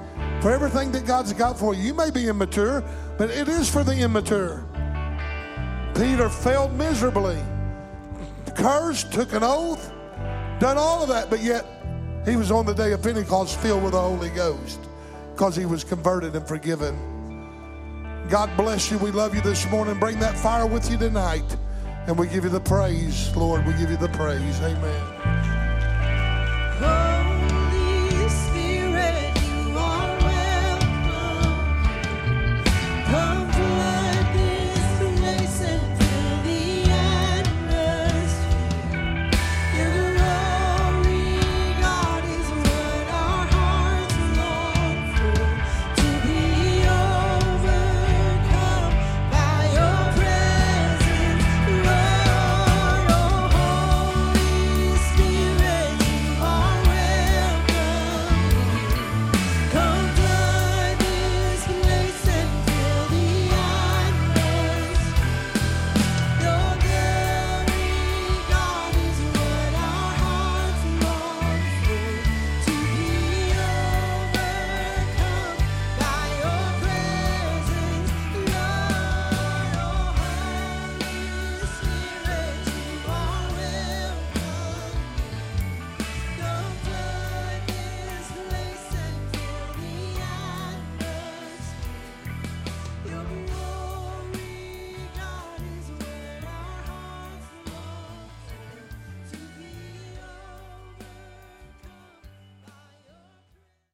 for 0.42 0.52
everything 0.52 0.92
that 0.94 1.06
God's 1.06 1.34
got 1.34 1.58
for 1.58 1.74
you. 1.74 1.84
You 1.84 1.94
may 1.94 2.10
be 2.10 2.28
immature, 2.28 2.84
but 3.18 3.30
it 3.30 3.48
is 3.48 3.70
for 3.70 3.84
the 3.84 3.96
immature. 3.96 4.64
Peter 5.96 6.30
failed 6.30 6.74
miserably, 6.74 7.42
cursed, 8.56 9.14
took 9.14 9.34
an 9.34 9.44
oath, 9.44 9.92
done 10.60 10.78
all 10.78 11.04
of 11.04 11.10
that, 11.10 11.30
but 11.30 11.42
yet 11.42 11.66
he 12.26 12.36
was 12.36 12.52
on 12.52 12.66
the 12.66 12.74
day 12.74 12.92
of 12.92 13.04
Pentecost 13.04 13.60
filled 13.60 13.84
with 13.84 13.94
the 13.94 14.02
Holy 14.02 14.30
Ghost 14.30 14.80
because 15.34 15.56
he 15.56 15.66
was 15.66 15.84
converted 15.84 16.36
and 16.36 16.48
forgiven. 16.48 16.98
God 18.30 18.50
bless 18.58 18.90
you. 18.90 18.98
We 18.98 19.12
love 19.12 19.36
you 19.36 19.42
this 19.42 19.70
morning. 19.70 20.00
Bring 20.00 20.20
that 20.20 20.38
fire 20.38 20.66
with 20.66 20.90
you 20.90 20.98
tonight. 20.98 21.56
And 22.08 22.18
we 22.18 22.28
give 22.28 22.44
you 22.44 22.50
the 22.50 22.60
praise, 22.60 23.36
Lord. 23.36 23.66
We 23.66 23.74
give 23.74 23.92
you 23.92 23.98
the 23.98 24.10
praise. 24.10 24.60
Amen. 24.62 25.35